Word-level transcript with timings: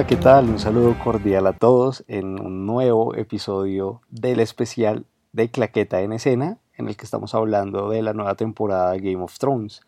Hola, 0.00 0.06
¿qué 0.06 0.16
tal? 0.16 0.48
Un 0.48 0.58
saludo 0.58 0.96
cordial 1.04 1.46
a 1.46 1.52
todos 1.52 2.04
en 2.08 2.40
un 2.40 2.64
nuevo 2.64 3.14
episodio 3.16 4.00
del 4.08 4.40
especial 4.40 5.04
de 5.32 5.50
Claqueta 5.50 6.00
en 6.00 6.14
Escena, 6.14 6.56
en 6.78 6.88
el 6.88 6.96
que 6.96 7.04
estamos 7.04 7.34
hablando 7.34 7.90
de 7.90 8.00
la 8.00 8.14
nueva 8.14 8.34
temporada 8.34 8.92
de 8.92 9.00
Game 9.00 9.22
of 9.22 9.38
Thrones. 9.38 9.82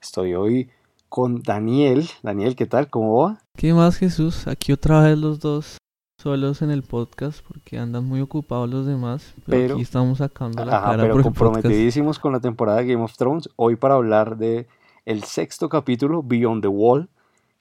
Estoy 0.00 0.32
hoy 0.32 0.70
con 1.10 1.42
Daniel. 1.42 2.08
Daniel, 2.22 2.56
¿qué 2.56 2.64
tal? 2.64 2.88
¿Cómo 2.88 3.24
va? 3.24 3.40
¿Qué 3.54 3.74
más, 3.74 3.98
Jesús? 3.98 4.46
Aquí 4.46 4.72
otra 4.72 5.02
vez 5.02 5.18
los 5.18 5.38
dos 5.38 5.76
solos 6.16 6.62
en 6.62 6.70
el 6.70 6.82
podcast 6.82 7.46
porque 7.46 7.78
andan 7.78 8.06
muy 8.06 8.22
ocupados 8.22 8.70
los 8.70 8.86
demás. 8.86 9.34
Pero, 9.44 9.74
aquí 9.74 9.82
estamos 9.82 10.16
sacando 10.16 10.64
la 10.64 10.80
cara 10.80 11.02
pero 11.02 11.22
comprometidísimos 11.22 12.18
con 12.18 12.32
la 12.32 12.40
temporada 12.40 12.78
de 12.78 12.86
Game 12.86 13.04
of 13.04 13.14
Thrones. 13.18 13.50
Hoy 13.56 13.76
para 13.76 13.96
hablar 13.96 14.38
de 14.38 14.66
el 15.04 15.24
sexto 15.24 15.68
capítulo, 15.68 16.22
Beyond 16.22 16.62
the 16.62 16.68
Wall 16.68 17.10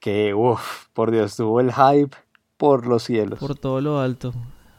que, 0.01 0.33
uff, 0.33 0.87
por 0.93 1.11
Dios, 1.11 1.37
tuvo 1.37 1.61
el 1.61 1.71
hype 1.71 2.17
por 2.57 2.85
los 2.85 3.03
cielos. 3.03 3.39
Por 3.39 3.55
todo 3.55 3.79
lo 3.79 3.99
alto. 3.99 4.33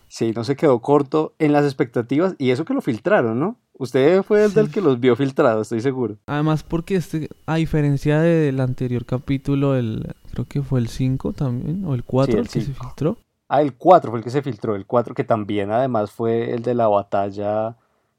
Sí, 0.08 0.32
no 0.32 0.44
se 0.44 0.56
quedó 0.56 0.80
corto 0.80 1.34
en 1.38 1.52
las 1.52 1.64
expectativas 1.64 2.34
y 2.36 2.50
eso 2.50 2.66
que 2.66 2.74
lo 2.74 2.82
filtraron, 2.82 3.40
¿no? 3.40 3.56
Usted 3.72 4.22
fue 4.22 4.44
el 4.44 4.52
del 4.52 4.70
que 4.70 4.82
los 4.82 5.00
vio 5.00 5.16
filtrados, 5.16 5.62
estoy 5.62 5.80
seguro. 5.80 6.18
Además, 6.26 6.62
porque 6.62 6.96
este, 6.96 7.30
a 7.46 7.54
diferencia 7.54 8.20
del 8.20 8.60
anterior 8.60 9.06
capítulo, 9.06 9.74
el, 9.74 10.14
creo 10.30 10.44
que 10.44 10.62
fue 10.62 10.80
el 10.80 10.88
5 10.88 11.32
también, 11.32 11.84
o 11.86 11.94
el 11.94 12.04
4 12.04 12.38
el, 12.38 12.48
que 12.48 12.60
se 12.60 12.72
filtró. 12.74 13.16
Ah, 13.48 13.62
el 13.62 13.74
4 13.74 14.10
fue 14.10 14.18
el 14.18 14.24
que 14.24 14.30
se 14.30 14.42
filtró, 14.42 14.76
el 14.76 14.86
4 14.86 15.14
que 15.14 15.24
también 15.24 15.70
además 15.70 16.10
fue 16.10 16.52
el 16.52 16.62
de 16.62 16.74
la 16.74 16.88
batalla 16.88 17.76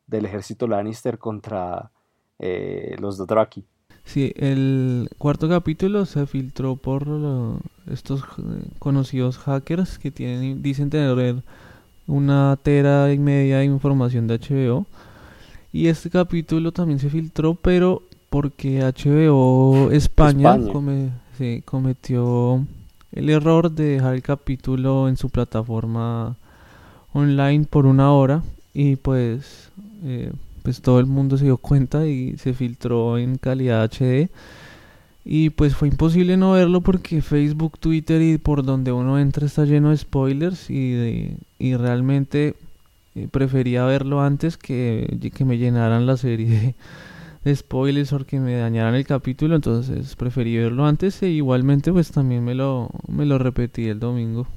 del 0.07 0.25
ejército 0.25 0.67
Lannister 0.67 1.19
contra 1.19 1.91
eh, 2.39 2.95
los 2.99 3.17
Dothraki. 3.17 3.63
Sí, 4.05 4.33
el 4.35 5.09
cuarto 5.17 5.47
capítulo 5.47 6.05
se 6.05 6.27
filtró 6.27 6.75
por 6.75 7.07
estos 7.91 8.23
conocidos 8.79 9.37
hackers 9.37 9.97
que 9.97 10.11
tienen, 10.11 10.61
dicen 10.61 10.89
tener 10.89 11.41
una 12.05 12.57
tera 12.61 13.11
y 13.13 13.17
media 13.17 13.59
de 13.59 13.65
información 13.65 14.27
de 14.27 14.39
HBO. 14.39 14.85
Y 15.71 15.87
este 15.87 16.09
capítulo 16.09 16.71
también 16.71 16.99
se 16.99 17.09
filtró, 17.09 17.55
pero 17.55 18.03
porque 18.29 18.81
HBO 18.81 19.91
España, 19.91 20.59
cometió 21.65 22.65
el 23.11 23.29
error 23.29 23.71
de 23.71 23.83
dejar 23.85 24.15
el 24.15 24.21
capítulo 24.21 25.07
en 25.07 25.17
su 25.17 25.29
plataforma 25.29 26.35
online 27.13 27.65
por 27.69 27.85
una 27.85 28.11
hora 28.11 28.43
y 28.73 28.95
pues 28.95 29.71
eh, 30.03 30.31
pues 30.63 30.81
todo 30.81 30.99
el 30.99 31.05
mundo 31.05 31.37
se 31.37 31.45
dio 31.45 31.57
cuenta 31.57 32.07
y 32.07 32.37
se 32.37 32.53
filtró 32.53 33.17
en 33.17 33.37
calidad 33.37 33.83
HD. 33.83 34.29
Y 35.25 35.51
pues 35.51 35.75
fue 35.75 35.87
imposible 35.87 36.35
no 36.35 36.53
verlo 36.53 36.81
porque 36.81 37.21
Facebook, 37.21 37.79
Twitter 37.79 38.21
y 38.21 38.37
por 38.37 38.63
donde 38.63 38.91
uno 38.91 39.19
entra 39.19 39.45
está 39.45 39.65
lleno 39.65 39.91
de 39.91 39.97
spoilers 39.97 40.69
y, 40.69 41.37
y 41.59 41.75
realmente 41.75 42.55
eh, 43.15 43.27
prefería 43.31 43.85
verlo 43.85 44.21
antes 44.21 44.57
que, 44.57 45.31
que 45.33 45.45
me 45.45 45.57
llenaran 45.57 46.07
la 46.07 46.17
serie 46.17 46.75
de, 47.45 47.55
spoilers 47.55 48.13
o 48.13 48.25
que 48.25 48.39
me 48.39 48.55
dañaran 48.55 48.95
el 48.95 49.05
capítulo. 49.05 49.55
Entonces 49.55 50.15
preferí 50.15 50.57
verlo 50.57 50.85
antes 50.85 51.21
e 51.21 51.29
igualmente 51.29 51.91
pues 51.91 52.11
también 52.11 52.43
me 52.43 52.55
lo, 52.55 52.89
me 53.07 53.25
lo 53.25 53.37
repetí 53.37 53.87
el 53.87 53.99
domingo. 53.99 54.47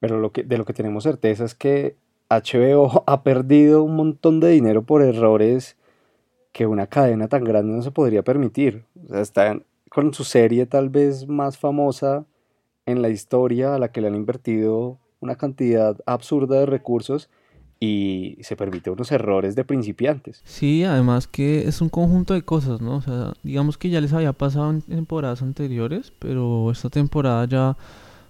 Pero 0.00 0.18
lo 0.18 0.30
que, 0.32 0.44
de 0.44 0.56
lo 0.56 0.64
que 0.64 0.72
tenemos 0.72 1.04
certeza 1.04 1.44
es 1.44 1.54
que 1.54 1.96
HBO 2.30 3.04
ha 3.06 3.22
perdido 3.22 3.82
un 3.82 3.96
montón 3.96 4.40
de 4.40 4.50
dinero 4.50 4.82
por 4.82 5.02
errores 5.02 5.76
que 6.52 6.66
una 6.66 6.86
cadena 6.86 7.28
tan 7.28 7.44
grande 7.44 7.74
no 7.74 7.82
se 7.82 7.90
podría 7.90 8.22
permitir. 8.22 8.84
O 9.04 9.08
sea, 9.08 9.20
está 9.20 9.60
con 9.90 10.14
su 10.14 10.24
serie 10.24 10.66
tal 10.66 10.88
vez 10.88 11.28
más 11.28 11.58
famosa 11.58 12.24
en 12.86 13.02
la 13.02 13.08
historia 13.08 13.74
a 13.74 13.78
la 13.78 13.92
que 13.92 14.00
le 14.00 14.08
han 14.08 14.14
invertido 14.14 14.98
una 15.20 15.36
cantidad 15.36 15.96
absurda 16.06 16.60
de 16.60 16.66
recursos 16.66 17.28
y 17.78 18.36
se 18.42 18.56
permite 18.56 18.90
unos 18.90 19.10
errores 19.10 19.56
de 19.56 19.64
principiantes. 19.64 20.42
Sí, 20.44 20.84
además 20.84 21.26
que 21.26 21.66
es 21.66 21.80
un 21.80 21.88
conjunto 21.88 22.34
de 22.34 22.42
cosas, 22.42 22.80
¿no? 22.80 22.96
O 22.96 23.02
sea, 23.02 23.32
digamos 23.42 23.78
que 23.78 23.88
ya 23.88 24.00
les 24.00 24.12
había 24.12 24.34
pasado 24.34 24.70
en 24.70 24.82
temporadas 24.82 25.40
anteriores, 25.42 26.12
pero 26.18 26.70
esta 26.70 26.90
temporada 26.90 27.46
ya 27.46 27.76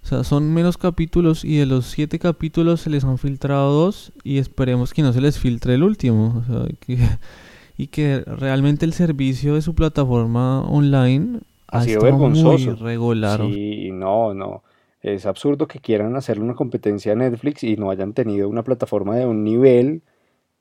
o 0.02 0.06
sea, 0.06 0.24
son 0.24 0.52
menos 0.52 0.78
capítulos 0.78 1.44
y 1.44 1.58
de 1.58 1.66
los 1.66 1.86
siete 1.86 2.18
capítulos 2.18 2.80
se 2.80 2.90
les 2.90 3.04
han 3.04 3.18
filtrado 3.18 3.72
dos 3.72 4.12
y 4.24 4.38
esperemos 4.38 4.94
que 4.94 5.02
no 5.02 5.12
se 5.12 5.20
les 5.20 5.38
filtre 5.38 5.74
el 5.74 5.82
último. 5.82 6.42
O 6.42 6.44
sea, 6.44 6.66
que, 6.80 6.96
y 7.76 7.88
que 7.88 8.22
realmente 8.26 8.86
el 8.86 8.92
servicio 8.92 9.54
de 9.54 9.62
su 9.62 9.74
plataforma 9.74 10.62
online 10.62 11.40
ha, 11.68 11.82
sido 11.82 12.02
vergonzoso. 12.02 12.70
muy 12.70 12.80
regular. 12.80 13.40
Sí, 13.40 13.90
no, 13.92 14.34
no. 14.34 14.62
Es 15.02 15.26
absurdo 15.26 15.66
que 15.66 15.78
quieran 15.78 16.16
hacerle 16.16 16.44
una 16.44 16.54
competencia 16.54 17.12
a 17.12 17.16
Netflix 17.16 17.62
y 17.64 17.76
no 17.76 17.90
hayan 17.90 18.12
tenido 18.12 18.48
una 18.48 18.62
plataforma 18.62 19.16
de 19.16 19.26
un 19.26 19.44
nivel 19.44 20.02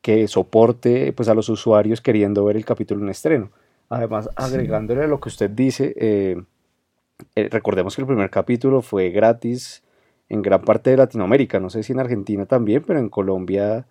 que 0.02 0.28
soporte 0.28 1.12
pues 1.14 1.28
a 1.28 1.34
los 1.34 1.50
usuarios 1.50 2.02
queriendo 2.02 2.46
ver 2.46 2.56
el 2.56 2.66
capítulo 2.66 3.04
en 3.04 3.10
estreno. 3.10 3.52
Además, 3.90 4.30
agregándole 4.36 5.04
a 5.04 5.08
lo 5.08 5.20
que 5.20 5.30
usted 5.30 5.50
dice, 5.50 5.94
eh, 5.98 6.42
eh, 7.36 7.50
recordemos 7.52 7.96
que 7.96 8.02
el 8.02 8.08
primer 8.08 8.30
capítulo 8.30 8.82
fue 8.82 9.10
gratis 9.10 9.84
en 10.30 10.42
gran 10.42 10.62
parte 10.62 10.92
de 10.92 10.98
Latinoamérica, 10.98 11.60
no 11.60 11.70
sé 11.70 11.84
si 11.84 11.94
en 11.94 12.00
Argentina 12.00 12.46
también, 12.46 12.84
pero 12.86 13.00
en 13.00 13.10
Colombia 13.10 13.86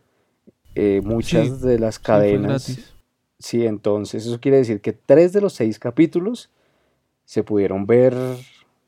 eh, 0.74 1.00
muchas 1.04 1.60
de 1.60 1.78
las 1.78 1.98
cadenas... 1.98 2.94
Sí, 3.40 3.64
entonces 3.66 4.26
eso 4.26 4.40
quiere 4.40 4.56
decir 4.56 4.80
que 4.80 4.92
tres 4.92 5.32
de 5.32 5.40
los 5.40 5.52
seis 5.52 5.78
capítulos 5.78 6.50
se 7.24 7.44
pudieron 7.44 7.86
ver, 7.86 8.12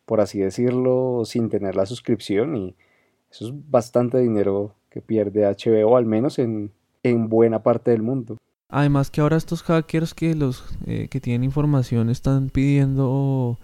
por 0.07 0.21
así 0.21 0.41
decirlo, 0.41 1.23
sin 1.25 1.49
tener 1.49 1.77
la 1.77 1.87
suscripción 1.87 2.57
y 2.57 2.75
eso 3.31 3.47
es 3.47 3.71
bastante 3.71 4.19
dinero 4.19 4.75
que 4.89 5.01
pierde 5.01 5.47
HBO, 5.47 5.97
al 5.97 6.05
menos 6.05 6.41
en, 6.41 6.73
en 7.05 7.29
buena 7.29 7.63
parte 7.63 7.93
del 7.93 8.03
mundo. 8.03 8.39
Además 8.69 9.11
que 9.11 9.21
ahora 9.21 9.37
estos 9.37 9.63
hackers 9.63 10.15
que 10.15 10.35
los 10.35 10.65
eh, 10.87 11.09
que 11.09 11.21
tienen 11.21 11.45
información 11.45 12.11
están 12.11 12.51
pidiendo 12.51 13.59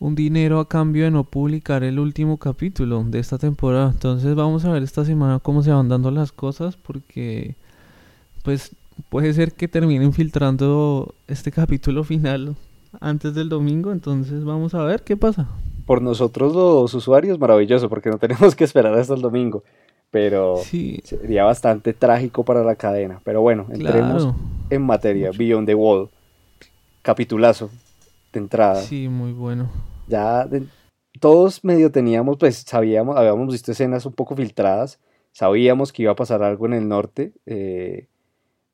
un 0.00 0.14
dinero 0.14 0.60
a 0.60 0.68
cambio 0.68 1.04
de 1.04 1.10
no 1.10 1.24
publicar 1.24 1.82
el 1.82 1.98
último 1.98 2.38
capítulo 2.38 3.02
de 3.04 3.18
esta 3.18 3.38
temporada. 3.38 3.90
Entonces 3.90 4.34
vamos 4.34 4.64
a 4.64 4.72
ver 4.72 4.82
esta 4.82 5.04
semana 5.04 5.40
cómo 5.40 5.62
se 5.62 5.72
van 5.72 5.88
dando 5.88 6.10
las 6.10 6.32
cosas 6.32 6.76
porque 6.76 7.56
pues 8.42 8.74
puede 9.08 9.32
ser 9.32 9.52
que 9.52 9.68
terminen 9.68 10.12
filtrando 10.12 11.14
este 11.26 11.50
capítulo 11.50 12.04
final 12.04 12.56
antes 13.00 13.34
del 13.34 13.48
domingo, 13.48 13.92
entonces 13.92 14.44
vamos 14.44 14.74
a 14.74 14.82
ver 14.82 15.02
qué 15.02 15.16
pasa. 15.16 15.48
Por 15.84 16.00
nosotros 16.02 16.54
los 16.54 16.94
usuarios 16.94 17.38
maravilloso 17.38 17.88
porque 17.88 18.10
no 18.10 18.18
tenemos 18.18 18.54
que 18.54 18.64
esperar 18.64 18.94
hasta 18.94 19.14
el 19.14 19.20
domingo, 19.20 19.64
pero 20.10 20.56
sería 21.02 21.44
bastante 21.44 21.92
trágico 21.92 22.44
para 22.44 22.62
la 22.62 22.76
cadena. 22.76 23.20
Pero 23.24 23.40
bueno, 23.40 23.66
entremos 23.70 24.32
en 24.70 24.82
materia, 24.82 25.30
Beyond 25.36 25.66
the 25.66 25.74
Wall. 25.74 26.08
Capitulazo 27.02 27.70
de 28.32 28.40
entrada. 28.40 28.82
Sí, 28.82 29.08
muy 29.08 29.32
bueno. 29.32 29.70
Ya 30.06 30.48
todos 31.20 31.64
medio 31.64 31.90
teníamos, 31.90 32.36
pues 32.38 32.58
sabíamos, 32.66 33.16
habíamos 33.16 33.52
visto 33.52 33.72
escenas 33.72 34.06
un 34.06 34.12
poco 34.12 34.36
filtradas, 34.36 35.00
sabíamos 35.32 35.92
que 35.92 36.02
iba 36.02 36.12
a 36.12 36.16
pasar 36.16 36.42
algo 36.42 36.66
en 36.66 36.74
el 36.74 36.88
norte, 36.88 37.32
eh, 37.46 38.06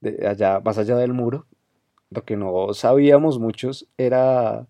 de 0.01 0.27
allá, 0.27 0.61
más 0.61 0.79
allá 0.79 0.97
del 0.97 1.13
muro. 1.13 1.47
Lo 2.11 2.25
que 2.25 2.37
no 2.37 2.75
sabíamos 2.75 3.39
muchos 3.39 3.89
era 3.97 4.67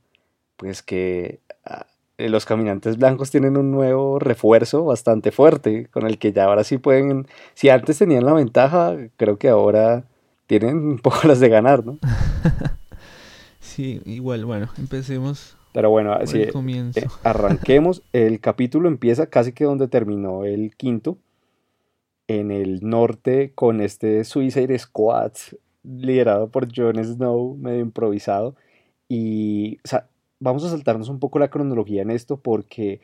pues 0.56 0.82
que 0.82 1.40
ah, 1.64 1.86
los 2.16 2.46
caminantes 2.46 2.96
blancos 2.96 3.30
tienen 3.30 3.56
un 3.56 3.70
nuevo 3.70 4.18
refuerzo 4.18 4.84
bastante 4.84 5.32
fuerte, 5.32 5.88
con 5.88 6.06
el 6.06 6.18
que 6.18 6.32
ya 6.32 6.44
ahora 6.44 6.64
sí 6.64 6.78
pueden, 6.78 7.26
si 7.54 7.68
antes 7.68 7.98
tenían 7.98 8.24
la 8.24 8.32
ventaja, 8.32 8.96
creo 9.16 9.38
que 9.38 9.48
ahora 9.48 10.04
tienen 10.46 10.76
un 10.88 10.98
poco 10.98 11.26
las 11.26 11.40
de 11.40 11.48
ganar, 11.48 11.84
¿no? 11.84 11.98
Sí, 13.74 14.00
igual, 14.04 14.44
bueno, 14.44 14.68
empecemos. 14.78 15.56
Pero 15.72 15.90
bueno, 15.90 16.12
así, 16.12 16.42
eh, 16.42 16.52
arranquemos. 17.24 18.04
El 18.12 18.38
capítulo 18.38 18.86
empieza 18.86 19.26
casi 19.26 19.50
que 19.50 19.64
donde 19.64 19.88
terminó 19.88 20.44
el 20.44 20.76
quinto, 20.76 21.18
en 22.28 22.52
el 22.52 22.88
norte 22.88 23.50
con 23.52 23.80
este 23.80 24.22
Suicide 24.22 24.78
Squad 24.78 25.32
liderado 25.82 26.48
por 26.50 26.68
Jon 26.72 27.04
Snow, 27.04 27.56
medio 27.56 27.80
improvisado. 27.80 28.54
Y 29.08 29.78
o 29.84 29.88
sea, 29.88 30.06
vamos 30.38 30.62
a 30.62 30.70
saltarnos 30.70 31.08
un 31.08 31.18
poco 31.18 31.40
la 31.40 31.50
cronología 31.50 32.02
en 32.02 32.12
esto 32.12 32.36
porque 32.36 33.00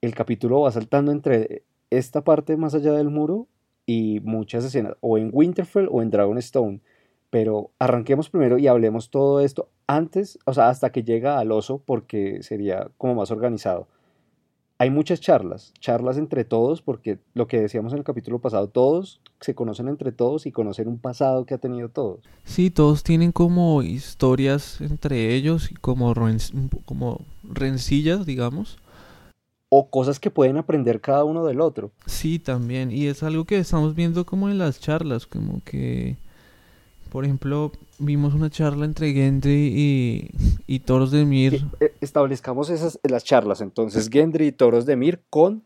el 0.00 0.12
capítulo 0.16 0.62
va 0.62 0.72
saltando 0.72 1.12
entre 1.12 1.62
esta 1.90 2.24
parte 2.24 2.56
más 2.56 2.74
allá 2.74 2.94
del 2.94 3.10
muro 3.10 3.46
y 3.86 4.18
muchas 4.24 4.64
escenas, 4.64 4.94
o 5.00 5.18
en 5.18 5.30
Winterfell 5.32 5.86
o 5.88 6.02
en 6.02 6.10
Dragonstone. 6.10 6.80
Pero 7.30 7.70
arranquemos 7.78 8.28
primero 8.28 8.58
y 8.58 8.66
hablemos 8.66 9.10
todo 9.10 9.40
esto 9.40 9.68
antes, 9.86 10.38
o 10.46 10.52
sea, 10.52 10.68
hasta 10.68 10.90
que 10.90 11.04
llega 11.04 11.38
al 11.38 11.52
oso, 11.52 11.80
porque 11.84 12.42
sería 12.42 12.88
como 12.98 13.14
más 13.14 13.30
organizado. 13.30 13.86
Hay 14.78 14.90
muchas 14.90 15.20
charlas, 15.20 15.72
charlas 15.78 16.16
entre 16.16 16.44
todos, 16.44 16.80
porque 16.80 17.18
lo 17.34 17.46
que 17.46 17.60
decíamos 17.60 17.92
en 17.92 17.98
el 17.98 18.04
capítulo 18.04 18.38
pasado, 18.38 18.68
todos 18.68 19.20
se 19.40 19.54
conocen 19.54 19.88
entre 19.88 20.10
todos 20.10 20.46
y 20.46 20.52
conocen 20.52 20.88
un 20.88 20.98
pasado 20.98 21.44
que 21.44 21.52
ha 21.54 21.58
tenido 21.58 21.90
todos. 21.90 22.20
Sí, 22.44 22.70
todos 22.70 23.02
tienen 23.04 23.30
como 23.30 23.82
historias 23.82 24.80
entre 24.80 25.34
ellos 25.34 25.70
y 25.70 25.74
como, 25.74 26.14
como 26.86 27.20
rencillas, 27.44 28.24
digamos. 28.26 28.78
o 29.68 29.88
cosas 29.88 30.18
que 30.18 30.30
pueden 30.30 30.56
aprender 30.56 31.00
cada 31.00 31.24
uno 31.24 31.44
del 31.44 31.60
otro. 31.60 31.92
Sí, 32.06 32.38
también. 32.38 32.90
Y 32.90 33.06
es 33.06 33.22
algo 33.22 33.44
que 33.44 33.58
estamos 33.58 33.94
viendo 33.94 34.26
como 34.26 34.48
en 34.48 34.58
las 34.58 34.80
charlas, 34.80 35.26
como 35.26 35.62
que, 35.64 36.16
por 37.10 37.24
ejemplo, 37.24 37.72
vimos 37.98 38.34
una 38.34 38.50
charla 38.50 38.84
entre 38.84 39.12
Gendry 39.12 39.72
y, 39.74 40.30
y 40.66 40.80
Toros 40.80 41.10
de 41.10 41.24
Mir. 41.24 41.66
Eh, 41.80 41.92
establezcamos 42.00 42.70
esas 42.70 42.98
las 43.02 43.24
charlas. 43.24 43.60
Entonces, 43.60 44.08
Gendry 44.10 44.46
y 44.46 44.52
Toros 44.52 44.86
de 44.86 44.96
Mir 44.96 45.22
con 45.28 45.64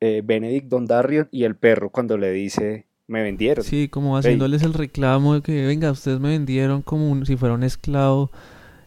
eh, 0.00 0.22
Benedict 0.24 0.68
Dondarrion 0.68 1.28
y 1.30 1.44
el 1.44 1.56
perro 1.56 1.90
cuando 1.90 2.16
le 2.16 2.30
dice, 2.30 2.86
me 3.06 3.22
vendieron. 3.22 3.64
Sí, 3.64 3.88
como 3.88 4.16
haciéndoles 4.16 4.62
el 4.62 4.74
reclamo 4.74 5.34
de 5.34 5.42
que, 5.42 5.66
venga, 5.66 5.90
ustedes 5.90 6.20
me 6.20 6.30
vendieron 6.30 6.82
como 6.82 7.24
si 7.24 7.36
fuera 7.36 7.54
un 7.54 7.64
esclavo 7.64 8.30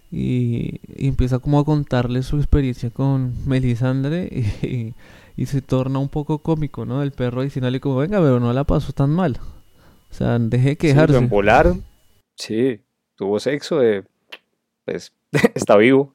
y, 0.09 0.79
empieza 0.95 1.39
como 1.39 1.59
a 1.59 1.65
contarle 1.65 2.23
su 2.23 2.37
experiencia 2.37 2.89
con 2.89 3.33
Melisandre 3.45 4.29
y, 4.61 4.93
y, 5.35 5.45
se 5.45 5.61
torna 5.61 5.99
un 5.99 6.09
poco 6.09 6.39
cómico, 6.39 6.85
¿no? 6.85 7.03
El 7.03 7.11
perro 7.11 7.41
diciéndole 7.41 7.81
como, 7.81 7.97
venga, 7.97 8.19
pero 8.19 8.39
no 8.39 8.53
la 8.53 8.63
pasó 8.63 8.93
tan 8.93 9.09
mal. 9.09 9.37
O 10.11 10.13
sea, 10.13 10.37
deje 10.39 10.69
de 10.69 10.75
quejarse. 10.77 11.19
Sí, 11.19 11.27
lo 11.29 11.77
Sí, 12.35 12.79
tuvo 13.15 13.39
sexo, 13.39 13.83
eh, 13.83 14.03
pues 14.85 15.13
está 15.55 15.75
vivo. 15.77 16.13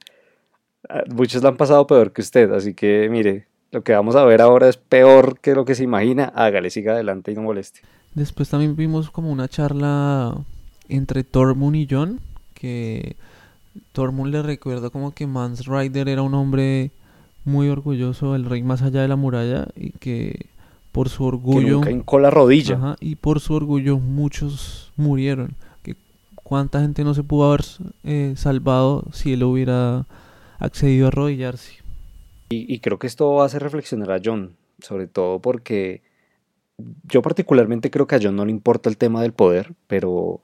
Ah, 0.89 1.03
muchos 1.13 1.43
la 1.43 1.51
han 1.51 1.57
pasado 1.57 1.87
peor 1.87 2.13
que 2.13 2.23
usted, 2.23 2.51
así 2.53 2.75
que 2.75 3.09
mire, 3.11 3.47
lo 3.71 3.83
que 3.83 3.93
vamos 3.93 4.17
a 4.17 4.25
ver 4.25 4.41
ahora 4.41 4.69
es 4.69 4.77
peor 4.77 5.39
que 5.41 5.55
lo 5.55 5.65
que 5.65 5.75
se 5.75 5.85
imagina. 5.85 6.33
Hágale, 6.35 6.71
siga 6.71 6.93
adelante 6.93 7.33
y 7.33 7.35
no 7.35 7.43
moleste. 7.43 7.81
Después 8.15 8.49
también 8.49 8.77
vimos 8.77 9.11
como 9.11 9.31
una 9.33 9.49
charla 9.49 10.37
entre 10.89 11.25
Tormund 11.25 11.77
y 11.77 11.89
John, 11.91 12.21
que 12.55 13.17
Tormund 13.93 14.33
le 14.33 14.43
recuerda 14.43 14.91
como 14.91 15.13
que 15.13 15.27
Mans 15.27 15.67
Rider 15.67 16.09
era 16.09 16.23
un 16.23 16.35
hombre 16.35 16.91
muy 17.45 17.69
orgulloso, 17.69 18.37
el 18.37 18.45
rey 18.45 18.63
más 18.63 18.83
allá 18.83 19.01
de 19.03 19.09
la 19.09 19.17
muralla, 19.17 19.69
y 19.75 19.93
que 19.93 20.47
por 20.93 21.09
su 21.09 21.25
orgullo... 21.25 21.81
Que 21.81 21.93
nunca 21.93 22.19
la 22.19 22.31
rodilla. 22.31 22.97
y 23.01 23.17
por 23.17 23.41
su 23.41 23.55
orgullo 23.55 23.99
muchos 23.99 24.93
murieron. 24.97 25.57
Que 25.83 25.97
cuánta 26.35 26.81
gente 26.81 27.03
no 27.03 27.15
se 27.15 27.25
pudo 27.25 27.49
haber 27.49 27.65
eh, 28.05 28.35
salvado 28.37 29.05
si 29.13 29.33
él 29.33 29.43
hubiera 29.43 30.07
accedido 30.59 31.07
a 31.07 31.09
arrodillarse. 31.09 31.79
Y, 32.51 32.73
y 32.73 32.79
creo 32.81 32.99
que 32.99 33.07
esto 33.07 33.43
hace 33.43 33.59
reflexionar 33.59 34.13
a 34.13 34.21
John, 34.23 34.57
sobre 34.79 35.07
todo 35.07 35.41
porque 35.41 36.03
yo 37.05 37.23
particularmente 37.23 37.91
creo 37.91 38.07
que 38.07 38.17
a 38.17 38.21
John 38.23 38.37
no 38.37 38.45
le 38.45 38.51
importa 38.51 38.89
el 38.89 38.97
tema 38.97 39.23
del 39.23 39.33
poder, 39.33 39.75
pero 39.87 40.43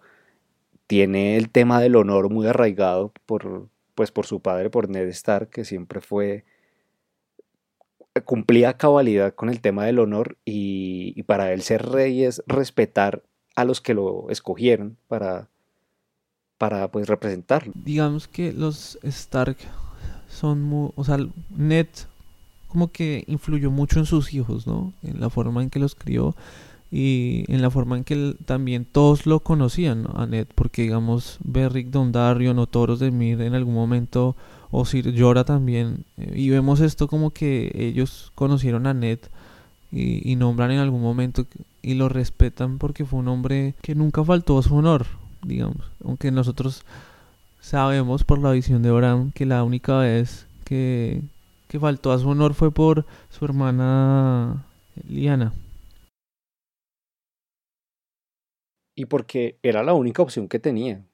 tiene 0.87 1.37
el 1.37 1.51
tema 1.51 1.81
del 1.81 1.97
honor 1.97 2.31
muy 2.31 2.47
arraigado 2.47 3.13
por, 3.27 3.69
pues 3.95 4.11
por 4.11 4.27
su 4.27 4.41
padre, 4.41 4.71
por 4.71 4.89
Ned 4.89 5.09
Stark, 5.09 5.51
que 5.51 5.65
siempre 5.65 6.01
fue 6.01 6.45
cumplía 8.23 8.77
cabalidad 8.77 9.35
con 9.35 9.49
el 9.49 9.61
tema 9.61 9.85
del 9.87 9.99
honor 9.99 10.37
y, 10.45 11.23
para 11.25 11.53
él 11.53 11.63
ser 11.63 11.87
rey 11.87 12.25
es 12.25 12.43
respetar 12.47 13.23
a 13.57 13.65
los 13.65 13.81
que 13.81 13.95
lo 13.95 14.31
escogieron 14.31 14.97
para, 15.09 15.49
para 16.59 16.91
pues 16.91 17.09
representarlo. 17.09 17.73
Digamos 17.75 18.29
que 18.29 18.53
los 18.53 18.99
Stark 19.03 19.57
son 20.29 20.63
muy, 20.63 20.91
o 20.95 21.05
sea, 21.05 21.19
Ned 21.51 21.89
como 22.69 22.93
que 22.93 23.25
influyó 23.27 23.71
mucho 23.71 23.99
en 23.99 24.07
sus 24.07 24.33
hijos, 24.35 24.67
¿no? 24.67 24.93
En 25.03 25.21
la 25.21 25.31
forma 25.31 25.63
en 25.63 25.71
que 25.71 25.79
los 25.79 25.95
crió 25.95 26.37
y 26.91 27.45
en 27.49 27.61
la 27.61 27.71
forma 27.71 27.97
en 27.97 28.05
que 28.05 28.35
también 28.45 28.85
todos 28.85 29.27
lo 29.27 29.41
conocían 29.41 30.07
a 30.15 30.27
Ned, 30.27 30.47
porque 30.55 30.83
digamos 30.83 31.39
Beric 31.43 31.89
Dondarrion 31.89 32.59
o 32.59 32.67
Toros 32.67 33.01
de 33.01 33.11
Mir 33.11 33.41
en 33.41 33.55
algún 33.55 33.75
momento, 33.75 34.37
o 34.71 34.85
Sir 34.85 35.15
Jorah 35.19 35.45
también, 35.45 36.05
y 36.17 36.51
vemos 36.51 36.81
esto 36.81 37.09
como 37.09 37.31
que 37.31 37.71
ellos 37.75 38.33
conocieron 38.35 38.87
a 38.87 38.95
Ned 38.95 39.19
y, 39.91 40.37
nombran 40.37 40.71
en 40.71 40.79
algún 40.79 41.01
momento 41.01 41.47
y 41.81 41.95
lo 41.95 42.09
respetan 42.09 42.79
porque 42.79 43.07
fue 43.07 43.21
un 43.21 43.29
hombre 43.29 43.75
que 43.81 43.95
nunca 43.95 44.23
faltó 44.23 44.59
a 44.59 44.63
su 44.63 44.75
honor, 44.77 45.07
digamos, 45.43 45.91
aunque 46.05 46.31
nosotros 46.31 46.85
sabemos 47.61 48.25
por 48.25 48.39
la 48.39 48.53
visión 48.53 48.83
de 48.83 48.91
Bran 48.91 49.33
que 49.33 49.47
la 49.47 49.65
única 49.65 49.99
vez 49.99 50.47
que, 50.65 51.23
que 51.69 51.81
faltó 51.81 52.13
a 52.13 52.19
su 52.19 52.29
honor 52.29 52.55
fue 52.55 52.71
por 52.71 53.07
su 53.31 53.45
hermana 53.45 54.65
Liana. 55.09 55.53
y 58.99 59.05
porque 59.05 59.61
era 59.63 59.85
la 59.85 59.95
única 59.95 60.23
opción 60.23 60.49
que 60.49 60.59
tenía. 60.59 61.05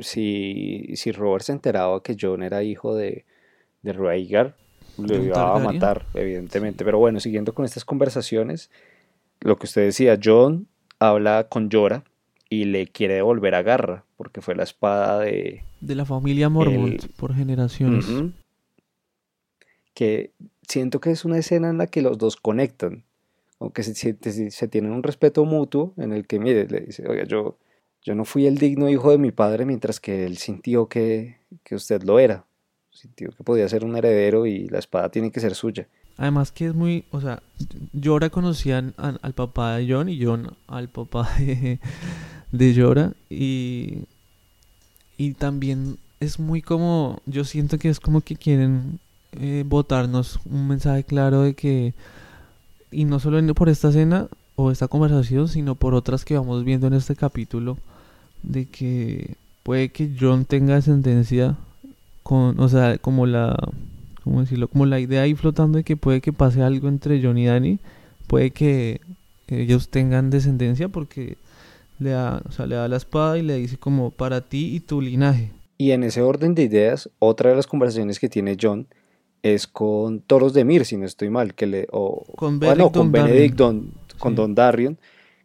Si, 0.00 0.92
si 0.94 1.12
Robert 1.12 1.44
se 1.44 1.52
enteraba 1.52 2.02
que 2.02 2.16
John 2.20 2.42
era 2.42 2.62
hijo 2.62 2.94
de, 2.94 3.24
de 3.82 3.92
Rhaegar, 3.92 4.56
lo 4.98 5.22
iba 5.22 5.54
a 5.54 5.58
matar, 5.58 6.06
evidentemente. 6.14 6.84
Pero 6.84 6.98
bueno, 6.98 7.20
siguiendo 7.20 7.54
con 7.54 7.64
estas 7.64 7.84
conversaciones, 7.84 8.70
lo 9.40 9.56
que 9.58 9.66
usted 9.66 9.82
decía, 9.82 10.18
John 10.22 10.66
habla 10.98 11.48
con 11.48 11.70
Jorah 11.70 12.04
y 12.50 12.64
le 12.64 12.86
quiere 12.86 13.14
devolver 13.14 13.54
a 13.54 13.62
Garra, 13.62 14.04
porque 14.16 14.40
fue 14.40 14.54
la 14.54 14.64
espada 14.64 15.20
de... 15.20 15.64
De 15.80 15.94
la 15.94 16.04
familia 16.04 16.48
Mormont, 16.48 17.06
por 17.16 17.34
generaciones. 17.34 18.06
Que 19.94 20.32
siento 20.66 21.00
que 21.00 21.10
es 21.10 21.24
una 21.24 21.38
escena 21.38 21.70
en 21.70 21.78
la 21.78 21.86
que 21.86 22.02
los 22.02 22.18
dos 22.18 22.36
conectan 22.36 23.04
aunque 23.60 23.82
se, 23.82 23.94
se, 23.94 24.50
se, 24.50 24.68
tienen 24.68 24.92
un 24.92 25.02
respeto 25.02 25.44
mutuo 25.44 25.92
en 25.96 26.12
el 26.12 26.26
que, 26.26 26.38
mire, 26.38 26.66
le 26.68 26.80
dice, 26.80 27.06
oiga, 27.08 27.24
yo, 27.24 27.58
yo 28.08 28.14
no 28.14 28.24
fui 28.24 28.46
el 28.46 28.56
digno 28.56 28.88
hijo 28.88 29.10
de 29.10 29.18
mi 29.18 29.32
padre 29.32 29.66
mientras 29.66 30.00
que 30.00 30.24
él 30.24 30.38
sintió 30.38 30.86
que, 30.86 31.36
que 31.62 31.74
usted 31.74 32.02
lo 32.04 32.18
era, 32.18 32.46
sintió 32.90 33.28
que 33.32 33.44
podía 33.44 33.68
ser 33.68 33.84
un 33.84 33.94
heredero 33.96 34.46
y 34.46 34.66
la 34.68 34.78
espada 34.78 35.10
tiene 35.10 35.30
que 35.30 35.40
ser 35.40 35.54
suya. 35.54 35.86
Además 36.16 36.50
que 36.50 36.68
es 36.68 36.74
muy, 36.74 37.04
o 37.10 37.20
sea, 37.20 37.42
Llora 37.92 38.30
conocía 38.30 38.82
al, 38.96 39.34
papá 39.34 39.76
de 39.76 39.92
John 39.92 40.08
y 40.08 40.24
John 40.24 40.56
al 40.68 40.88
papá 40.88 41.28
de, 41.38 41.80
de 42.50 42.72
Llora 42.72 43.12
y, 43.28 44.04
y 45.18 45.34
también 45.34 45.98
es 46.18 46.38
muy 46.38 46.62
como, 46.62 47.20
yo 47.26 47.44
siento 47.44 47.76
que 47.76 47.90
es 47.90 48.00
como 48.00 48.22
que 48.22 48.36
quieren 48.36 49.00
eh, 49.32 49.64
botarnos 49.66 50.40
un 50.46 50.66
mensaje 50.66 51.04
claro 51.04 51.42
de 51.42 51.52
que 51.52 51.92
y 52.90 53.04
no 53.04 53.20
solo 53.20 53.54
por 53.54 53.68
esta 53.68 53.90
escena 53.90 54.28
o 54.56 54.70
esta 54.70 54.88
conversación, 54.88 55.46
sino 55.46 55.74
por 55.74 55.92
otras 55.92 56.24
que 56.24 56.38
vamos 56.38 56.64
viendo 56.64 56.86
en 56.86 56.94
este 56.94 57.14
capítulo, 57.14 57.76
de 58.42 58.66
que 58.66 59.34
puede 59.62 59.90
que 59.90 60.10
John 60.18 60.44
tenga 60.44 60.76
ascendencia 60.76 61.56
con, 62.22 62.58
o 62.60 62.68
sea, 62.68 62.98
como 62.98 63.26
la, 63.26 63.56
¿cómo 64.24 64.40
decirlo? 64.40 64.68
Como 64.68 64.86
la 64.86 65.00
idea 65.00 65.22
ahí 65.22 65.34
flotando 65.34 65.78
de 65.78 65.84
que 65.84 65.96
puede 65.96 66.20
que 66.20 66.32
pase 66.32 66.62
algo 66.62 66.88
entre 66.88 67.22
John 67.22 67.38
y 67.38 67.46
Danny, 67.46 67.78
puede 68.26 68.50
que 68.50 69.00
ellos 69.48 69.88
tengan 69.88 70.30
descendencia 70.30 70.88
porque 70.88 71.36
le 71.98 72.10
da, 72.10 72.42
o 72.48 72.52
sea, 72.52 72.66
le 72.66 72.76
da 72.76 72.88
la 72.88 72.96
espada 72.96 73.38
y 73.38 73.42
le 73.42 73.56
dice 73.56 73.78
como 73.78 74.10
para 74.10 74.42
ti 74.42 74.74
y 74.74 74.80
tu 74.80 75.00
linaje. 75.00 75.50
Y 75.78 75.92
en 75.92 76.02
ese 76.02 76.22
orden 76.22 76.54
de 76.54 76.64
ideas, 76.64 77.08
otra 77.18 77.50
de 77.50 77.56
las 77.56 77.66
conversaciones 77.66 78.18
que 78.18 78.28
tiene 78.28 78.56
John 78.60 78.86
es 79.42 79.66
con 79.66 80.20
Toros 80.20 80.52
de 80.52 80.64
Mir, 80.64 80.84
si 80.84 80.96
no 80.96 81.06
estoy 81.06 81.30
mal, 81.30 81.54
que 81.54 81.66
le, 81.66 81.86
o, 81.92 82.24
con, 82.36 82.58
con 82.92 83.12
Benedict 83.12 83.56
Don, 83.56 83.92
con 84.18 84.34
Don 84.34 84.54
Darion, 84.54 84.98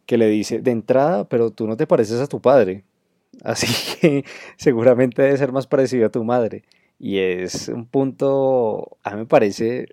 que 0.05 0.17
le 0.17 0.27
dice, 0.27 0.59
de 0.59 0.71
entrada, 0.71 1.27
pero 1.27 1.51
tú 1.51 1.67
no 1.67 1.77
te 1.77 1.87
pareces 1.87 2.19
a 2.19 2.27
tu 2.27 2.41
padre, 2.41 2.83
así 3.43 3.67
que 4.01 4.25
seguramente 4.57 5.21
debe 5.21 5.37
ser 5.37 5.51
más 5.51 5.67
parecido 5.67 6.07
a 6.07 6.11
tu 6.11 6.23
madre. 6.23 6.63
Y 6.99 7.17
es 7.17 7.67
un 7.67 7.85
punto, 7.85 8.97
a 9.03 9.11
mí 9.11 9.17
me 9.17 9.25
parece, 9.25 9.87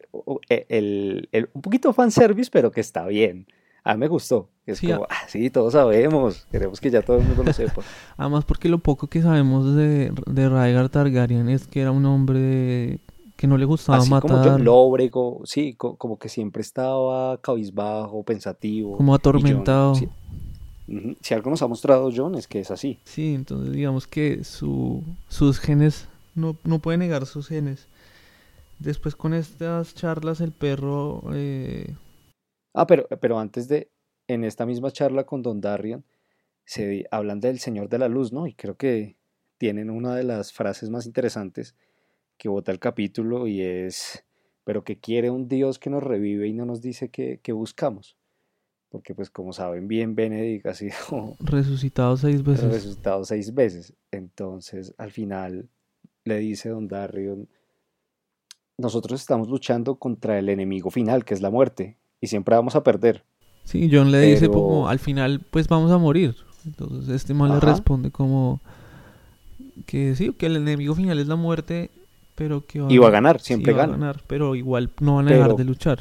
e, 0.48 0.66
el, 0.68 1.28
el, 1.32 1.50
un 1.54 1.62
poquito 1.62 1.92
fanservice, 1.92 2.50
pero 2.52 2.70
que 2.70 2.80
está 2.80 3.06
bien. 3.06 3.46
A 3.82 3.94
mí 3.94 4.00
me 4.00 4.08
gustó. 4.08 4.48
Es 4.66 4.78
sí, 4.78 4.88
como, 4.88 5.06
ah, 5.08 5.26
sí, 5.26 5.50
todos 5.50 5.72
sabemos. 5.72 6.46
Queremos 6.52 6.80
que 6.80 6.90
ya 6.90 7.02
todo 7.02 7.18
el 7.18 7.24
mundo 7.24 7.42
lo 7.42 7.52
sepa. 7.52 7.82
Además, 8.16 8.44
porque 8.44 8.68
lo 8.68 8.78
poco 8.78 9.08
que 9.08 9.22
sabemos 9.22 9.74
de, 9.74 10.12
de 10.26 10.48
Rhaegar 10.48 10.90
Targaryen 10.90 11.48
es 11.48 11.66
que 11.66 11.80
era 11.80 11.90
un 11.90 12.04
hombre 12.04 13.00
que 13.40 13.46
no 13.46 13.56
le 13.56 13.64
gustaba 13.64 13.96
Así 13.96 14.10
matar. 14.10 14.30
Como 14.30 14.58
lóbrego, 14.58 15.40
sí, 15.44 15.74
como 15.74 16.18
que 16.18 16.28
siempre 16.28 16.60
estaba 16.60 17.40
cabizbajo, 17.40 18.22
pensativo. 18.22 18.98
Como 18.98 19.14
atormentado. 19.14 19.94
si, 19.94 20.10
algo 21.32 21.48
nos 21.48 21.62
ha 21.62 21.66
mostrado 21.66 22.10
John 22.14 22.34
es 22.34 22.46
que 22.46 22.60
es 22.60 22.70
así. 22.70 23.00
Sí, 23.04 23.32
entonces 23.32 23.72
digamos 23.72 24.06
que 24.06 24.44
su, 24.44 25.02
sus 25.28 25.58
genes, 25.58 26.06
no, 26.34 26.54
no 26.64 26.80
puede 26.80 26.98
negar 26.98 27.24
sus 27.24 27.48
genes. 27.48 27.88
Después 28.78 29.16
con 29.16 29.32
estas 29.32 29.94
charlas 29.94 30.42
el 30.42 30.52
perro... 30.52 31.22
Eh... 31.32 31.96
Ah, 32.74 32.86
pero, 32.86 33.08
pero 33.22 33.38
antes 33.38 33.68
de, 33.68 33.90
en 34.28 34.44
esta 34.44 34.66
misma 34.66 34.90
charla 34.90 35.24
con 35.24 35.40
Don 35.40 35.62
Darian, 35.62 36.04
se 36.66 37.06
hablan 37.10 37.40
del 37.40 37.58
Señor 37.58 37.88
de 37.88 38.00
la 38.00 38.08
Luz, 38.08 38.34
¿no? 38.34 38.46
Y 38.46 38.52
creo 38.52 38.76
que 38.76 39.16
tienen 39.56 39.88
una 39.88 40.14
de 40.14 40.24
las 40.24 40.52
frases 40.52 40.90
más 40.90 41.06
interesantes 41.06 41.74
que 42.40 42.48
vota 42.48 42.72
el 42.72 42.78
capítulo 42.78 43.46
y 43.46 43.60
es, 43.60 44.24
pero 44.64 44.82
que 44.82 44.98
quiere 44.98 45.28
un 45.28 45.46
Dios 45.46 45.78
que 45.78 45.90
nos 45.90 46.02
revive 46.02 46.48
y 46.48 46.54
no 46.54 46.64
nos 46.64 46.80
dice 46.80 47.10
que, 47.10 47.52
buscamos. 47.52 48.16
Porque 48.88 49.14
pues 49.14 49.28
como 49.28 49.52
saben 49.52 49.86
bien, 49.86 50.16
Benedict 50.16 50.66
ha 50.66 50.74
sido 50.74 51.36
resucitado 51.38 52.16
seis 52.16 52.42
veces. 52.42 52.72
Resucitado 52.72 53.24
seis 53.24 53.54
veces. 53.54 53.92
Entonces 54.10 54.94
al 54.96 55.10
final 55.10 55.68
le 56.24 56.38
dice 56.38 56.70
Don 56.70 56.88
Darion, 56.88 57.46
nosotros 58.78 59.20
estamos 59.20 59.48
luchando 59.48 59.96
contra 59.96 60.38
el 60.38 60.48
enemigo 60.48 60.90
final, 60.90 61.26
que 61.26 61.34
es 61.34 61.42
la 61.42 61.50
muerte, 61.50 61.98
y 62.22 62.28
siempre 62.28 62.56
vamos 62.56 62.74
a 62.74 62.82
perder. 62.82 63.22
Sí, 63.64 63.90
John 63.92 64.10
le 64.10 64.20
dice 64.22 64.48
como, 64.48 64.88
al 64.88 64.98
final, 64.98 65.44
pues 65.50 65.68
vamos 65.68 65.90
a 65.92 65.98
morir. 65.98 66.36
Entonces 66.64 67.14
este 67.14 67.34
man 67.34 67.50
le 67.50 67.60
responde 67.60 68.10
como 68.10 68.62
que 69.84 70.16
sí, 70.16 70.32
que 70.32 70.46
el 70.46 70.56
enemigo 70.56 70.94
final 70.94 71.18
es 71.18 71.26
la 71.26 71.36
muerte, 71.36 71.90
pero 72.40 72.64
que 72.66 72.80
va, 72.80 72.90
y 72.90 72.96
va 72.96 73.08
a 73.08 73.10
ganar, 73.10 73.38
siempre 73.38 73.74
gana. 73.74 73.92
ganar, 73.92 74.22
pero 74.26 74.54
igual 74.54 74.90
no 75.00 75.16
van 75.16 75.28
a 75.28 75.32
dejar 75.32 75.56
de 75.56 75.64
luchar. 75.64 75.98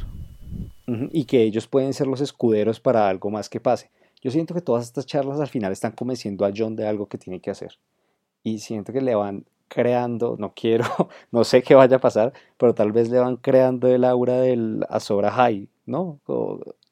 Y 1.11 1.25
que 1.25 1.43
ellos 1.43 1.67
pueden 1.67 1.93
ser 1.93 2.07
los 2.07 2.21
escuderos 2.21 2.79
para 2.79 3.09
algo 3.09 3.29
más 3.29 3.49
que 3.49 3.59
pase. 3.59 3.91
Yo 4.21 4.31
siento 4.31 4.53
que 4.53 4.61
todas 4.61 4.85
estas 4.85 5.05
charlas 5.05 5.41
al 5.41 5.49
final 5.49 5.73
están 5.73 5.91
convenciendo 5.91 6.45
a 6.45 6.53
John 6.55 6.77
de 6.77 6.87
algo 6.87 7.07
que 7.07 7.17
tiene 7.17 7.41
que 7.41 7.51
hacer. 7.51 7.77
Y 8.41 8.59
siento 8.59 8.93
que 8.93 9.01
le 9.01 9.15
van 9.15 9.43
creando, 9.67 10.37
no 10.39 10.53
quiero, 10.55 10.85
no 11.33 11.43
sé 11.43 11.61
qué 11.61 11.75
vaya 11.75 11.97
a 11.97 11.99
pasar, 11.99 12.31
pero 12.57 12.73
tal 12.73 12.93
vez 12.93 13.09
le 13.09 13.19
van 13.19 13.35
creando 13.35 13.89
el 13.89 14.05
aura 14.05 14.39
del 14.39 14.85
Azora 14.87 15.31
High, 15.31 15.67
¿no? 15.87 16.21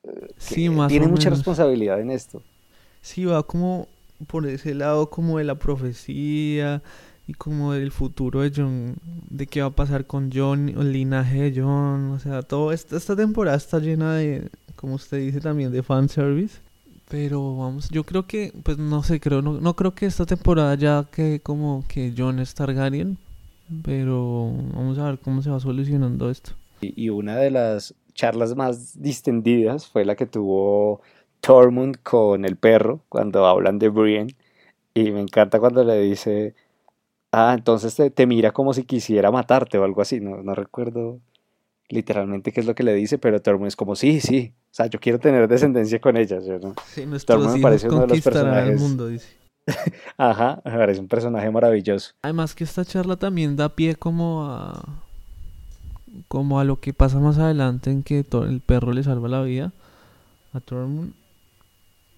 Eh, 0.04 0.28
sí, 0.36 0.68
más 0.70 0.90
tiene 0.90 1.08
mucha 1.08 1.30
responsabilidad 1.30 2.02
en 2.02 2.12
esto. 2.12 2.44
Sí, 3.00 3.24
va 3.24 3.42
como 3.44 3.88
por 4.28 4.46
ese 4.46 4.74
lado 4.74 5.10
como 5.10 5.38
de 5.38 5.46
la 5.46 5.56
profecía 5.56 6.84
y 7.28 7.34
como 7.34 7.74
del 7.74 7.92
futuro 7.92 8.42
de 8.42 8.52
John, 8.56 8.96
de 9.30 9.48
qué 9.48 9.62
va 9.62 9.68
a 9.68 9.72
pasar 9.72 10.06
con 10.06 10.32
John, 10.34 10.70
el 10.70 10.94
linaje 10.94 11.52
de 11.52 11.62
John, 11.62 12.12
o 12.12 12.20
sea, 12.20 12.42
todo 12.42 12.72
esta, 12.72 12.96
esta 12.96 13.16
temporada 13.18 13.58
está 13.58 13.80
llena 13.80 14.16
de, 14.16 14.50
como 14.78 14.96
usted 14.96 15.20
dice 15.20 15.42
también, 15.42 15.72
de 15.72 15.84
fanservice. 15.84 16.60
Pero 17.10 17.56
vamos, 17.56 17.90
yo 17.90 18.04
creo 18.04 18.28
que, 18.28 18.54
pues 18.64 18.78
no 18.78 19.02
sé, 19.04 19.20
creo, 19.20 19.42
no, 19.42 19.62
no 19.62 19.76
creo 19.76 19.94
que 19.94 20.06
esta 20.06 20.26
temporada 20.26 20.76
ya 20.76 21.06
que 21.10 21.40
como 21.42 21.86
que 21.88 22.14
John 22.18 22.40
es 22.40 22.54
Targaryen, 22.54 23.18
pero 23.84 24.52
vamos 24.74 24.98
a 24.98 25.06
ver 25.06 25.20
cómo 25.20 25.42
se 25.42 25.50
va 25.50 25.60
solucionando 25.60 26.30
esto. 26.30 26.52
Y, 26.82 27.10
una 27.10 27.38
de 27.38 27.52
las 27.52 27.94
charlas 28.14 28.56
más 28.56 29.02
distendidas 29.02 29.88
fue 29.88 30.06
la 30.06 30.16
que 30.16 30.26
tuvo 30.26 31.02
Tormund 31.42 31.98
con 32.04 32.46
el 32.46 32.56
perro 32.56 33.02
cuando 33.10 33.46
hablan 33.46 33.80
de 33.80 33.90
Brienne. 33.90 34.36
Y 34.94 35.12
me 35.12 35.22
encanta 35.22 35.60
cuando 35.60 35.84
le 35.84 36.00
dice, 36.02 36.56
ah, 37.38 37.54
entonces 37.54 37.96
te, 37.96 38.10
te 38.10 38.26
mira 38.26 38.52
como 38.52 38.74
si 38.74 38.84
quisiera 38.84 39.32
matarte 39.32 39.78
o 39.78 39.84
algo 39.84 40.02
así, 40.02 40.20
no, 40.20 40.42
no 40.42 40.56
recuerdo 40.56 41.20
literalmente 41.90 42.52
qué 42.52 42.60
es 42.60 42.66
lo 42.66 42.76
que 42.76 42.84
le 42.84 42.94
dice, 42.94 43.18
pero 43.18 43.42
Tormund 43.42 43.68
es 43.68 43.76
como, 43.76 43.96
sí, 43.96 44.20
sí, 44.20 44.54
o 44.72 44.74
sea, 44.74 44.88
yo 44.88 45.00
quiero 45.00 45.20
tener 45.20 45.48
descendencia 45.48 46.00
con 46.00 46.18
ellas, 46.18 46.44
¿no? 46.62 46.76
Sí, 46.88 47.06
Tormund 47.26 47.56
me 47.56 47.62
parece 47.62 47.88
uno 47.88 48.02
de 48.02 48.08
los 48.08 48.22
personajes... 48.22 48.80
mundo, 48.80 49.08
dice. 49.08 49.28
Ajá, 50.18 50.62
me 50.64 50.72
parece 50.72 51.00
un 51.00 51.08
personaje 51.08 51.50
maravilloso. 51.52 52.14
Además 52.22 52.56
que 52.56 52.64
esta 52.64 52.86
charla 52.86 53.18
también 53.18 53.56
da 53.56 53.70
pie 53.70 53.96
como 53.96 54.46
a... 54.46 54.84
como 56.28 56.60
a 56.60 56.64
lo 56.64 56.80
que 56.80 56.94
pasa 56.94 57.20
más 57.20 57.38
adelante 57.38 57.92
en 57.92 58.04
que 58.04 58.26
el 58.32 58.62
perro 58.62 58.94
le 58.94 59.04
salva 59.04 59.28
la 59.28 59.44
vida 59.44 59.74
a 60.54 60.60
Tormund. 60.60 61.14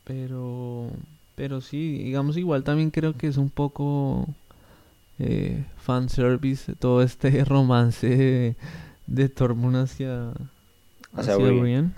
Pero... 0.03 0.89
Pero 1.35 1.61
sí, 1.61 2.03
digamos 2.03 2.35
igual 2.35 2.63
también 2.63 2.91
creo 2.91 3.13
que 3.13 3.27
es 3.27 3.37
un 3.37 3.49
poco... 3.49 4.27
Eh, 5.19 5.65
fanservice, 5.75 6.75
todo 6.75 7.01
este 7.01 7.43
romance 7.45 8.55
de 9.05 9.29
Tormund 9.29 9.75
hacia, 9.75 10.31
hacia, 11.13 11.35
Brian. 11.35 11.93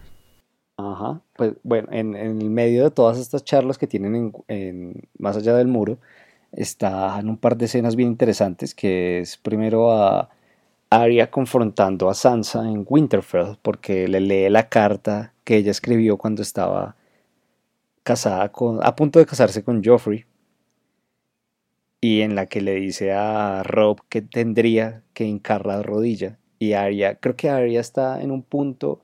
Ajá, 0.77 1.21
pues 1.35 1.53
bueno, 1.61 1.87
en, 1.91 2.15
el 2.15 2.49
medio 2.49 2.83
de 2.83 2.89
todas 2.89 3.19
estas 3.19 3.43
charlas 3.43 3.77
que 3.77 3.85
tienen 3.85 4.33
en, 4.47 5.07
más 5.19 5.37
allá 5.37 5.55
del 5.55 5.67
muro, 5.67 5.99
están 6.51 7.29
un 7.29 7.37
par 7.37 7.57
de 7.57 7.65
escenas 7.65 7.95
bien 7.95 8.09
interesantes, 8.09 8.73
que 8.73 9.19
es 9.19 9.37
primero 9.37 9.91
a 9.91 10.29
Arya 10.89 11.29
confrontando 11.29 12.09
a 12.09 12.15
Sansa 12.15 12.67
en 12.67 12.85
Winterfell, 12.89 13.57
porque 13.61 14.07
le 14.07 14.19
lee 14.19 14.49
la 14.49 14.67
carta 14.67 15.33
que 15.43 15.57
ella 15.57 15.69
escribió 15.69 16.17
cuando 16.17 16.41
estaba 16.41 16.95
casada 18.03 18.51
con, 18.51 18.79
a 18.83 18.95
punto 18.95 19.19
de 19.19 19.27
casarse 19.27 19.63
con 19.63 19.83
Joffrey, 19.83 20.25
y 22.01 22.21
en 22.21 22.35
la 22.35 22.47
que 22.47 22.61
le 22.61 22.75
dice 22.75 23.13
a 23.13 23.61
Rob 23.63 24.01
que 24.09 24.23
tendría 24.23 25.03
que 25.13 25.25
hincar 25.25 25.67
la 25.67 25.83
rodilla 25.83 26.39
y 26.61 26.73
Arya, 26.73 27.15
creo 27.15 27.35
que 27.35 27.49
Arya 27.49 27.79
está 27.79 28.21
en 28.21 28.31
un 28.31 28.43
punto 28.43 29.01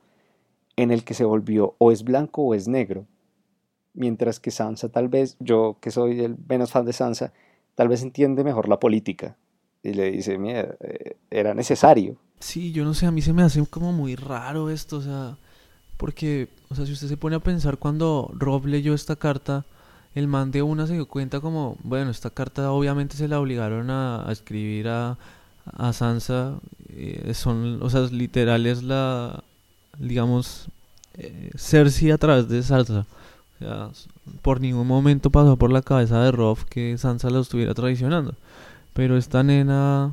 en 0.76 0.92
el 0.92 1.04
que 1.04 1.14
se 1.14 1.24
volvió 1.24 1.74
o 1.78 1.90
es 1.90 2.04
blanco 2.04 2.42
o 2.42 2.54
es 2.54 2.68
negro. 2.68 3.06
Mientras 3.94 4.38
que 4.38 4.52
Sansa 4.52 4.90
tal 4.90 5.08
vez, 5.08 5.36
yo 5.40 5.76
que 5.80 5.90
soy 5.90 6.20
el 6.20 6.36
menos 6.48 6.70
fan 6.70 6.84
de 6.84 6.92
Sansa, 6.92 7.32
tal 7.74 7.88
vez 7.88 8.02
entiende 8.02 8.44
mejor 8.44 8.68
la 8.68 8.78
política. 8.78 9.36
Y 9.82 9.94
le 9.94 10.12
dice, 10.12 10.38
mira, 10.38 10.76
eh, 10.80 11.16
era 11.30 11.52
necesario. 11.54 12.16
Sí, 12.38 12.70
yo 12.70 12.84
no 12.84 12.94
sé, 12.94 13.06
a 13.06 13.10
mí 13.10 13.22
se 13.22 13.32
me 13.32 13.42
hace 13.42 13.64
como 13.66 13.92
muy 13.92 14.14
raro 14.14 14.70
esto, 14.70 14.98
o 14.98 15.00
sea, 15.00 15.36
porque, 15.96 16.48
o 16.68 16.76
sea, 16.76 16.86
si 16.86 16.92
usted 16.92 17.08
se 17.08 17.16
pone 17.16 17.34
a 17.34 17.40
pensar 17.40 17.78
cuando 17.78 18.30
Rob 18.34 18.66
leyó 18.66 18.94
esta 18.94 19.16
carta, 19.16 19.66
el 20.14 20.26
man 20.26 20.50
de 20.50 20.62
una 20.62 20.86
se 20.86 20.94
dio 20.94 21.06
cuenta 21.06 21.40
como, 21.40 21.76
bueno, 21.82 22.10
esta 22.10 22.30
carta 22.30 22.70
obviamente 22.72 23.16
se 23.16 23.28
la 23.28 23.40
obligaron 23.40 23.90
a 23.90 24.26
escribir 24.30 24.88
a, 24.88 25.16
Sansa 25.92 26.54
eh, 26.88 27.32
son, 27.34 27.82
o 27.82 27.90
sea, 27.90 28.00
literal 28.10 28.66
es 28.66 28.82
la, 28.82 29.44
digamos, 29.98 30.68
eh, 31.14 31.50
Cersei 31.56 32.10
a 32.10 32.18
través 32.18 32.48
de 32.48 32.62
Sansa. 32.62 33.06
O 33.54 33.58
sea, 33.58 33.90
por 34.42 34.60
ningún 34.60 34.86
momento 34.86 35.30
pasó 35.30 35.56
por 35.56 35.72
la 35.72 35.82
cabeza 35.82 36.22
de 36.22 36.32
Robb 36.32 36.64
que 36.68 36.96
Sansa 36.98 37.30
lo 37.30 37.40
estuviera 37.40 37.74
traicionando. 37.74 38.34
Pero 38.94 39.16
esta 39.16 39.42
nena, 39.42 40.12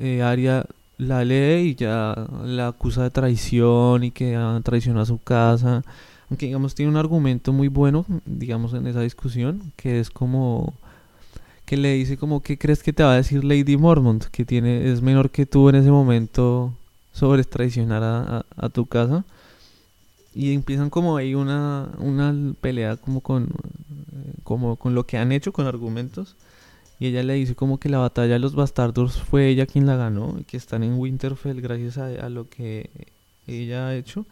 eh, 0.00 0.22
Arya, 0.22 0.66
la 0.98 1.24
lee 1.24 1.70
y 1.70 1.74
ya 1.74 2.14
la 2.44 2.68
acusa 2.68 3.02
de 3.04 3.10
traición 3.10 4.04
y 4.04 4.10
que 4.10 4.38
traicionado 4.62 5.02
a 5.02 5.06
su 5.06 5.18
casa. 5.18 5.82
Aunque, 6.30 6.46
digamos, 6.46 6.74
tiene 6.74 6.90
un 6.90 6.96
argumento 6.96 7.52
muy 7.52 7.68
bueno, 7.68 8.06
digamos, 8.24 8.72
en 8.74 8.86
esa 8.86 9.00
discusión, 9.00 9.72
que 9.76 9.98
es 9.98 10.10
como 10.10 10.74
que 11.70 11.76
le 11.76 11.92
dice 11.94 12.16
como 12.16 12.42
que 12.42 12.58
crees 12.58 12.82
que 12.82 12.92
te 12.92 13.04
va 13.04 13.12
a 13.12 13.16
decir 13.16 13.44
Lady 13.44 13.76
Mormont, 13.76 14.24
que 14.24 14.44
tiene 14.44 14.90
es 14.90 15.02
menor 15.02 15.30
que 15.30 15.46
tú 15.46 15.68
en 15.68 15.76
ese 15.76 15.90
momento 15.92 16.74
sobre 17.12 17.44
traicionar 17.44 18.02
a, 18.56 18.68
tu 18.70 18.86
casa. 18.86 19.24
Y 20.34 20.52
empiezan 20.52 20.90
como 20.90 21.16
ahí 21.16 21.34
una, 21.34 21.88
una 21.98 22.34
pelea 22.60 22.96
como 22.96 23.20
con, 23.20 23.48
como 24.42 24.76
con 24.76 24.94
lo 24.94 25.06
que 25.06 25.18
han 25.18 25.32
hecho, 25.32 25.52
con 25.52 25.66
argumentos. 25.66 26.36
Y 26.98 27.06
ella 27.06 27.22
le 27.22 27.34
dice 27.34 27.54
como 27.54 27.78
que 27.78 27.88
la 27.88 27.98
batalla 27.98 28.34
de 28.34 28.38
los 28.40 28.54
bastardos 28.54 29.22
fue 29.22 29.48
ella 29.48 29.66
quien 29.66 29.86
la 29.86 29.96
ganó 29.96 30.36
y 30.40 30.44
que 30.44 30.56
están 30.56 30.82
en 30.82 30.98
Winterfell 30.98 31.60
gracias 31.60 31.98
a, 31.98 32.06
a 32.06 32.28
lo 32.28 32.48
que 32.48 32.90
ella 33.46 33.88
ha 33.88 33.94
hecho. 33.94 34.26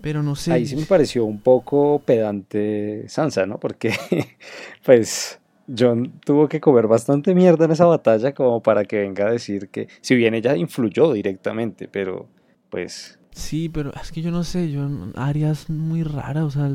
Pero 0.00 0.22
no 0.22 0.34
sé. 0.34 0.52
Ahí 0.52 0.66
sí 0.66 0.76
me 0.76 0.86
pareció 0.86 1.24
un 1.24 1.40
poco 1.40 2.00
pedante 2.04 3.08
Sansa, 3.08 3.46
¿no? 3.46 3.58
Porque, 3.60 3.92
pues, 4.84 5.40
John 5.76 6.20
tuvo 6.24 6.48
que 6.48 6.60
comer 6.60 6.86
bastante 6.86 7.34
mierda 7.34 7.66
en 7.66 7.72
esa 7.72 7.84
batalla 7.84 8.32
como 8.32 8.62
para 8.62 8.84
que 8.84 9.00
venga 9.00 9.26
a 9.26 9.32
decir 9.32 9.68
que, 9.68 9.88
si 10.00 10.14
bien 10.14 10.34
ella 10.34 10.56
influyó 10.56 11.12
directamente, 11.12 11.86
pero 11.88 12.28
pues... 12.70 13.18
Sí, 13.32 13.68
pero 13.68 13.92
es 13.94 14.10
que 14.10 14.22
yo 14.22 14.30
no 14.30 14.42
sé, 14.42 14.70
yo, 14.70 14.88
Arya 15.14 15.50
es 15.50 15.70
muy 15.70 16.02
rara, 16.02 16.44
o 16.44 16.50
sea, 16.50 16.70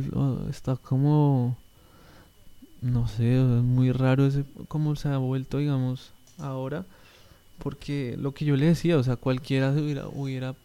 está 0.50 0.76
como... 0.78 1.58
No 2.82 3.08
sé, 3.08 3.40
es 3.40 3.64
muy 3.64 3.92
raro 3.92 4.28
ese, 4.28 4.46
cómo 4.68 4.96
se 4.96 5.10
ha 5.10 5.18
vuelto, 5.18 5.58
digamos, 5.58 6.14
ahora. 6.38 6.86
Porque 7.58 8.16
lo 8.20 8.34
que 8.34 8.46
yo 8.46 8.56
le 8.56 8.68
decía, 8.68 8.98
o 8.98 9.04
sea, 9.04 9.16
cualquiera 9.16 9.72
hubiera, 9.72 10.08
hubiera 10.08 10.56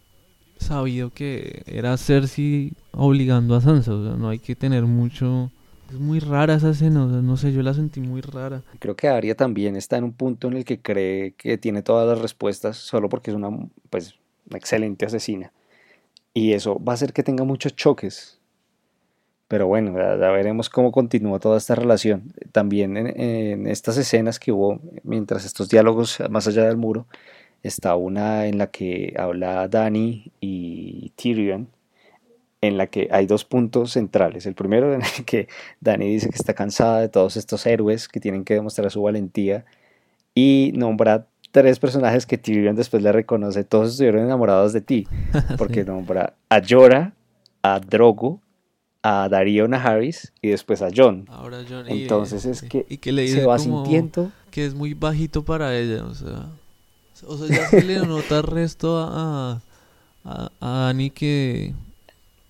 sabido 0.60 1.10
que 1.10 1.62
era 1.66 1.96
Cersei 1.96 2.72
obligando 2.92 3.54
a 3.54 3.60
Sansa, 3.60 3.92
o 3.92 4.04
sea, 4.04 4.16
no 4.16 4.28
hay 4.28 4.38
que 4.38 4.54
tener 4.54 4.84
mucho 4.84 5.50
es 5.90 5.98
muy 5.98 6.20
rara 6.20 6.54
esa 6.54 6.70
escena, 6.70 7.04
no 7.04 7.36
sé, 7.36 7.52
yo 7.52 7.62
la 7.62 7.74
sentí 7.74 8.00
muy 8.00 8.20
rara. 8.20 8.62
Creo 8.78 8.94
que 8.94 9.08
Arya 9.08 9.34
también 9.34 9.74
está 9.74 9.96
en 9.96 10.04
un 10.04 10.12
punto 10.12 10.46
en 10.46 10.58
el 10.58 10.64
que 10.64 10.80
cree 10.80 11.32
que 11.32 11.58
tiene 11.58 11.82
todas 11.82 12.06
las 12.06 12.20
respuestas 12.20 12.76
solo 12.76 13.08
porque 13.08 13.32
es 13.32 13.36
una, 13.36 13.50
pues, 13.90 14.14
excelente 14.54 15.06
asesina. 15.06 15.52
Y 16.32 16.52
eso 16.52 16.78
va 16.82 16.92
a 16.92 16.94
hacer 16.94 17.12
que 17.12 17.24
tenga 17.24 17.42
muchos 17.42 17.74
choques. 17.74 18.38
Pero 19.48 19.66
bueno, 19.66 19.96
ya, 19.98 20.30
veremos 20.30 20.70
cómo 20.70 20.92
continúa 20.92 21.40
toda 21.40 21.58
esta 21.58 21.74
relación. 21.74 22.32
También 22.52 22.96
en, 22.96 23.66
estas 23.66 23.96
escenas 23.96 24.38
que 24.38 24.52
hubo, 24.52 24.80
mientras 25.02 25.44
estos 25.44 25.68
diálogos 25.68 26.22
más 26.30 26.46
allá 26.46 26.66
del 26.66 26.76
muro, 26.76 27.06
está 27.62 27.96
una 27.96 28.46
en 28.46 28.58
la 28.58 28.68
que 28.68 29.14
habla 29.18 29.68
Dani 29.68 30.32
y 30.40 31.12
Tyrion 31.16 31.68
en 32.62 32.76
la 32.76 32.88
que 32.88 33.08
hay 33.10 33.26
dos 33.26 33.44
puntos 33.44 33.92
centrales. 33.92 34.46
El 34.46 34.54
primero 34.54 34.94
en 34.94 35.02
el 35.02 35.24
que 35.24 35.48
Dani 35.80 36.10
dice 36.10 36.28
que 36.28 36.36
está 36.36 36.54
cansada 36.54 37.00
de 37.00 37.08
todos 37.08 37.36
estos 37.36 37.66
héroes 37.66 38.08
que 38.08 38.20
tienen 38.20 38.44
que 38.44 38.54
demostrar 38.54 38.90
su 38.90 39.02
valentía 39.02 39.64
y 40.34 40.72
nombra 40.74 41.26
tres 41.50 41.78
personajes 41.78 42.26
que 42.26 42.38
Tyrion 42.38 42.76
después 42.76 43.02
le 43.02 43.12
reconoce. 43.12 43.64
Todos 43.64 43.92
estuvieron 43.92 44.24
enamorados 44.24 44.72
de 44.72 44.80
ti, 44.80 45.06
porque 45.58 45.84
nombra 45.84 46.34
a 46.48 46.60
Jorah, 46.66 47.14
a 47.62 47.80
Drogo, 47.80 48.40
a 49.02 49.28
Darío 49.28 49.66
Naharis 49.66 50.32
y 50.42 50.48
después 50.48 50.82
a 50.82 50.88
John. 50.94 51.24
Ahora 51.28 51.64
John 51.68 51.86
Entonces 51.88 52.44
es 52.44 52.62
que, 52.62 52.84
y 52.88 52.98
que 52.98 53.12
le 53.12 53.26
se 53.28 53.46
va 53.46 53.58
sintiendo 53.58 54.30
que 54.50 54.66
es 54.66 54.74
muy 54.74 54.94
bajito 54.94 55.44
para 55.44 55.76
ella, 55.76 56.04
o 56.04 56.14
sea, 56.14 56.50
O 57.26 57.36
sea, 57.36 57.48
ya 57.48 57.68
se 57.68 57.82
le 57.82 57.98
nota 58.06 58.38
el 58.38 58.42
resto 58.44 58.98
a, 58.98 59.62
a, 60.24 60.50
a 60.60 60.88
Annie 60.88 61.10
que, 61.10 61.74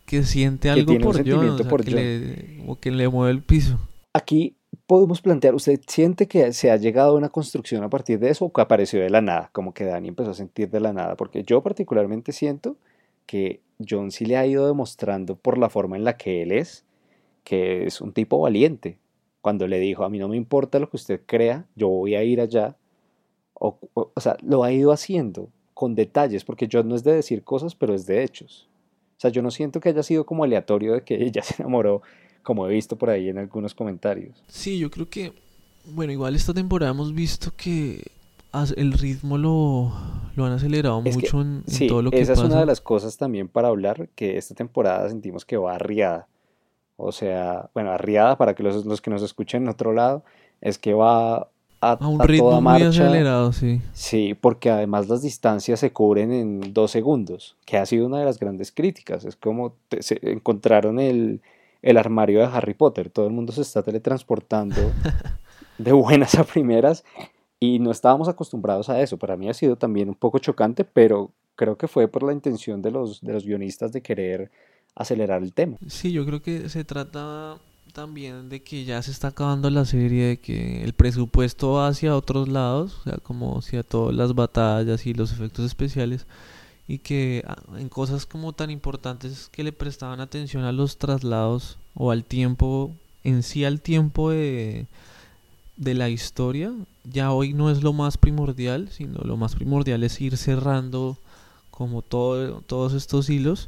que 0.06 0.22
siente 0.22 0.70
algo 0.70 0.98
por 0.98 1.16
John, 1.28 1.50
o, 1.50 1.76
que 1.76 1.90
Le, 1.90 2.64
o 2.66 2.76
que 2.76 2.90
le 2.90 3.08
mueve 3.08 3.32
el 3.32 3.42
piso. 3.42 3.78
Aquí 4.12 4.56
podemos 4.86 5.20
plantear, 5.20 5.54
¿usted 5.54 5.80
siente 5.86 6.26
que 6.26 6.52
se 6.52 6.70
ha 6.70 6.76
llegado 6.76 7.12
a 7.12 7.18
una 7.18 7.28
construcción 7.28 7.84
a 7.84 7.88
partir 7.88 8.18
de 8.18 8.30
eso 8.30 8.44
o 8.44 8.52
que 8.52 8.60
apareció 8.60 9.00
de 9.00 9.10
la 9.10 9.20
nada? 9.20 9.50
Como 9.52 9.72
que 9.72 9.84
Dani 9.84 10.08
empezó 10.08 10.30
a 10.30 10.34
sentir 10.34 10.68
de 10.70 10.80
la 10.80 10.92
nada, 10.92 11.16
porque 11.16 11.44
yo 11.44 11.62
particularmente 11.62 12.32
siento 12.32 12.76
que 13.26 13.60
John 13.88 14.10
sí 14.10 14.24
le 14.26 14.36
ha 14.36 14.46
ido 14.46 14.66
demostrando 14.66 15.36
por 15.36 15.58
la 15.58 15.68
forma 15.68 15.96
en 15.96 16.04
la 16.04 16.16
que 16.16 16.42
él 16.42 16.52
es, 16.52 16.84
que 17.44 17.86
es 17.86 18.00
un 18.00 18.12
tipo 18.12 18.40
valiente. 18.40 18.98
Cuando 19.40 19.66
le 19.68 19.78
dijo, 19.78 20.04
a 20.04 20.10
mí 20.10 20.18
no 20.18 20.28
me 20.28 20.36
importa 20.36 20.78
lo 20.78 20.90
que 20.90 20.96
usted 20.96 21.20
crea, 21.24 21.66
yo 21.76 21.88
voy 21.88 22.14
a 22.14 22.24
ir 22.24 22.40
allá. 22.40 22.76
O, 23.60 23.78
o, 23.92 24.20
sea, 24.20 24.38
lo 24.42 24.64
ha 24.64 24.72
ido 24.72 24.90
haciendo 24.90 25.50
con 25.74 25.94
detalles, 25.94 26.44
porque 26.44 26.66
John 26.70 26.88
no 26.88 26.96
es 26.96 27.04
de 27.04 27.12
decir 27.12 27.44
cosas, 27.44 27.74
pero 27.74 27.94
es 27.94 28.06
de 28.06 28.24
hechos. 28.24 28.68
O 29.18 29.20
sea, 29.20 29.30
yo 29.30 29.42
no 29.42 29.50
siento 29.50 29.80
que 29.80 29.90
haya 29.90 30.02
sido 30.02 30.24
como 30.24 30.44
aleatorio 30.44 30.94
de 30.94 31.04
que 31.04 31.14
ella 31.22 31.42
se 31.42 31.62
enamoró, 31.62 32.00
como 32.42 32.66
he 32.66 32.72
visto 32.72 32.96
por 32.96 33.10
ahí 33.10 33.28
en 33.28 33.36
algunos 33.36 33.74
comentarios. 33.74 34.42
Sí, 34.48 34.78
yo 34.78 34.90
creo 34.90 35.08
que, 35.10 35.34
bueno, 35.84 36.12
igual 36.12 36.34
esta 36.34 36.54
temporada 36.54 36.92
hemos 36.92 37.14
visto 37.14 37.52
que 37.54 38.02
el 38.76 38.92
ritmo 38.94 39.36
lo, 39.36 39.92
lo 40.36 40.46
han 40.46 40.52
acelerado 40.52 41.02
mucho 41.02 41.42
en, 41.42 41.62
todo 41.86 42.02
lo 42.02 42.10
que 42.10 42.20
esa 42.20 42.32
es 42.32 42.40
una 42.40 42.60
de 42.60 42.66
las 42.66 42.80
cosas 42.80 43.16
también 43.18 43.46
para 43.46 43.68
hablar, 43.68 44.08
que 44.14 44.38
esta 44.38 44.54
temporada 44.54 45.08
sentimos 45.08 45.44
que 45.44 45.58
va 45.58 45.74
arriada. 45.74 46.28
O 46.96 47.12
sea, 47.12 47.68
bueno, 47.74 47.90
arriada 47.92 48.38
para 48.38 48.54
que 48.54 48.62
los, 48.62 48.86
los 48.86 49.00
que 49.02 49.10
nos 49.10 49.22
escuchen 49.22 49.64
en 49.64 49.68
otro 49.68 49.92
lado, 49.92 50.24
es 50.62 50.78
que 50.78 50.94
va 50.94 51.50
a, 51.80 51.92
a 51.92 52.08
un 52.08 52.20
ritmo 52.20 52.60
muy 52.60 52.82
acelerado, 52.82 53.52
sí. 53.52 53.80
Sí, 53.92 54.34
porque 54.34 54.70
además 54.70 55.08
las 55.08 55.22
distancias 55.22 55.80
se 55.80 55.92
cubren 55.92 56.32
en 56.32 56.74
dos 56.74 56.90
segundos, 56.90 57.56
que 57.64 57.78
ha 57.78 57.86
sido 57.86 58.06
una 58.06 58.18
de 58.18 58.24
las 58.24 58.38
grandes 58.38 58.72
críticas. 58.72 59.24
Es 59.24 59.36
como 59.36 59.74
se 60.00 60.18
encontraron 60.22 61.00
el, 61.00 61.40
el 61.82 61.96
armario 61.96 62.40
de 62.40 62.46
Harry 62.46 62.74
Potter, 62.74 63.10
todo 63.10 63.26
el 63.26 63.32
mundo 63.32 63.52
se 63.52 63.62
está 63.62 63.82
teletransportando 63.82 64.76
de 65.78 65.92
buenas 65.92 66.34
a 66.34 66.44
primeras 66.44 67.04
y 67.58 67.78
no 67.78 67.90
estábamos 67.90 68.28
acostumbrados 68.28 68.88
a 68.88 69.00
eso. 69.00 69.18
Para 69.18 69.36
mí 69.36 69.48
ha 69.48 69.54
sido 69.54 69.76
también 69.76 70.08
un 70.08 70.14
poco 70.14 70.38
chocante, 70.38 70.84
pero 70.84 71.30
creo 71.56 71.76
que 71.76 71.88
fue 71.88 72.08
por 72.08 72.22
la 72.22 72.32
intención 72.32 72.82
de 72.82 72.90
los, 72.90 73.20
de 73.20 73.32
los 73.32 73.44
guionistas 73.44 73.92
de 73.92 74.02
querer 74.02 74.50
acelerar 74.94 75.42
el 75.42 75.52
tema. 75.52 75.76
Sí, 75.86 76.12
yo 76.12 76.24
creo 76.26 76.42
que 76.42 76.68
se 76.68 76.84
trata 76.84 77.58
también 77.92 78.48
de 78.48 78.62
que 78.62 78.84
ya 78.84 79.02
se 79.02 79.10
está 79.10 79.28
acabando 79.28 79.70
la 79.70 79.84
serie, 79.84 80.26
de 80.26 80.36
que 80.38 80.82
el 80.84 80.92
presupuesto 80.92 81.72
va 81.72 81.88
hacia 81.88 82.16
otros 82.16 82.48
lados, 82.48 82.98
o 83.00 83.02
sea, 83.04 83.18
como 83.18 83.58
hacia 83.58 83.82
todas 83.82 84.14
las 84.14 84.34
batallas 84.34 85.06
y 85.06 85.14
los 85.14 85.32
efectos 85.32 85.66
especiales, 85.66 86.26
y 86.88 86.98
que 86.98 87.44
ah, 87.46 87.56
en 87.78 87.88
cosas 87.88 88.26
como 88.26 88.52
tan 88.52 88.70
importantes 88.70 89.48
que 89.52 89.64
le 89.64 89.72
prestaban 89.72 90.20
atención 90.20 90.64
a 90.64 90.72
los 90.72 90.98
traslados 90.98 91.78
o 91.94 92.10
al 92.10 92.24
tiempo, 92.24 92.92
en 93.24 93.42
sí 93.42 93.64
al 93.64 93.80
tiempo 93.80 94.30
de 94.30 94.86
de 95.80 95.94
la 95.94 96.10
historia 96.10 96.72
ya 97.04 97.32
hoy 97.32 97.54
no 97.54 97.70
es 97.70 97.82
lo 97.82 97.94
más 97.94 98.18
primordial, 98.18 98.90
sino 98.90 99.20
lo 99.24 99.38
más 99.38 99.54
primordial 99.54 100.04
es 100.04 100.20
ir 100.20 100.36
cerrando 100.36 101.16
como 101.70 102.02
todo, 102.02 102.60
todos 102.60 102.92
estos 102.92 103.30
hilos 103.30 103.66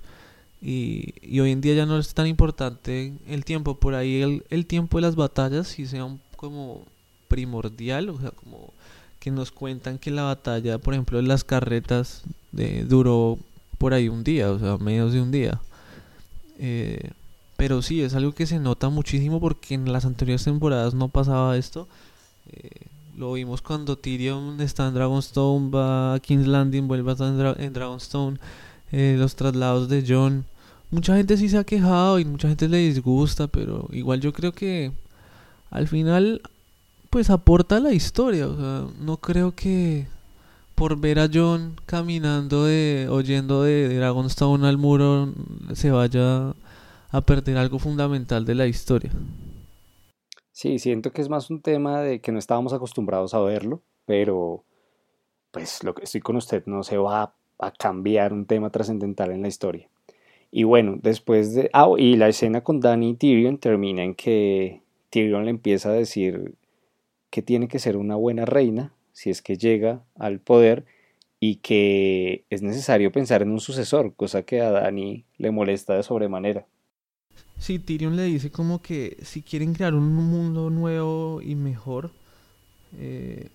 y, 0.63 1.15
y, 1.23 1.41
hoy 1.41 1.51
en 1.51 1.61
día 1.61 1.75
ya 1.75 1.87
no 1.87 1.99
es 1.99 2.15
tan 2.15 2.27
importante 2.27 3.13
el 3.27 3.45
tiempo, 3.45 3.75
por 3.77 3.95
ahí 3.95 4.23
el, 4.23 4.45
el 4.49 4.67
tiempo 4.67 4.99
de 4.99 5.03
las 5.03 5.17
batallas 5.17 5.69
si 5.69 5.87
sea 5.87 6.05
un, 6.05 6.21
como 6.37 6.85
primordial, 7.29 8.11
o 8.11 8.21
sea, 8.21 8.31
como 8.31 8.73
que 9.19 9.31
nos 9.31 9.51
cuentan 9.51 9.99
que 9.99 10.11
la 10.11 10.23
batalla, 10.23 10.79
por 10.79 10.95
ejemplo, 10.95 11.19
en 11.19 11.29
las 11.29 11.45
carretas 11.45 12.23
de, 12.51 12.85
duró 12.85 13.39
por 13.79 13.95
ahí 13.95 14.09
un 14.09 14.25
día, 14.25 14.51
o 14.51 14.59
sea, 14.59 14.77
menos 14.79 15.13
de 15.13 15.21
un 15.21 15.31
día. 15.31 15.61
Eh, 16.59 17.11
pero 17.57 17.83
sí, 17.83 18.03
es 18.03 18.15
algo 18.15 18.33
que 18.33 18.47
se 18.47 18.59
nota 18.59 18.89
muchísimo 18.89 19.41
porque 19.41 19.75
en 19.75 19.93
las 19.93 20.05
anteriores 20.05 20.45
temporadas 20.45 20.95
no 20.95 21.09
pasaba 21.09 21.57
esto. 21.57 21.89
Eh, 22.53 22.87
lo 23.17 23.35
vimos 23.35 23.63
cuando 23.63 23.97
Tyrion 23.97 24.61
está 24.61 24.89
en 24.89 24.95
Dragonstone, 24.95 25.71
va 25.71 26.15
a 26.15 26.21
King's 26.21 26.47
Landing, 26.47 26.89
vuelve 26.89 27.11
a 27.11 27.13
estar 27.13 27.61
en, 27.61 27.73
Dragonstone. 27.73 28.39
Eh, 28.91 29.17
los 29.19 29.37
traslados 29.37 29.89
de 29.89 30.05
John. 30.07 30.45
Mucha 30.93 31.17
gente 31.17 31.39
sí 31.39 31.49
se 31.49 31.57
ha 31.57 31.65
quejado 31.65 32.19
y 32.19 32.27
mucha 32.27 32.49
gente 32.49 32.69
le 32.69 32.77
disgusta, 32.77 33.49
pero 33.49 33.89
igual 33.93 34.21
yo 34.21 34.35
creo 34.35 34.53
que 34.53 34.93
al 35.71 35.89
final 35.89 36.43
pues 37.09 37.31
aporta 37.31 37.81
la 37.81 37.95
historia. 37.95 38.47
O 38.47 38.55
sea, 38.55 38.87
no 39.01 39.17
creo 39.17 39.55
que 39.55 40.07
por 40.75 41.01
ver 41.01 41.19
a 41.19 41.31
John 41.33 41.81
caminando 41.87 42.67
de, 42.67 43.09
oyendo 43.11 43.63
de 43.63 43.97
Dragonstone 43.97 44.69
al 44.69 44.77
muro 44.77 45.33
se 45.73 45.91
vaya 45.91 46.55
a 47.11 47.21
perder 47.23 47.57
algo 47.57 47.79
fundamental 47.79 48.45
de 48.45 48.55
la 48.55 48.67
historia. 48.67 49.13
Sí, 50.51 50.79
siento 50.79 51.11
que 51.11 51.23
es 51.23 51.31
más 51.31 51.49
un 51.49 51.63
tema 51.63 52.03
de 52.03 52.21
que 52.21 52.33
no 52.33 52.39
estábamos 52.39 52.75
acostumbrados 52.75 53.33
a 53.33 53.41
verlo, 53.41 53.81
pero 54.05 54.63
pues 55.53 55.83
lo 55.85 55.95
que 55.95 56.05
estoy 56.05 56.21
con 56.21 56.37
usted 56.37 56.65
no 56.67 56.83
se 56.83 56.99
va 56.99 57.35
a 57.59 57.71
cambiar 57.71 58.35
un 58.35 58.45
tema 58.45 58.69
trascendental 58.69 59.31
en 59.33 59.41
la 59.41 59.49
historia. 59.49 59.89
Y 60.55 60.65
bueno, 60.65 60.99
después 61.03 61.55
de... 61.55 61.71
Ah, 61.73 61.89
y 61.97 62.17
la 62.17 62.29
escena 62.29 62.61
con 62.61 62.79
Danny 62.79 63.11
y 63.11 63.15
Tyrion 63.15 63.57
termina 63.57 64.05
en 64.05 64.15
que 64.15 64.83
Tyrion 65.09 65.47
le 65.47 65.51
empieza 65.51 65.89
a 65.89 65.95
decir 65.95 66.55
que 67.31 67.41
tiene 67.41 67.69
que 67.69 67.79
ser 67.79 67.97
una 67.97 68.17
buena 68.17 68.45
reina 68.45 68.93
si 69.13 69.31
es 69.31 69.41
que 69.41 69.57
llega 69.57 70.05
al 70.15 70.41
poder 70.41 70.85
y 71.41 71.57
que 71.57 72.45
es 72.51 72.61
necesario 72.61 73.11
pensar 73.11 73.41
en 73.41 73.51
un 73.51 73.61
sucesor, 73.61 74.15
cosa 74.15 74.43
que 74.43 74.61
a 74.61 74.71
Dani 74.71 75.25
le 75.39 75.51
molesta 75.51 75.95
de 75.95 76.03
sobremanera. 76.03 76.67
Sí, 77.59 77.79
Tyrion 77.79 78.17
le 78.17 78.25
dice 78.25 78.51
como 78.51 78.83
que 78.83 79.17
si 79.23 79.41
quieren 79.41 79.73
crear 79.73 79.95
un 79.95 80.13
mundo 80.15 80.69
nuevo 80.69 81.41
y 81.41 81.55
mejor, 81.55 82.11
eh, 82.99 83.49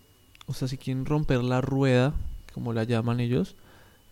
o 0.47 0.53
sea, 0.53 0.67
si 0.67 0.77
quieren 0.77 1.05
romper 1.05 1.43
la 1.43 1.61
rueda, 1.61 2.15
como 2.53 2.73
la 2.73 2.85
llaman 2.85 3.19
ellos, 3.19 3.55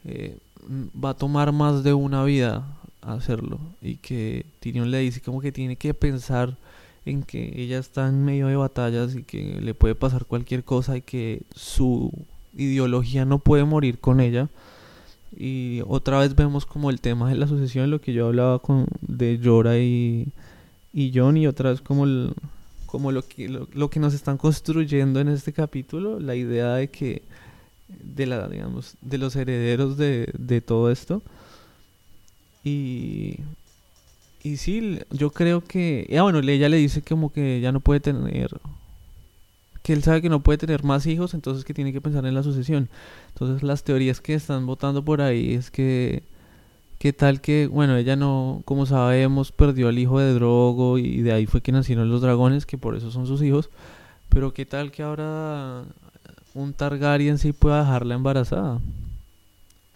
eh, 0.04 0.38
va 0.70 1.12
a 1.12 1.14
tomar 1.14 1.52
más 1.52 1.84
de 1.84 1.94
una 1.94 2.24
vida 2.24 2.66
hacerlo. 3.02 3.60
Y 3.82 3.98
que 3.98 4.46
Tyrion 4.60 4.92
le 4.92 5.00
dice 5.00 5.22
como 5.22 5.42
que 5.42 5.52
tiene 5.52 5.76
que 5.76 5.94
pensar 5.94 6.58
en 7.06 7.24
que 7.24 7.54
ella 7.62 7.78
está 7.78 8.08
en 8.08 8.26
medio 8.26 8.48
de 8.48 8.56
batallas 8.56 9.16
y 9.16 9.24
que 9.24 9.60
le 9.62 9.74
puede 9.74 9.96
pasar 9.96 10.26
cualquier 10.26 10.64
cosa 10.64 10.98
y 10.98 11.02
que 11.02 11.44
su 11.54 12.12
ideología 12.56 13.26
no 13.26 13.40
puede 13.40 13.64
morir 13.64 14.00
con 14.00 14.20
ella. 14.20 14.50
Y 15.38 15.82
otra 15.88 16.20
vez 16.20 16.36
vemos 16.36 16.66
como 16.66 16.90
el 16.90 17.02
tema 17.02 17.30
de 17.30 17.36
la 17.36 17.48
sucesión, 17.48 17.92
lo 17.92 18.02
que 18.02 18.14
yo 18.14 18.28
hablaba 18.28 18.60
con, 18.60 18.88
de 19.02 19.38
Llora 19.38 19.78
y, 19.78 20.30
y 20.94 21.12
John, 21.14 21.38
y 21.38 21.46
otra 21.46 21.72
vez 21.72 21.82
como, 21.82 22.06
como 22.86 23.12
lo, 23.12 23.22
que, 23.28 23.50
lo, 23.50 23.90
que 23.90 24.00
nos 24.00 24.14
están 24.14 24.38
construyendo 24.38 25.20
en 25.20 25.28
este 25.28 25.52
capítulo, 25.52 26.20
la 26.20 26.36
idea 26.36 26.76
de 26.76 26.90
que, 26.90 27.22
de 27.88 28.26
la, 28.26 28.48
digamos, 28.48 28.96
de 29.02 29.18
los 29.18 29.36
herederos 29.36 29.98
de, 29.98 30.32
de 30.38 30.62
todo 30.62 30.92
esto. 30.92 31.22
Y, 32.64 33.40
y 34.44 34.58
sí, 34.58 35.00
yo 35.12 35.32
creo 35.32 35.62
que, 35.62 36.08
ya 36.10 36.24
bueno, 36.24 36.40
ella 36.40 36.70
le 36.70 36.78
dice 36.78 37.02
como 37.02 37.32
que 37.32 37.62
ya 37.62 37.72
no 37.72 37.80
puede 37.80 38.00
tener 38.00 38.50
que 39.86 39.94
él 39.94 40.02
sabe 40.02 40.20
que 40.24 40.30
no 40.30 40.42
puede 40.42 40.58
tener 40.58 40.84
más 40.84 41.06
hijos, 41.06 41.36
entonces 41.36 41.64
que 41.64 41.76
tiene 41.76 41.94
que 41.94 42.02
pensar 42.02 42.26
en 42.26 42.34
la 42.34 42.42
sucesión. 42.42 42.90
Entonces 43.28 43.62
las 43.62 43.84
teorías 43.84 44.20
que 44.20 44.34
están 44.34 44.66
votando 44.66 45.06
por 45.06 45.22
ahí 45.22 45.54
es 45.54 45.70
que 45.70 46.24
qué 46.98 47.14
tal 47.14 47.40
que, 47.40 47.68
bueno, 47.68 47.96
ella 47.96 48.16
no, 48.16 48.64
como 48.66 48.88
sabemos, 48.88 49.52
perdió 49.52 49.90
al 49.90 50.00
hijo 50.00 50.20
de 50.20 50.34
Drogo 50.34 50.98
y 50.98 51.22
de 51.22 51.34
ahí 51.34 51.46
fue 51.46 51.62
que 51.62 51.72
nacieron 51.72 52.10
los 52.10 52.22
dragones, 52.22 52.66
que 52.66 52.80
por 52.80 52.96
eso 52.96 53.12
son 53.12 53.28
sus 53.28 53.44
hijos, 53.44 53.70
pero 54.30 54.56
qué 54.56 54.66
tal 54.66 54.92
que 54.92 55.04
ahora 55.04 55.84
un 56.56 56.74
Targaryen 56.74 57.38
sí 57.38 57.52
pueda 57.52 57.82
dejarla 57.82 58.16
embarazada 58.16 58.80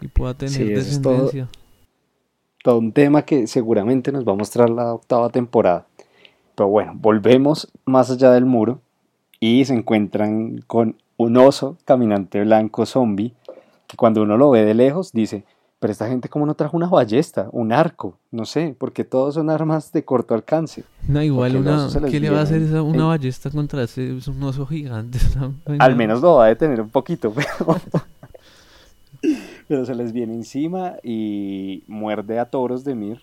y 0.02 0.08
pueda 0.10 0.34
tener 0.34 0.68
descendencia. 0.68 1.48
todo 2.64 2.78
un 2.78 2.92
tema 2.92 3.24
que 3.24 3.48
seguramente 3.48 4.12
nos 4.12 4.28
va 4.28 4.34
a 4.34 4.36
mostrar 4.36 4.70
la 4.70 4.94
octava 4.94 5.30
temporada. 5.30 5.88
Pero 6.56 6.68
bueno, 6.68 6.94
volvemos 6.96 7.72
más 7.86 8.12
allá 8.12 8.32
del 8.32 8.46
muro 8.46 8.82
y 9.40 9.64
se 9.64 9.74
encuentran 9.74 10.60
con 10.68 10.98
un 11.16 11.38
oso 11.38 11.78
caminante 11.86 12.42
blanco 12.42 12.86
zombie 12.86 13.34
que 13.88 13.96
cuando 13.96 14.22
uno 14.22 14.38
lo 14.38 14.52
ve 14.52 14.66
de 14.66 14.74
lejos 14.74 15.14
dice, 15.14 15.46
pero 15.80 15.92
esta 15.92 16.08
gente 16.08 16.28
como 16.28 16.46
no 16.46 16.56
trajo 16.56 16.76
una 16.76 16.88
ballesta, 16.88 17.48
un 17.52 17.72
arco, 17.72 18.18
no 18.32 18.46
sé, 18.46 18.76
porque 18.78 19.06
todos 19.06 19.36
son 19.36 19.50
armas 19.50 19.92
de 19.92 20.04
corto 20.04 20.34
alcance. 20.34 20.84
No, 21.08 21.24
igual 21.24 21.56
una, 21.56 21.88
¿qué 22.10 22.20
le 22.20 22.30
va 22.30 22.40
a 22.40 22.44
hacer 22.44 22.62
esa, 22.62 22.82
una 22.82 23.06
ballesta 23.06 23.50
contra 23.50 23.84
ese 23.84 24.12
un 24.12 24.44
oso 24.44 24.66
gigante? 24.66 25.20
Al 25.80 25.96
menos 25.96 26.22
lo 26.22 26.36
va 26.36 26.46
a 26.46 26.48
detener 26.50 26.82
un 26.82 26.90
poquito, 26.90 27.34
pero, 27.34 27.82
pero 29.68 29.86
se 29.86 29.96
les 29.96 30.12
viene 30.12 30.34
encima 30.34 30.98
y 31.02 31.84
muerde 31.88 32.40
a 32.40 32.46
toros 32.46 32.84
de 32.84 32.96
Mir, 32.96 33.22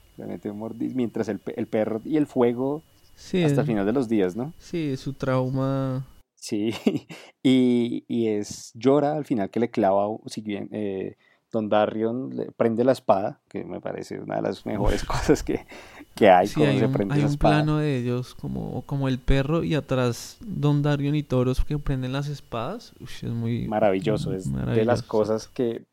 mientras 0.94 1.28
el, 1.28 1.40
el 1.56 1.66
perro 1.66 2.00
y 2.04 2.16
el 2.16 2.26
fuego 2.26 2.82
hasta 3.16 3.60
el 3.60 3.66
final 3.66 3.86
de 3.86 3.92
los 3.92 4.08
días, 4.08 4.34
¿no? 4.34 4.52
Sí, 4.58 4.96
su 4.96 5.12
trauma 5.12 6.06
Sí, 6.46 6.72
y, 7.42 8.04
y 8.06 8.28
es 8.28 8.70
llora 8.74 9.16
al 9.16 9.24
final 9.24 9.50
que 9.50 9.58
le 9.58 9.70
clava, 9.70 10.06
si 10.26 10.42
bien 10.42 10.68
eh, 10.70 11.16
Don 11.56 11.70
Darion 11.70 12.36
le 12.36 12.52
prende 12.52 12.84
la 12.84 12.92
espada, 12.92 13.40
que 13.48 13.64
me 13.64 13.80
parece 13.80 14.20
una 14.20 14.36
de 14.36 14.42
las 14.42 14.66
mejores 14.66 15.04
cosas 15.06 15.42
que, 15.42 15.66
que 16.14 16.28
hay. 16.28 16.48
Sí, 16.48 16.62
hay, 16.62 16.82
un, 16.82 17.12
hay 17.12 17.24
un 17.24 17.36
plano 17.36 17.78
de 17.78 17.96
ellos 17.96 18.34
como, 18.34 18.82
como 18.82 19.08
el 19.08 19.18
perro 19.18 19.64
y 19.64 19.74
atrás 19.74 20.36
Don 20.40 20.82
Darion 20.82 21.14
y 21.14 21.22
toros 21.22 21.64
que 21.64 21.78
prenden 21.78 22.12
las 22.12 22.28
espadas. 22.28 22.92
es 23.00 23.22
muy 23.24 23.66
maravilloso, 23.68 24.34
es 24.34 24.52
de 24.52 24.84
las 24.84 25.02
cosas 25.02 25.48
que, 25.48 25.86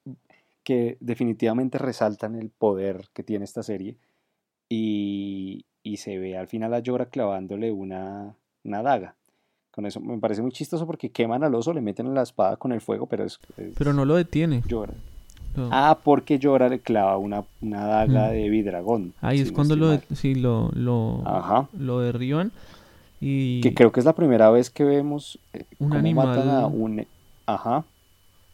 que 0.63 0.97
definitivamente 0.99 1.78
resaltan 1.78 2.36
el 2.36 2.49
poder 2.49 3.08
que 3.13 3.23
tiene 3.23 3.45
esta 3.45 3.63
serie. 3.63 3.95
Y, 4.67 5.65
y 5.82 5.97
se 5.97 6.17
ve 6.17 6.38
al 6.38 6.47
final 6.47 6.73
a 6.73 6.80
Llora 6.80 7.06
clavándole 7.06 7.71
una, 7.71 8.36
una 8.65 8.84
daga. 8.84 9.15
Con 9.71 9.86
eso 9.86 10.02
me 10.02 10.19
parece 10.19 10.41
muy 10.41 10.52
chistoso 10.52 10.86
porque 10.86 11.10
queman 11.10 11.43
al 11.43 11.56
oso, 11.56 11.73
le 11.73 11.82
meten 11.82 12.08
en 12.08 12.15
la 12.15 12.23
espada 12.23 12.58
con 12.58 12.73
el 12.73 12.82
fuego, 12.82 13.08
pero 13.08 13.23
es... 13.23 13.39
pero 13.78 13.93
no 13.93 14.04
lo 14.04 14.15
detiene. 14.15 14.62
Llora. 14.67 14.93
Ah, 15.72 16.00
porque 16.04 16.39
Llora 16.39 16.70
le 16.70 16.80
clava 16.80 17.18
una, 17.18 17.44
una 17.62 17.86
daga 17.86 18.28
mm. 18.28 18.32
de 18.32 18.50
vidragón. 18.50 19.13
Ahí 19.22 19.39
es 19.39 19.52
cuando 19.52 19.76
lo, 19.76 20.00
sí, 20.16 20.36
lo, 20.36 20.72
lo, 20.74 21.24
lo 21.78 22.00
derriban. 22.00 22.52
Y... 23.22 23.62
Que 23.62 23.74
creo 23.74 23.92
que 23.92 24.00
es 24.00 24.06
la 24.06 24.13
primera 24.13 24.50
vez 24.50 24.70
que 24.70 24.84
vemos 24.84 25.39
eh, 25.54 25.66
un 25.80 25.94
animal. 25.94 26.28
Matan 26.28 26.50
a 26.50 26.66
un... 26.68 27.06
Ajá. 27.46 27.86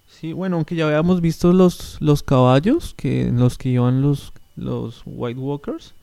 Sí, 0.08 0.34
bueno, 0.34 0.58
aunque 0.58 0.76
ya 0.76 0.88
habíamos 0.88 1.22
visto 1.22 1.54
los, 1.54 1.98
los 2.02 2.24
caballos, 2.24 2.94
que 2.96 3.32
los 3.32 3.58
que 3.58 3.72
llevan 3.72 4.02
los, 4.02 4.34
los 4.56 5.04
White 5.06 5.40
Walkers, 5.40 5.94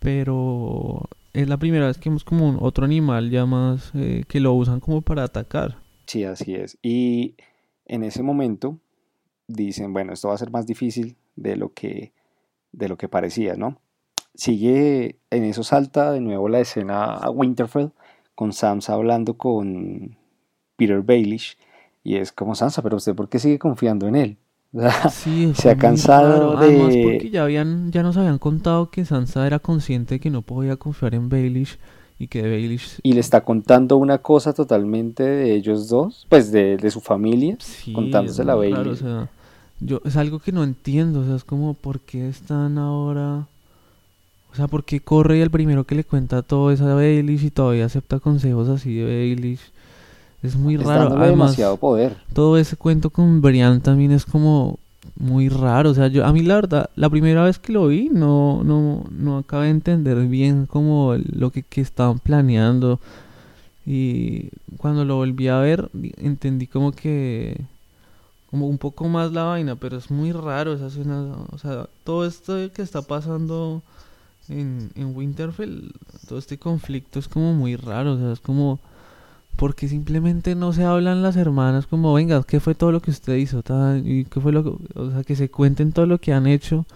pero 0.00 1.08
es 1.32 1.48
la 1.48 1.56
primera 1.58 1.86
vez 1.86 1.98
que 1.98 2.08
vemos 2.08 2.24
como 2.24 2.58
otro 2.60 2.84
animal 2.84 3.30
ya 3.30 3.46
más 3.46 3.90
eh, 3.94 4.24
que 4.28 4.40
lo 4.40 4.54
usan 4.54 4.80
como 4.80 5.02
para 5.02 5.24
atacar. 5.24 5.76
Sí, 6.06 6.24
así 6.24 6.54
es. 6.54 6.78
Y 6.82 7.34
en 7.84 8.02
ese 8.02 8.22
momento 8.22 8.78
dicen, 9.48 9.92
bueno, 9.92 10.12
esto 10.12 10.28
va 10.28 10.34
a 10.34 10.38
ser 10.38 10.52
más 10.52 10.66
difícil 10.66 11.16
de 11.34 11.56
lo 11.56 11.72
que, 11.72 12.12
de 12.72 12.88
lo 12.88 12.96
que 12.96 13.08
parecía, 13.08 13.54
¿no? 13.54 13.80
Sigue, 14.34 15.18
en 15.30 15.44
eso 15.44 15.64
salta 15.64 16.12
de 16.12 16.20
nuevo 16.20 16.48
la 16.48 16.60
escena 16.60 17.14
a 17.14 17.30
Winterfell, 17.30 17.88
con 18.36 18.52
Sansa 18.52 18.92
hablando 18.92 19.36
con 19.36 20.16
Peter 20.76 21.02
Baelish, 21.02 21.56
y 22.04 22.16
es 22.16 22.30
como 22.30 22.54
Sansa, 22.54 22.82
pero 22.82 22.96
usted 22.96 23.16
¿por 23.16 23.28
qué 23.28 23.40
sigue 23.40 23.58
confiando 23.58 24.06
en 24.06 24.14
él? 24.14 24.36
sí, 25.10 25.52
se 25.54 25.70
ha 25.70 25.76
cansado 25.76 26.56
de... 26.56 26.66
Además 26.66 26.94
porque 27.02 27.30
ya, 27.30 27.44
habían, 27.44 27.90
ya 27.90 28.02
nos 28.02 28.16
habían 28.16 28.38
contado 28.38 28.90
que 28.90 29.04
Sansa 29.04 29.46
era 29.46 29.58
consciente 29.58 30.16
de 30.16 30.20
que 30.20 30.30
no 30.30 30.42
podía 30.42 30.76
confiar 30.76 31.14
en 31.14 31.28
Baelish 31.28 31.78
y 32.18 32.28
que 32.28 32.42
Baelish... 32.42 33.00
Y 33.02 33.14
le 33.14 33.20
está 33.20 33.40
contando 33.40 33.96
una 33.96 34.18
cosa 34.18 34.52
totalmente 34.52 35.22
de 35.22 35.54
ellos 35.54 35.88
dos, 35.88 36.26
pues 36.28 36.52
de, 36.52 36.76
de 36.76 36.90
su 36.90 37.00
familia, 37.00 37.56
sí, 37.60 37.92
contándosela 37.92 38.52
a 38.52 38.56
Baelish. 38.56 38.88
o 38.88 38.96
sea, 38.96 39.30
yo, 39.80 40.00
es 40.04 40.16
algo 40.16 40.38
que 40.38 40.52
no 40.52 40.64
entiendo, 40.64 41.20
o 41.20 41.24
sea, 41.24 41.36
es 41.36 41.44
como, 41.44 41.74
¿por 41.74 42.00
qué 42.00 42.28
están 42.28 42.78
ahora...? 42.78 43.46
O 44.50 44.56
sea, 44.56 44.66
¿por 44.66 44.84
qué 44.84 45.00
corre 45.00 45.38
y 45.38 45.40
el 45.42 45.50
primero 45.50 45.84
que 45.84 45.94
le 45.94 46.04
cuenta 46.04 46.42
todo 46.42 46.70
es 46.70 46.80
a 46.80 46.94
Baelish 46.94 47.44
y 47.44 47.50
todavía 47.50 47.84
acepta 47.84 48.18
consejos 48.18 48.68
así 48.68 48.94
de 48.94 49.04
Baelish? 49.04 49.60
Es 50.42 50.56
muy 50.56 50.76
raro. 50.76 51.08
Además, 51.10 51.28
demasiado 51.28 51.76
poder. 51.76 52.16
Todo 52.32 52.56
ese 52.56 52.76
cuento 52.76 53.10
con 53.10 53.40
Brian 53.40 53.80
también 53.80 54.10
es 54.10 54.24
como 54.24 54.78
muy 55.16 55.48
raro. 55.48 55.90
O 55.90 55.94
sea, 55.94 56.08
yo 56.08 56.24
a 56.24 56.32
mí 56.32 56.42
la 56.42 56.54
verdad, 56.54 56.90
la 56.96 57.10
primera 57.10 57.44
vez 57.44 57.58
que 57.58 57.72
lo 57.72 57.88
vi 57.88 58.08
no, 58.08 58.62
no, 58.64 59.04
no 59.10 59.38
acabé 59.38 59.64
de 59.64 59.72
entender 59.72 60.16
bien 60.26 60.66
como 60.66 61.14
lo 61.30 61.50
que, 61.50 61.62
que 61.62 61.80
estaban 61.80 62.18
planeando. 62.18 63.00
Y 63.84 64.48
cuando 64.76 65.04
lo 65.04 65.16
volví 65.16 65.48
a 65.48 65.58
ver, 65.58 65.90
entendí 66.16 66.66
como 66.66 66.92
que 66.92 67.60
como 68.50 68.66
un 68.66 68.78
poco 68.78 69.08
más 69.08 69.32
la 69.32 69.44
vaina, 69.44 69.76
pero 69.76 69.96
es 69.96 70.10
muy 70.10 70.32
raro 70.32 70.72
esa 70.72 70.86
escena, 70.86 71.36
o 71.50 71.58
sea, 71.58 71.88
todo 72.04 72.26
esto 72.26 72.54
que 72.72 72.82
está 72.82 73.02
pasando 73.02 73.82
en, 74.48 74.90
en 74.94 75.14
Winterfell, 75.14 75.92
todo 76.26 76.38
este 76.38 76.58
conflicto 76.58 77.18
es 77.18 77.28
como 77.28 77.52
muy 77.52 77.76
raro, 77.76 78.14
o 78.14 78.18
sea, 78.18 78.32
es 78.32 78.40
como 78.40 78.80
porque 79.58 79.88
simplemente 79.88 80.54
no 80.54 80.72
se 80.72 80.84
hablan 80.84 81.20
las 81.20 81.36
hermanas 81.36 81.88
como, 81.88 82.14
venga, 82.14 82.42
¿qué 82.44 82.60
fue 82.60 82.76
todo 82.76 82.92
lo 82.92 83.02
que 83.02 83.10
usted 83.10 83.34
hizo? 83.34 83.60
¿Y 84.04 84.24
qué 84.24 84.40
fue 84.40 84.52
lo 84.52 84.62
que, 84.62 84.98
o 84.98 85.10
sea, 85.10 85.24
que 85.24 85.34
se 85.34 85.50
cuenten 85.50 85.92
todo 85.92 86.06
lo 86.06 86.18
que 86.18 86.32
han 86.32 86.46
hecho? 86.46 86.86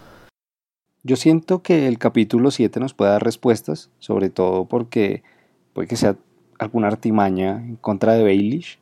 Yo 1.03 1.17
siento 1.17 1.63
que 1.63 1.89
el 1.89 1.99
capítulo 1.99 2.53
7 2.53 2.79
nos 2.79 2.95
puede 2.95 3.11
dar 3.11 3.25
respuestas, 3.25 3.91
sobre 3.99 4.31
todo 4.31 4.67
porque 4.67 5.25
puede 5.73 5.89
que 5.89 5.97
sea 5.97 6.17
alguna 6.61 6.87
artimaña 6.87 7.57
en 7.57 7.75
contra 7.75 8.13
de 8.15 8.23
Baelish. 8.23 8.79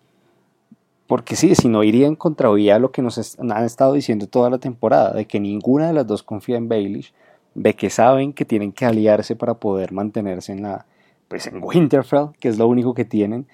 Porque 1.10 1.34
sí, 1.34 1.56
si 1.56 1.66
no 1.66 1.82
iría 1.82 2.06
en 2.06 2.14
contravía 2.14 2.78
lo 2.78 2.92
que 2.92 3.02
nos 3.02 3.36
han 3.40 3.64
estado 3.64 3.94
diciendo 3.94 4.28
toda 4.28 4.48
la 4.48 4.58
temporada, 4.58 5.12
de 5.12 5.24
que 5.24 5.40
ninguna 5.40 5.88
de 5.88 5.92
las 5.92 6.06
dos 6.06 6.22
confía 6.22 6.56
en 6.56 6.68
Baelish, 6.68 7.12
de 7.56 7.74
que 7.74 7.90
saben 7.90 8.32
que 8.32 8.44
tienen 8.44 8.70
que 8.70 8.86
aliarse 8.86 9.34
para 9.34 9.54
poder 9.54 9.90
mantenerse 9.90 10.52
en 10.52 10.62
la 10.62 10.86
pues 11.26 11.48
en 11.48 11.60
Winterfell, 11.60 12.28
que 12.38 12.46
es 12.46 12.58
lo 12.58 12.68
único 12.68 12.94
que 12.94 13.04
tienen, 13.04 13.48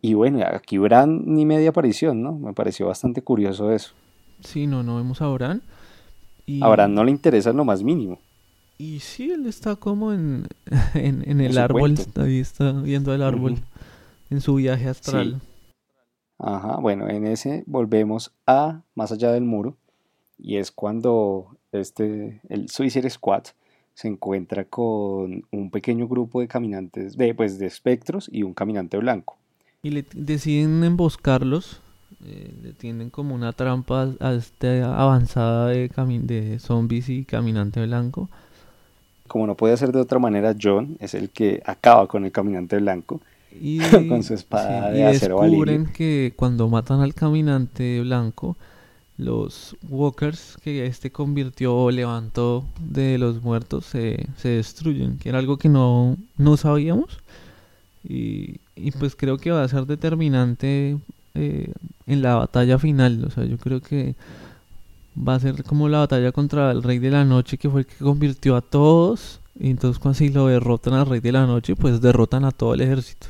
y 0.00 0.14
bueno, 0.14 0.44
aquí 0.46 0.78
Bran 0.78 1.24
ni 1.26 1.44
media 1.44 1.70
aparición, 1.70 2.22
¿no? 2.22 2.34
Me 2.34 2.52
pareció 2.52 2.86
bastante 2.86 3.20
curioso 3.20 3.72
eso. 3.72 3.94
Sí, 4.38 4.68
no, 4.68 4.84
no 4.84 4.94
vemos 4.94 5.20
a 5.22 5.26
Bran. 5.26 5.60
Y... 6.46 6.62
A 6.62 6.68
Bran 6.68 6.94
no 6.94 7.02
le 7.02 7.10
interesa 7.10 7.52
lo 7.52 7.64
más 7.64 7.82
mínimo. 7.82 8.20
Y 8.78 9.00
sí, 9.00 9.32
él 9.32 9.46
está 9.46 9.74
como 9.74 10.12
en, 10.12 10.46
en, 10.94 11.40
el 11.40 11.58
árbol, 11.58 11.96
ahí 12.14 12.38
está 12.38 12.70
viendo 12.70 13.12
el 13.12 13.24
árbol 13.24 13.56
en 14.30 14.40
su 14.40 14.54
viaje 14.54 14.88
astral. 14.88 15.40
Ajá, 16.42 16.76
bueno, 16.76 17.08
en 17.08 17.24
ese 17.24 17.62
volvemos 17.66 18.32
a 18.48 18.82
Más 18.96 19.12
allá 19.12 19.30
del 19.30 19.44
muro 19.44 19.76
y 20.36 20.56
es 20.56 20.72
cuando 20.72 21.56
este, 21.70 22.40
el 22.48 22.68
Suicide 22.68 23.08
Squad 23.08 23.44
se 23.94 24.08
encuentra 24.08 24.64
con 24.64 25.44
un 25.52 25.70
pequeño 25.70 26.08
grupo 26.08 26.40
de 26.40 26.48
caminantes, 26.48 27.16
de, 27.16 27.34
pues, 27.34 27.58
de 27.58 27.66
espectros 27.66 28.28
y 28.32 28.42
un 28.42 28.54
caminante 28.54 28.96
blanco. 28.96 29.36
Y 29.82 29.90
le 29.90 30.04
deciden 30.14 30.82
emboscarlos. 30.82 31.80
Eh, 32.24 32.52
le 32.62 32.72
tienden 32.72 33.10
como 33.10 33.34
una 33.34 33.52
trampa 33.52 34.08
a 34.20 34.32
esta 34.32 35.00
avanzada 35.00 35.68
de, 35.68 35.88
de 35.88 36.58
zombies 36.58 37.08
y 37.08 37.24
caminante 37.24 37.84
blanco. 37.84 38.28
Como 39.28 39.46
no 39.46 39.56
puede 39.56 39.76
ser 39.76 39.92
de 39.92 40.00
otra 40.00 40.18
manera, 40.18 40.54
John 40.60 40.96
es 41.00 41.14
el 41.14 41.30
que 41.30 41.62
acaba 41.64 42.06
con 42.06 42.24
el 42.24 42.32
caminante 42.32 42.76
blanco. 42.78 43.20
Y, 43.60 43.78
con 44.08 44.22
su 44.22 44.34
espada 44.34 44.90
de 44.90 45.04
acero 45.04 45.38
y 45.44 45.50
descubren 45.50 45.86
que 45.86 46.32
cuando 46.36 46.68
matan 46.68 47.00
al 47.00 47.14
caminante 47.14 48.00
blanco, 48.00 48.56
los 49.18 49.76
walkers 49.88 50.56
que 50.62 50.86
este 50.86 51.12
convirtió 51.12 51.76
o 51.76 51.90
levantó 51.90 52.64
de 52.80 53.18
los 53.18 53.42
muertos 53.42 53.86
se, 53.86 54.26
se 54.36 54.48
destruyen, 54.48 55.18
que 55.18 55.28
era 55.28 55.38
algo 55.38 55.56
que 55.58 55.68
no, 55.68 56.16
no 56.36 56.56
sabíamos. 56.56 57.18
Y, 58.04 58.56
y 58.74 58.90
pues 58.90 59.14
creo 59.14 59.38
que 59.38 59.50
va 59.50 59.62
a 59.62 59.68
ser 59.68 59.86
determinante 59.86 60.98
eh, 61.34 61.72
en 62.06 62.22
la 62.22 62.34
batalla 62.34 62.78
final. 62.78 63.24
O 63.24 63.30
sea, 63.30 63.44
yo 63.44 63.58
creo 63.58 63.80
que 63.80 64.14
va 65.16 65.34
a 65.34 65.40
ser 65.40 65.62
como 65.64 65.88
la 65.88 65.98
batalla 65.98 66.32
contra 66.32 66.70
el 66.70 66.82
Rey 66.82 66.98
de 66.98 67.10
la 67.10 67.24
Noche, 67.24 67.58
que 67.58 67.70
fue 67.70 67.82
el 67.82 67.86
que 67.86 67.96
convirtió 67.96 68.56
a 68.56 68.60
todos. 68.60 69.40
Y 69.58 69.70
entonces 69.70 69.98
cuando 69.98 70.18
si 70.18 70.30
lo 70.30 70.46
derrotan 70.46 70.94
al 70.94 71.06
Rey 71.06 71.20
de 71.20 71.32
la 71.32 71.46
Noche, 71.46 71.76
pues 71.76 72.00
derrotan 72.00 72.44
a 72.44 72.50
todo 72.50 72.74
el 72.74 72.80
ejército. 72.80 73.28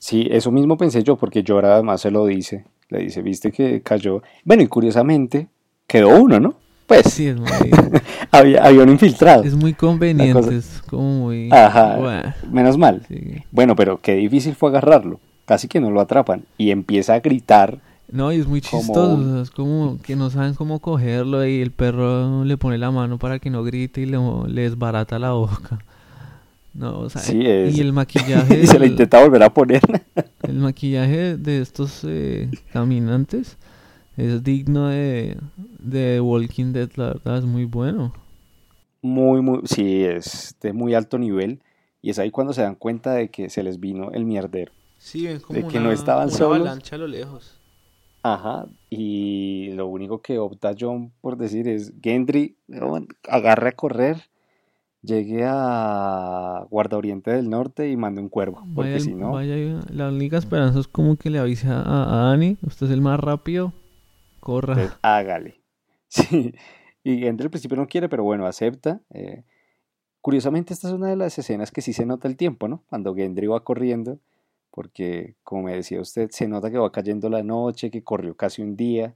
Sí, 0.00 0.26
eso 0.30 0.50
mismo 0.50 0.78
pensé 0.78 1.02
yo, 1.02 1.16
porque 1.16 1.42
Llora 1.42 1.74
además 1.74 2.00
se 2.00 2.10
lo 2.10 2.24
dice. 2.24 2.64
Le 2.88 3.00
dice, 3.00 3.20
viste 3.20 3.52
que 3.52 3.82
cayó. 3.82 4.22
Bueno, 4.44 4.62
y 4.62 4.66
curiosamente, 4.66 5.48
quedó 5.86 6.18
uno, 6.18 6.40
¿no? 6.40 6.54
Pues. 6.86 7.04
Sí, 7.04 7.26
es 7.26 7.36
muy... 7.36 7.48
había, 8.30 8.64
había 8.64 8.82
un 8.82 8.88
infiltrado. 8.88 9.44
Es 9.44 9.54
muy 9.54 9.74
conveniente, 9.74 10.56
es 10.56 10.82
como 10.88 11.02
muy. 11.02 11.50
Ajá. 11.52 12.34
Menos 12.50 12.78
mal. 12.78 13.06
Bueno, 13.52 13.76
pero 13.76 14.00
qué 14.00 14.14
difícil 14.14 14.54
fue 14.54 14.70
agarrarlo. 14.70 15.20
Casi 15.44 15.68
que 15.68 15.80
no 15.80 15.90
lo 15.90 16.00
atrapan. 16.00 16.44
Y 16.56 16.70
empieza 16.70 17.12
a 17.12 17.20
gritar. 17.20 17.78
No, 18.10 18.32
y 18.32 18.40
es 18.40 18.46
muy 18.46 18.62
chistoso. 18.62 19.42
Es 19.42 19.50
como 19.50 19.98
que 20.02 20.16
no 20.16 20.30
saben 20.30 20.54
cómo 20.54 20.80
cogerlo 20.80 21.46
y 21.46 21.60
el 21.60 21.72
perro 21.72 22.46
le 22.46 22.56
pone 22.56 22.78
la 22.78 22.90
mano 22.90 23.18
para 23.18 23.38
que 23.38 23.50
no 23.50 23.62
grite 23.64 24.00
y 24.00 24.06
le, 24.06 24.18
le 24.48 24.62
desbarata 24.62 25.18
la 25.18 25.32
boca. 25.32 25.84
No, 26.72 27.00
o 27.00 27.10
sea, 27.10 27.20
sí, 27.20 27.42
es... 27.44 27.76
y 27.76 27.80
el 27.80 27.92
maquillaje. 27.94 28.60
y 28.60 28.66
se 28.66 28.78
le 28.78 28.86
intenta 28.86 29.22
volver 29.22 29.42
a 29.42 29.52
poner. 29.52 29.82
el 30.42 30.56
maquillaje 30.58 31.36
de 31.36 31.60
estos 31.60 32.04
eh, 32.04 32.50
caminantes 32.72 33.58
es 34.16 34.42
digno 34.42 34.88
de, 34.88 35.36
de 35.78 36.20
Walking 36.20 36.72
Dead, 36.72 36.90
la 36.96 37.06
verdad, 37.08 37.38
es 37.38 37.44
muy 37.44 37.64
bueno. 37.64 38.12
Muy, 39.02 39.40
muy, 39.40 39.60
sí, 39.64 40.04
es 40.04 40.56
de 40.60 40.72
muy 40.72 40.94
alto 40.94 41.18
nivel. 41.18 41.60
Y 42.02 42.10
es 42.10 42.18
ahí 42.18 42.30
cuando 42.30 42.52
se 42.52 42.62
dan 42.62 42.74
cuenta 42.74 43.14
de 43.14 43.30
que 43.30 43.50
se 43.50 43.62
les 43.62 43.80
vino 43.80 44.10
el 44.12 44.24
mierdero. 44.24 44.72
Sí, 44.98 45.26
ven 45.26 45.40
como 45.40 45.58
de 45.58 45.66
que 45.66 45.80
no 45.80 45.90
estaban 45.90 46.30
solos. 46.30 46.60
avalancha 46.60 46.96
a 46.96 46.98
lo 46.98 47.06
lejos. 47.06 47.58
Ajá, 48.22 48.66
y 48.90 49.70
lo 49.72 49.86
único 49.86 50.20
que 50.20 50.38
opta 50.38 50.74
John 50.78 51.10
por 51.22 51.38
decir 51.38 51.66
es, 51.68 51.94
Gendry, 52.02 52.56
agarre 53.26 53.70
a 53.70 53.72
correr. 53.72 54.29
Llegue 55.02 55.44
a 55.46 56.66
Guarda 56.70 56.96
Oriente 56.96 57.30
del 57.30 57.48
Norte 57.48 57.88
y 57.90 57.96
mande 57.96 58.20
un 58.20 58.28
cuervo. 58.28 58.64
Porque 58.74 59.00
si 59.00 59.14
no. 59.14 59.32
Vaya, 59.32 59.54
la 59.90 60.10
Liga 60.10 60.38
Esperanza 60.38 60.80
es 60.80 60.88
como 60.88 61.16
que 61.16 61.30
le 61.30 61.38
avisa 61.38 61.82
a, 61.84 62.30
Dani: 62.30 62.58
Usted 62.62 62.86
es 62.86 62.92
el 62.92 63.00
más 63.00 63.20
rápido, 63.20 63.72
corra. 64.40 64.98
hágale. 65.02 65.60
Sí. 66.12 66.52
Y 67.04 67.26
entre 67.26 67.44
al 67.44 67.50
principio 67.50 67.76
no 67.76 67.86
quiere, 67.86 68.08
pero 68.08 68.24
bueno, 68.24 68.44
acepta. 68.44 69.00
Eh, 69.10 69.44
curiosamente, 70.20 70.74
esta 70.74 70.88
es 70.88 70.94
una 70.94 71.06
de 71.06 71.14
las 71.14 71.38
escenas 71.38 71.70
que 71.70 71.82
sí 71.82 71.92
se 71.92 72.04
nota 72.04 72.26
el 72.26 72.36
tiempo, 72.36 72.66
¿no? 72.66 72.82
Cuando 72.88 73.14
Gendry 73.14 73.46
va 73.46 73.62
corriendo, 73.62 74.18
porque 74.72 75.36
como 75.44 75.62
me 75.62 75.76
decía 75.76 76.00
usted, 76.00 76.30
se 76.30 76.48
nota 76.48 76.68
que 76.68 76.78
va 76.78 76.90
cayendo 76.90 77.30
la 77.30 77.44
noche, 77.44 77.92
que 77.92 78.02
corrió 78.02 78.36
casi 78.36 78.60
un 78.60 78.76
día 78.76 79.14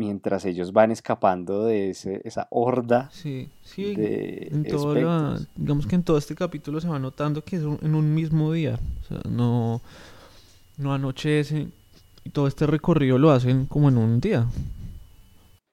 mientras 0.00 0.46
ellos 0.46 0.72
van 0.72 0.90
escapando 0.90 1.66
de 1.66 1.90
ese, 1.90 2.22
esa 2.24 2.48
horda 2.50 3.10
sí, 3.12 3.50
sí, 3.60 3.92
en 3.96 4.64
todo 4.64 4.94
digamos 5.56 5.86
que 5.86 5.94
en 5.94 6.02
todo 6.02 6.16
este 6.16 6.34
capítulo 6.34 6.80
se 6.80 6.88
va 6.88 6.98
notando 6.98 7.44
que 7.44 7.56
es 7.56 7.62
en 7.62 7.94
un 7.94 8.14
mismo 8.14 8.50
día 8.50 8.78
o 9.02 9.04
sea 9.04 9.20
no 9.30 9.82
no 10.78 10.94
anochece 10.94 11.68
y 12.24 12.30
todo 12.30 12.46
este 12.46 12.66
recorrido 12.66 13.18
lo 13.18 13.30
hacen 13.30 13.66
como 13.66 13.88
en 13.90 13.98
un 13.98 14.20
día. 14.20 14.46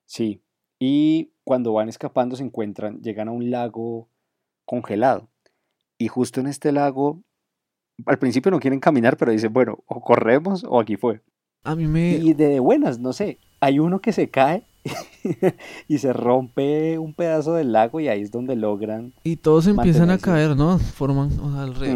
Sí 0.05 0.41
y 0.77 1.31
cuando 1.45 1.71
van 1.71 1.87
escapando 1.87 2.35
se 2.35 2.43
encuentran 2.43 3.01
llegan 3.01 3.29
a 3.29 3.31
un 3.31 3.49
lago 3.49 4.09
congelado 4.65 5.29
y 5.97 6.09
justo 6.09 6.41
en 6.41 6.47
este 6.47 6.73
lago 6.73 7.23
al 8.05 8.19
principio 8.19 8.51
no 8.51 8.59
quieren 8.59 8.81
caminar 8.81 9.15
pero 9.15 9.31
dicen 9.31 9.53
bueno 9.53 9.85
o 9.85 10.01
corremos 10.01 10.65
o 10.67 10.81
aquí 10.81 10.97
fue 10.97 11.21
a 11.63 11.75
mí 11.75 11.85
me... 11.85 12.11
Y 12.15 12.33
de 12.33 12.61
buenas, 12.61 12.97
no 12.99 13.11
sé, 13.11 13.39
hay 13.59 13.79
uno 13.79 13.99
que 13.99 14.11
se 14.11 14.29
cae 14.29 14.63
y 15.87 15.97
se 15.97 16.13
rompe 16.13 16.97
un 16.97 17.13
pedazo 17.13 17.53
del 17.53 17.71
lago 17.71 17.99
y 17.99 18.07
ahí 18.07 18.21
es 18.21 18.31
donde 18.31 18.55
logran. 18.55 19.13
Y 19.23 19.37
todos 19.37 19.67
empiezan 19.67 20.09
a 20.09 20.17
caer, 20.17 20.55
¿no? 20.55 20.79
Forman, 20.79 21.31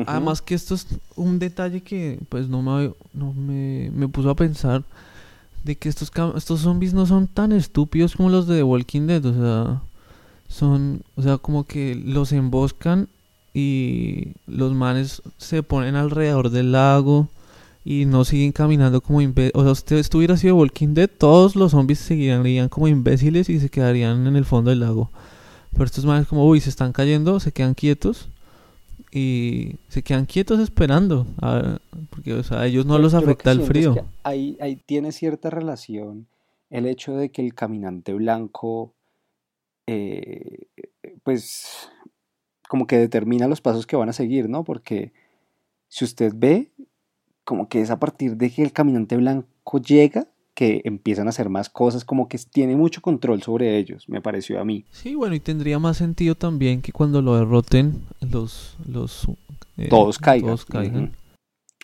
Además 0.06 0.42
que 0.42 0.56
esto 0.56 0.76
es 0.76 0.88
un 1.16 1.40
detalle 1.40 1.82
que 1.82 2.20
pues 2.30 2.50
no 2.50 2.62
me, 2.62 2.92
no 3.14 3.34
me, 3.34 3.92
me 3.94 4.08
puso 4.08 4.30
a 4.30 4.36
pensar 4.36 4.84
de 5.64 5.76
que 5.76 5.90
estos, 5.90 6.12
estos 6.36 6.62
zombies 6.62 6.94
no 6.94 7.06
son 7.06 7.28
tan 7.28 7.52
estúpidos 7.52 8.16
como 8.16 8.30
los 8.30 8.48
de 8.48 8.58
The 8.58 8.64
Walking 8.64 9.08
Dead, 9.08 9.26
o 9.26 9.34
sea, 9.34 9.82
son, 10.48 11.02
o 11.16 11.22
sea, 11.22 11.38
como 11.38 11.66
que 11.66 11.96
los 11.96 12.32
emboscan 12.32 13.08
y 13.54 14.34
los 14.48 14.74
manes 14.74 15.22
se 15.38 15.62
ponen 15.62 15.96
alrededor 15.96 16.50
del 16.50 16.72
lago 16.72 17.28
y 17.84 18.06
no 18.06 18.26
siguen 18.26 18.52
caminando 18.52 19.02
como 19.02 19.22
imbéciles. 19.22 19.56
O 19.56 19.64
sea, 19.64 19.72
usted 19.72 19.98
estuviera 19.98 20.38
sido 20.38 20.56
Walking 20.58 20.94
Dead, 20.94 21.10
todos 21.10 21.56
los 21.56 21.72
zombies 21.72 22.00
seguirían 22.00 22.70
como 22.70 22.88
imbéciles 22.88 23.50
y 23.50 23.60
se 23.60 23.70
quedarían 23.70 24.28
en 24.28 24.36
el 24.36 24.46
fondo 24.46 24.70
del 24.70 24.82
lago. 24.82 25.10
Pero 25.72 25.86
estos 25.86 26.06
manes 26.06 26.28
como, 26.28 26.46
uy, 26.48 26.60
se 26.60 26.70
están 26.70 26.94
cayendo, 26.94 27.40
se 27.40 27.52
quedan 27.52 27.74
quietos 27.74 28.30
y 29.12 29.76
se 29.88 30.04
quedan 30.04 30.26
quietos 30.26 30.60
esperando. 30.60 31.26
porque, 32.10 32.34
o 32.34 32.44
sea, 32.44 32.62
a 32.62 32.68
ellos 32.68 32.86
no 32.86 32.98
los 32.98 33.14
afecta 33.14 33.52
el 33.52 33.62
frío. 33.62 33.96
ahí, 34.24 34.58
ahí 34.62 34.76
tiene 34.76 35.12
cierta 35.12 35.50
relación 35.50 36.28
el 36.70 36.86
hecho 36.86 37.16
de 37.16 37.32
que 37.32 37.42
el 37.42 37.54
caminante 37.54 38.14
blanco, 38.14 38.94
eh, 39.88 40.68
pues, 41.24 41.90
como 42.70 42.88
que 42.88 42.98
determina 42.98 43.48
los 43.48 43.60
pasos 43.60 43.86
que 43.86 43.98
van 43.98 44.08
a 44.08 44.14
seguir, 44.14 44.48
¿no? 44.48 44.64
Porque 44.64 45.12
si 45.90 46.06
usted 46.06 46.32
ve, 46.34 46.72
como 47.44 47.68
que 47.68 47.82
es 47.82 47.90
a 47.90 48.00
partir 48.00 48.38
de 48.38 48.50
que 48.52 48.64
el 48.64 48.72
caminante 48.72 49.18
blanco 49.18 49.80
llega 49.80 50.28
que 50.54 50.82
empiezan 50.84 51.28
a 51.28 51.30
hacer 51.30 51.50
más 51.50 51.70
cosas, 51.70 52.04
como 52.04 52.28
que 52.28 52.38
tiene 52.38 52.76
mucho 52.76 53.02
control 53.02 53.42
sobre 53.42 53.78
ellos, 53.78 54.08
me 54.10 54.22
pareció 54.22 54.60
a 54.60 54.66
mí. 54.66 54.86
Sí, 54.92 55.16
bueno, 55.16 55.34
y 55.34 55.40
tendría 55.40 55.80
más 55.80 55.98
sentido 55.98 56.36
también 56.36 56.82
que 56.82 56.92
cuando 56.92 57.22
lo 57.22 57.38
derroten 57.38 58.04
los... 58.20 58.78
los 58.86 59.28
eh, 59.78 59.88
todos 59.90 60.20
caigan. 60.20 61.16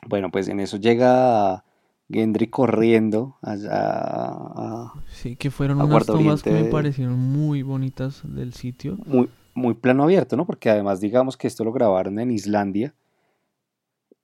Bueno, 0.06 0.30
pues 0.30 0.48
en 0.48 0.60
eso 0.60 0.78
llega 0.78 1.64
Gendry 2.10 2.48
corriendo 2.48 3.38
allá 3.42 4.92
Sí, 5.12 5.36
que 5.36 5.50
fueron 5.50 5.82
unas 5.82 6.06
tomas 6.06 6.44
que 6.44 6.52
me 6.52 6.66
parecieron 6.66 7.18
muy 7.18 7.64
bonitas 7.64 8.22
del 8.24 8.54
sitio. 8.54 8.98
Muy, 9.06 9.30
muy 9.54 9.74
plano 9.74 10.04
abierto, 10.04 10.38
¿no? 10.38 10.46
Porque 10.46 10.70
además 10.70 11.00
digamos 11.00 11.36
que 11.36 11.48
esto 11.48 11.64
lo 11.64 11.72
grabaron 11.74 12.20
en 12.20 12.32
Islandia 12.32 12.94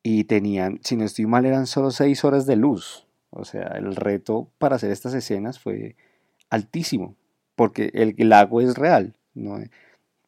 y 0.03 0.25
tenían, 0.25 0.79
si 0.83 0.97
no 0.97 1.05
estoy 1.05 1.25
mal, 1.25 1.45
eran 1.45 1.65
solo 1.65 1.89
seis 1.89 2.23
horas 2.25 2.45
de 2.45 2.57
luz. 2.57 3.07
O 3.29 3.45
sea, 3.45 3.63
el 3.77 3.95
reto 3.95 4.49
para 4.59 4.75
hacer 4.75 4.91
estas 4.91 5.13
escenas 5.13 5.59
fue 5.59 5.95
altísimo, 6.49 7.15
porque 7.55 7.89
el 7.93 8.29
lago 8.29 8.61
es 8.61 8.75
real. 8.75 9.15
¿no? 9.33 9.59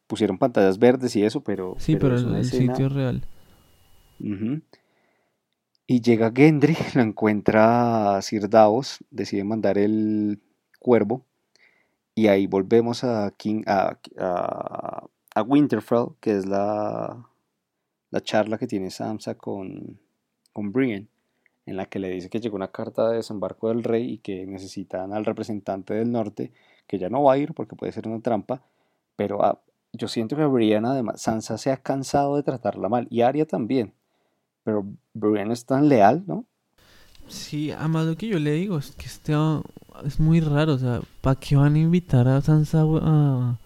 Pusieron 0.08 0.38
pantallas 0.38 0.80
verdes 0.80 1.16
y 1.16 1.24
eso, 1.24 1.42
pero... 1.42 1.76
Sí, 1.78 1.98
pero, 1.98 2.16
el, 2.16 2.46
sitio 2.46 2.88
es 2.88 2.92
real. 2.94 3.24
Y 5.88 6.02
llega 6.02 6.32
Gendry, 6.34 6.78
lo 6.96 7.02
encuentra 7.02 8.22
Sir 8.22 8.50
Davos, 8.50 9.00
decide 9.12 9.44
mandar 9.44 9.78
el 9.78 10.40
cuervo, 10.80 11.26
y 12.14 12.28
ahí 12.28 12.48
volvemos 12.48 13.04
a, 13.04 13.32
King, 13.36 13.64
a, 13.68 13.98
a 15.36 15.42
Winterfell, 15.42 16.16
que 16.22 16.38
es 16.38 16.46
la, 16.46 17.28
la 18.16 18.22
charla 18.22 18.58
que 18.58 18.66
tiene 18.66 18.92
Samsa 18.92 19.36
con, 19.36 20.00
con 20.54 20.72
Brienne, 20.72 21.10
en 21.66 21.76
la 21.76 21.88
que 21.88 22.00
le 22.00 22.10
dice 22.10 22.30
que 22.30 22.40
llegó 22.40 22.56
una 22.56 22.70
carta 22.70 23.10
de 23.10 23.18
desembarco 23.18 23.68
del 23.68 23.84
rey 23.84 24.14
y 24.14 24.18
que 24.20 24.46
necesitan 24.46 25.12
al 25.12 25.26
representante 25.26 25.96
del 25.96 26.14
norte, 26.14 26.54
que 26.88 26.98
ya 26.98 27.10
no 27.10 27.24
va 27.24 27.34
a 27.34 27.38
ir 27.38 27.54
porque 27.54 27.76
puede 27.76 27.92
ser 27.92 28.08
una 28.08 28.22
trampa, 28.22 28.62
pero 29.18 29.44
ah, 29.44 29.60
yo 29.92 30.08
siento 30.08 30.38
que 30.38 30.46
Brienne 30.46 30.88
además, 30.88 31.22
Sansa 31.22 31.58
se 31.58 31.74
ha 31.74 31.78
cansado 31.78 32.38
de 32.38 32.44
tratarla 32.44 32.88
mal, 32.88 33.06
y 33.10 33.20
Arya 33.20 33.46
también, 33.46 33.92
pero 34.64 34.86
Brienne 35.14 35.52
es 35.52 35.66
tan 35.66 35.90
leal, 35.90 36.24
¿no? 36.26 36.46
Sí, 37.28 37.72
además 37.72 38.06
lo 38.06 38.16
que 38.16 38.30
yo 38.30 38.40
le 38.40 38.52
digo 38.52 38.78
es 38.78 38.92
que 38.92 39.08
este 39.08 39.34
es 40.06 40.22
muy 40.22 40.40
raro, 40.40 40.76
o 40.76 40.78
sea, 40.78 41.02
¿para 41.20 41.38
qué 41.38 41.58
van 41.58 41.76
a 41.76 41.80
invitar 41.80 42.30
a 42.30 42.40
Sansa 42.40 42.86
a, 43.02 43.60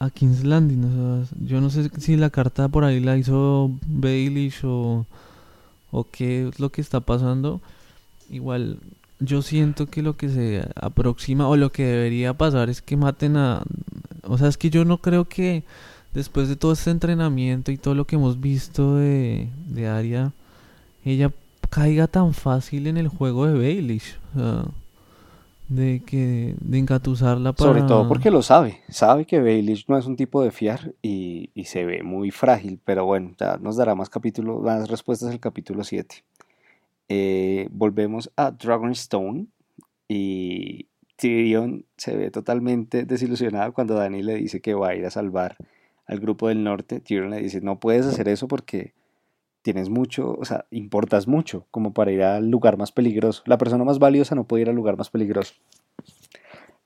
a 0.00 0.10
King's 0.10 0.42
Landing. 0.42 0.84
O 0.84 1.24
sea, 1.24 1.36
yo 1.46 1.60
no 1.60 1.70
sé 1.70 1.88
si 1.98 2.16
la 2.16 2.30
carta 2.30 2.68
por 2.68 2.84
ahí 2.84 2.98
la 2.98 3.16
hizo 3.16 3.70
Baelish 3.86 4.64
o, 4.64 5.06
o 5.92 6.06
qué 6.10 6.48
es 6.48 6.58
lo 6.58 6.70
que 6.70 6.80
está 6.80 7.00
pasando. 7.00 7.60
Igual 8.30 8.78
yo 9.20 9.42
siento 9.42 9.86
que 9.86 10.02
lo 10.02 10.16
que 10.16 10.28
se 10.30 10.66
aproxima 10.74 11.46
o 11.46 11.56
lo 11.56 11.70
que 11.70 11.84
debería 11.84 12.34
pasar 12.34 12.70
es 12.70 12.82
que 12.82 12.96
maten 12.96 13.36
a... 13.36 13.62
O 14.24 14.38
sea, 14.38 14.48
es 14.48 14.56
que 14.56 14.70
yo 14.70 14.84
no 14.84 14.98
creo 14.98 15.26
que 15.26 15.62
después 16.14 16.48
de 16.48 16.56
todo 16.56 16.72
este 16.72 16.90
entrenamiento 16.90 17.70
y 17.70 17.76
todo 17.76 17.94
lo 17.94 18.06
que 18.06 18.16
hemos 18.16 18.40
visto 18.40 18.96
de, 18.96 19.48
de 19.68 19.88
Arya, 19.88 20.32
ella 21.04 21.30
caiga 21.68 22.06
tan 22.06 22.34
fácil 22.34 22.86
en 22.86 22.96
el 22.96 23.08
juego 23.08 23.46
de 23.46 23.54
Baelish. 23.54 24.16
O 24.34 24.38
sea, 24.38 24.64
de 25.70 26.02
que 26.04 26.56
de 26.60 26.78
engatusarla 26.78 27.52
para... 27.52 27.70
Sobre 27.70 27.82
todo 27.82 28.08
porque 28.08 28.30
lo 28.30 28.42
sabe, 28.42 28.80
sabe 28.88 29.24
que 29.24 29.40
Baelish 29.40 29.86
no 29.88 29.96
es 29.96 30.06
un 30.06 30.16
tipo 30.16 30.42
de 30.42 30.50
fiar 30.50 30.94
y, 31.00 31.50
se 31.64 31.84
ve 31.84 32.02
muy 32.02 32.32
frágil, 32.32 32.80
pero 32.84 33.04
bueno, 33.04 33.34
ya 33.38 33.56
nos 33.58 33.76
dará 33.76 33.94
más 33.94 34.10
capítulos, 34.10 34.60
más 34.62 34.90
respuestas 34.90 35.32
el 35.32 35.38
capítulo 35.38 35.84
7. 35.84 36.24
Eh, 37.08 37.68
volvemos 37.70 38.32
a 38.36 38.50
Dragonstone 38.50 39.46
y 40.08 40.88
Tyrion 41.14 41.84
se 41.96 42.16
ve 42.16 42.32
totalmente 42.32 43.04
desilusionado 43.04 43.72
cuando 43.72 43.94
Dani 43.94 44.22
le 44.22 44.34
dice 44.34 44.60
que 44.60 44.74
va 44.74 44.88
a 44.88 44.94
ir 44.96 45.06
a 45.06 45.10
salvar 45.10 45.56
al 46.06 46.18
grupo 46.18 46.48
del 46.48 46.64
norte. 46.64 46.98
Tyrion 46.98 47.30
le 47.30 47.40
dice, 47.40 47.60
no 47.60 47.78
puedes 47.78 48.06
hacer 48.06 48.28
eso 48.28 48.48
porque 48.48 48.94
tienes 49.62 49.88
mucho, 49.88 50.36
o 50.38 50.44
sea, 50.44 50.66
importas 50.70 51.26
mucho 51.26 51.66
como 51.70 51.92
para 51.92 52.12
ir 52.12 52.22
al 52.22 52.48
lugar 52.48 52.76
más 52.76 52.92
peligroso. 52.92 53.42
La 53.46 53.58
persona 53.58 53.84
más 53.84 53.98
valiosa 53.98 54.34
no 54.34 54.44
puede 54.44 54.62
ir 54.62 54.68
al 54.68 54.76
lugar 54.76 54.96
más 54.96 55.10
peligroso. 55.10 55.54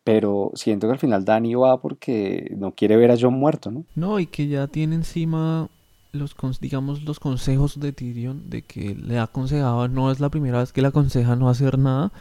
Pero 0.03 0.51
siento 0.55 0.87
que 0.87 0.93
al 0.93 0.99
final 0.99 1.25
Dani 1.25 1.55
va 1.55 1.81
porque 1.81 2.55
no 2.59 2.73
quiere 2.73 2.97
ver 2.97 3.11
a 3.11 3.17
John 3.19 3.35
muerto, 3.35 3.71
¿no? 3.71 3.85
No, 3.95 4.21
y 4.21 4.27
que 4.27 4.49
ya 4.49 4.67
tiene 4.67 4.97
encima 4.97 5.69
los, 6.13 6.37
digamos, 6.61 7.03
los 7.05 7.21
consejos 7.21 7.81
de 7.81 7.93
Tyrion, 7.93 8.51
de 8.51 8.63
que 8.63 8.95
le 8.95 9.19
ha 9.19 9.25
aconsejado, 9.25 9.89
no 9.89 10.11
es 10.11 10.21
la 10.21 10.29
primera 10.29 10.59
vez 10.61 10.73
que 10.73 10.83
le 10.83 10.89
aconseja 10.89 11.37
no 11.37 11.49
hacer 11.49 11.79
nada, 11.79 12.13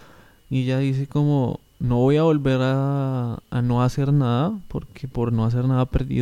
y 0.50 0.64
ella 0.64 0.80
dice 0.80 1.08
como, 1.08 1.60
no 1.80 1.98
voy 1.98 2.18
a 2.18 2.24
volver 2.24 2.60
a, 2.62 3.40
no 3.64 3.84
hacer 3.84 4.14
nada, 4.14 4.58
porque 4.70 5.08
por 5.08 5.34
no 5.34 5.46
hacer 5.46 5.66
nada 5.66 5.86
perdí 5.86 6.22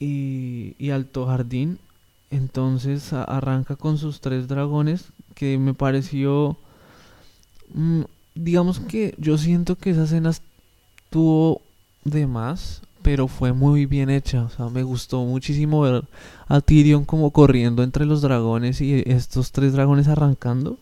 y, 0.00 0.74
y 0.78 0.90
Alto 0.90 1.26
Jardín 1.26 1.78
entonces 2.32 3.12
arranca 3.12 3.76
con 3.76 3.98
sus 3.98 4.20
tres 4.20 4.48
dragones 4.48 5.04
que 5.34 5.58
me 5.58 5.74
pareció... 5.74 6.56
Mm, 7.74 8.02
digamos 8.34 8.80
que 8.80 9.14
yo 9.18 9.38
siento 9.38 9.76
que 9.76 9.90
esa 9.90 10.04
escena 10.04 10.30
estuvo 10.30 11.60
de 12.04 12.26
más, 12.26 12.82
pero 13.02 13.28
fue 13.28 13.52
muy 13.52 13.86
bien 13.86 14.10
hecha. 14.10 14.44
O 14.44 14.48
sea, 14.48 14.68
me 14.68 14.82
gustó 14.82 15.24
muchísimo 15.24 15.82
ver 15.82 16.04
a 16.48 16.60
Tyrion 16.60 17.04
como 17.04 17.30
corriendo 17.30 17.82
entre 17.82 18.06
los 18.06 18.22
dragones 18.22 18.80
y 18.80 19.02
estos 19.06 19.52
tres 19.52 19.72
dragones 19.72 20.08
arrancando. 20.08 20.78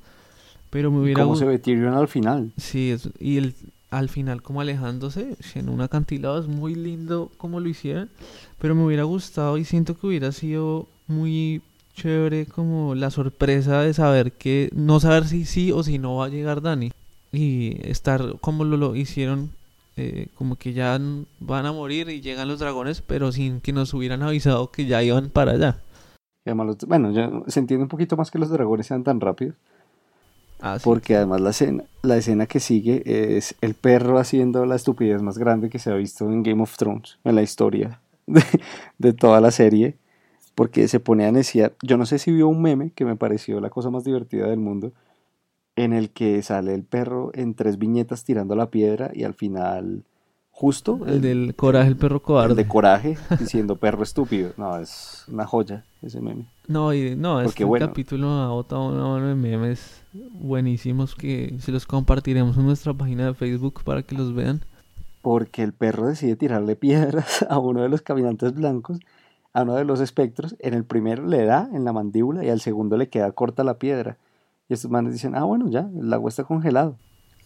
Pero 0.71 0.91
me 0.93 1.01
hubiera 1.01 1.23
¿Cómo 1.25 1.37
se 1.37 1.45
ve 1.45 1.59
Tyrion 1.59 1.95
al 1.95 2.07
final? 2.07 2.53
Sí, 2.57 2.95
y, 3.19 3.39
el, 3.39 3.55
al 3.91 4.09
final 4.09 4.43
como 4.43 4.61
alejándose 4.61 5.37
en 5.55 5.69
un 5.69 5.81
acantilado. 5.81 6.41
Es 6.41 6.47
muy 6.47 6.75
lindo 6.75 7.31
como 7.37 7.59
lo 7.59 7.69
hicieron, 7.69 8.09
pero 8.61 8.75
me 8.75 8.85
hubiera 8.85 9.05
gustado 9.05 9.59
y 9.59 9.65
siento 9.65 9.99
que 9.99 10.07
hubiera 10.07 10.31
sido 10.33 10.87
muy 11.11 11.63
chévere 11.95 12.47
como 12.47 12.95
la 12.95 13.11
sorpresa 13.11 13.83
de 13.83 13.93
saber 13.93 14.33
que 14.33 14.71
no 14.73 15.01
saber 15.01 15.27
si 15.27 15.45
sí 15.45 15.73
o 15.73 15.83
si 15.83 15.99
no 15.99 16.17
va 16.17 16.27
a 16.27 16.31
llegar 16.31 16.63
Dani. 16.63 16.93
Y 17.33 17.77
estar 17.89 18.39
como 18.41 18.65
lo, 18.65 18.77
lo 18.77 18.97
hicieron 18.97 19.51
eh, 19.97 20.29
como 20.35 20.57
que 20.57 20.73
ya 20.73 20.99
van 21.41 21.67
a 21.67 21.73
morir 21.73 22.09
y 22.09 22.21
llegan 22.21 22.49
los 22.49 22.59
dragones 22.59 23.03
pero 23.03 23.33
sin 23.33 23.61
que 23.61 23.73
nos 23.73 23.93
hubieran 23.93 24.23
avisado 24.23 24.71
que 24.71 24.87
ya 24.87 25.03
iban 25.03 25.29
para 25.29 25.53
allá. 25.53 25.79
Bueno 26.87 27.13
ya 27.13 27.31
se 27.49 27.61
entiende 27.61 27.83
un 27.83 27.89
poquito 27.89 28.17
más 28.17 28.31
que 28.31 28.39
los 28.39 28.51
dragones 28.51 28.87
sean 28.87 29.05
tan 29.05 29.21
rápidos. 29.21 29.57
Ah, 30.63 30.79
porque 30.83 31.17
además 31.17 31.41
la 31.41 31.51
escena, 31.51 31.85
la 32.03 32.17
escena 32.17 32.47
que 32.47 32.61
sigue 32.61 33.03
es 33.37 33.55
el 33.61 33.75
perro 33.75 34.19
haciendo 34.19 34.65
la 34.67 34.77
estupidez 34.77 35.23
más 35.23 35.39
grande 35.39 35.71
que 35.71 35.79
se 35.79 35.91
ha 35.91 35.95
visto 35.95 36.25
en 36.31 36.43
Game 36.43 36.63
of 36.63 36.77
Thrones 36.77 37.19
en 37.25 37.35
la 37.35 37.43
historia 37.43 38.01
de, 38.27 38.43
de 38.99 39.13
toda 39.13 39.41
la 39.41 39.51
serie 39.51 39.97
porque 40.61 40.89
se 40.89 41.01
pone 41.01 41.25
a 41.25 41.33
neciar. 41.33 41.73
Yo 41.83 41.97
no 41.97 42.05
sé 42.05 42.19
si 42.19 42.31
vio 42.31 42.47
un 42.47 42.61
meme 42.61 42.91
que 42.91 43.07
me 43.07 43.17
pareció 43.17 43.63
la 43.63 43.71
cosa 43.71 43.89
más 43.89 44.05
divertida 44.05 44.47
del 44.47 44.59
mundo, 44.59 44.93
en 45.75 45.95
el 45.95 46.11
que 46.11 46.43
sale 46.43 46.75
el 46.75 46.83
perro 46.83 47.31
en 47.33 47.55
tres 47.55 47.79
viñetas 47.79 48.25
tirando 48.25 48.55
la 48.55 48.69
piedra 48.69 49.11
y 49.15 49.25
al 49.25 49.33
final 49.33 50.05
justo 50.51 51.01
el, 51.07 51.23
del 51.23 51.55
coraje 51.55 51.89
el 51.89 51.97
perro 51.97 52.21
cobarde 52.21 52.51
el 52.51 52.57
de 52.59 52.69
coraje 52.69 53.17
diciendo 53.41 53.77
perro 53.77 54.03
estúpido. 54.03 54.53
No 54.59 54.79
es 54.79 55.25
una 55.29 55.47
joya 55.47 55.87
ese 56.03 56.21
meme. 56.21 56.45
No 56.69 56.93
y 56.93 57.17
no 57.17 57.41
este 57.41 57.67
capítulo 57.79 58.29
ha 58.29 58.51
botado 58.51 58.89
una 58.89 59.29
de 59.29 59.35
memes 59.35 60.03
buenísimos 60.13 61.15
que 61.15 61.57
se 61.61 61.73
los 61.73 61.87
compartiremos 61.87 62.59
en 62.59 62.67
nuestra 62.67 62.93
página 62.93 63.25
de 63.25 63.33
Facebook 63.33 63.83
para 63.83 64.03
que 64.03 64.15
los 64.15 64.35
vean. 64.35 64.61
Porque 65.23 65.63
el 65.63 65.73
perro 65.73 66.07
decide 66.07 66.37
tirarle 66.37 66.77
piedras 66.77 67.47
a 67.49 67.59
uno 67.59 67.81
de 67.81 67.89
los 67.89 68.03
caminantes 68.03 68.53
blancos 68.53 69.01
a 69.53 69.63
uno 69.63 69.75
de 69.75 69.85
los 69.85 70.01
espectros, 70.01 70.57
en 70.61 70.75
el 70.75 70.85
primero 70.85 71.27
le 71.27 71.45
da 71.45 71.69
en 71.73 71.85
la 71.85 71.93
mandíbula 71.93 72.45
y 72.45 72.51
al 72.51 72.61
segundo 72.61 72.97
le 72.97 73.09
queda 73.09 73.33
corta 73.33 73.65
la 73.65 73.79
piedra. 73.79 74.17
Y 74.69 74.75
estos 74.75 74.91
manes 74.91 75.13
dicen, 75.13 75.35
ah, 75.35 75.45
bueno, 75.45 75.69
ya, 75.69 75.89
el 75.99 76.13
agua 76.13 76.29
está 76.29 76.45
congelado. 76.45 76.97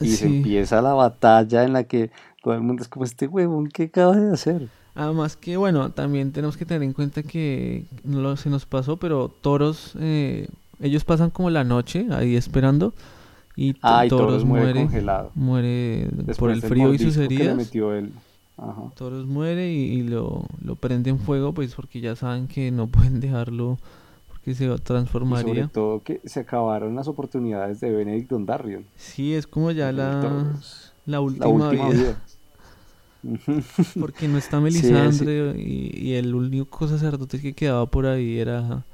Y 0.01 0.09
se 0.09 0.27
empieza 0.27 0.83
la 0.83 0.93
batalla 0.93 1.65
en 1.65 1.73
la 1.73 1.85
que 1.85 2.11
todo 2.43 2.55
el 2.55 2.61
mundo 2.61 2.83
es 2.83 2.89
como 2.89 3.05
este 3.05 3.27
huevón, 3.27 3.69
¿qué 3.69 3.85
acaba 3.85 4.17
de 4.17 4.33
hacer? 4.33 4.69
Además 4.95 5.37
que, 5.37 5.57
bueno, 5.57 5.91
también 5.91 6.33
tenemos 6.33 6.57
que 6.57 6.67
tener 6.67 6.83
en 6.83 6.93
cuenta 6.93 7.23
que 7.23 7.87
no 8.05 8.37
se 8.37 8.51
nos 8.51 8.67
pasó, 8.67 8.97
pero 8.97 9.29
toros, 9.29 9.95
eh, 9.99 10.49
ellos 10.81 11.05
pasan 11.05 11.31
como 11.31 11.51
la 11.51 11.65
noche 11.65 12.07
ahí 12.11 12.37
esperando 12.37 12.93
y, 13.57 13.75
toros, 14.09 14.45
muere, 14.45 14.83
congelado. 14.83 15.31
muere 15.35 16.11
por 16.39 16.51
el 16.51 16.61
frío 16.61 16.93
y 16.93 16.99
sus 16.99 17.17
heridas. 17.17 17.57
metió 17.57 17.93
el, 17.93 18.13
Toros 18.95 19.27
muere 19.27 19.73
y, 19.73 20.03
lo, 20.03 20.45
lo 20.63 20.77
prende 20.77 21.11
en 21.11 21.19
fuego, 21.19 21.53
pues 21.53 21.75
porque 21.75 22.01
ya 22.01 22.15
saben 22.15 22.47
que 22.47 22.71
no 22.71 22.87
pueden 22.89 23.21
dejarlo 23.21 23.79
porque 24.29 24.55
se 24.55 24.69
transformaría. 24.79 25.53
Y 25.53 25.57
sobre 25.57 25.69
todo 25.69 26.03
que 26.03 26.21
se 26.25 26.41
acabaron 26.41 26.95
las 26.95 27.09
oportunidades 27.09 27.81
de 27.81 27.91
Benedict 27.91 28.31
Dondarrion. 28.31 28.85
Sí, 28.97 29.35
es 29.35 29.47
como 29.47 29.73
ya 29.73 29.91
la, 29.91 30.53
la 31.07 31.21
última, 31.21 31.71
vida. 31.71 32.23
porque 33.99 34.29
no 34.29 34.37
está 34.37 34.61
Melisandre 34.61 35.55
Y, 35.57 36.13
el 36.13 36.35
único 36.35 36.87
sacerdote 36.87 37.41
que 37.41 37.55
quedaba 37.55 37.87
por 37.87 38.07
ahí 38.07 38.39
era. 38.39 38.85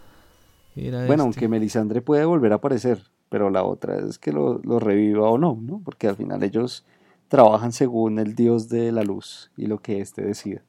era 0.75 1.05
bueno, 1.07 1.25
aunque 1.25 1.41
este. 1.41 1.49
Melisandre 1.49 2.01
puede 2.01 2.25
volver 2.25 2.53
a 2.53 2.57
aparecer, 2.57 3.03
pero 3.29 3.51
la 3.51 3.65
otra 3.65 3.99
es 3.99 4.19
que 4.19 4.33
lo, 4.33 4.61
lo 4.63 4.79
reviva 4.79 5.29
o 5.29 5.37
no, 5.37 5.59
¿no? 5.61 5.83
Porque 5.85 6.09
al 6.09 6.17
final 6.17 6.43
ellos 6.43 6.85
trabajan 7.31 7.71
según 7.73 8.19
el 8.19 8.35
dios 8.35 8.69
de 8.69 8.91
la 8.91 9.05
luz 9.05 9.53
y 9.57 9.67
lo 9.67 9.79
que 9.79 10.01
éste 10.01 10.23
decida. 10.23 10.63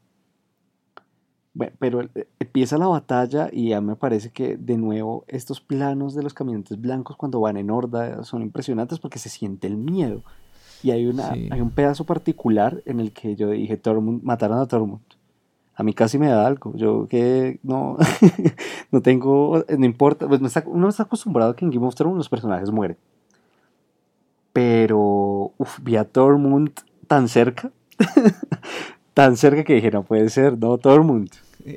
Bueno, 1.54 1.74
pero 1.80 2.02
eh, 2.02 2.28
empieza 2.40 2.78
la 2.78 2.88
batalla 2.88 3.50
y 3.52 3.70
ya 3.70 3.82
me 3.82 3.96
parece 3.96 4.30
que 4.30 4.56
de 4.56 4.78
nuevo 4.78 5.26
estos 5.28 5.60
planos 5.60 6.14
de 6.14 6.24
los 6.24 6.36
caminantes 6.36 6.80
blancos 6.80 7.18
cuando 7.18 7.42
van 7.42 7.58
en 7.58 7.72
horda 7.72 8.24
son 8.24 8.44
impresionantes 8.44 9.00
porque 9.00 9.20
se 9.20 9.28
siente 9.28 9.68
el 9.68 9.76
miedo. 9.76 10.24
Y 10.84 10.92
hay, 10.92 11.06
una, 11.08 11.30
hay 11.30 11.62
un 11.62 11.72
pedazo 11.72 12.06
particular 12.06 12.82
en 12.86 13.00
el 13.00 13.12
que 13.12 13.36
yo 13.36 13.50
dije, 13.50 13.78
Tormund, 13.78 14.24
mataron 14.24 14.60
a 14.60 14.68
Tormund. 14.68 15.02
A 15.76 15.84
mí 15.84 15.94
casi 15.94 16.18
me 16.18 16.28
da 16.28 16.46
algo. 16.46 16.76
Yo 16.76 17.08
que 17.08 17.60
no, 17.64 17.98
no 18.92 19.02
tengo, 19.02 19.64
no 19.78 19.86
importa, 19.86 20.28
pues 20.28 20.42
no 20.42 20.48
está, 20.48 20.64
uno 20.66 20.90
está 20.90 21.04
acostumbrado 21.04 21.52
a 21.52 21.56
que 21.56 21.66
en 21.66 21.72
Game 21.72 21.86
of 21.86 21.96
Thrones 21.96 22.18
los 22.18 22.30
personajes 22.30 22.72
mueren. 22.72 22.98
Pero, 24.54 25.54
uff, 25.58 25.80
vi 25.82 25.96
a 25.96 26.04
Tormund 26.04 26.72
tan 27.08 27.28
cerca. 27.28 27.72
tan 29.14 29.38
cerca 29.38 29.64
que 29.64 29.76
dije, 29.76 29.92
no 29.92 30.04
puede 30.04 30.30
ser, 30.30 30.58
no, 30.58 30.78
Tormund. 30.78 31.30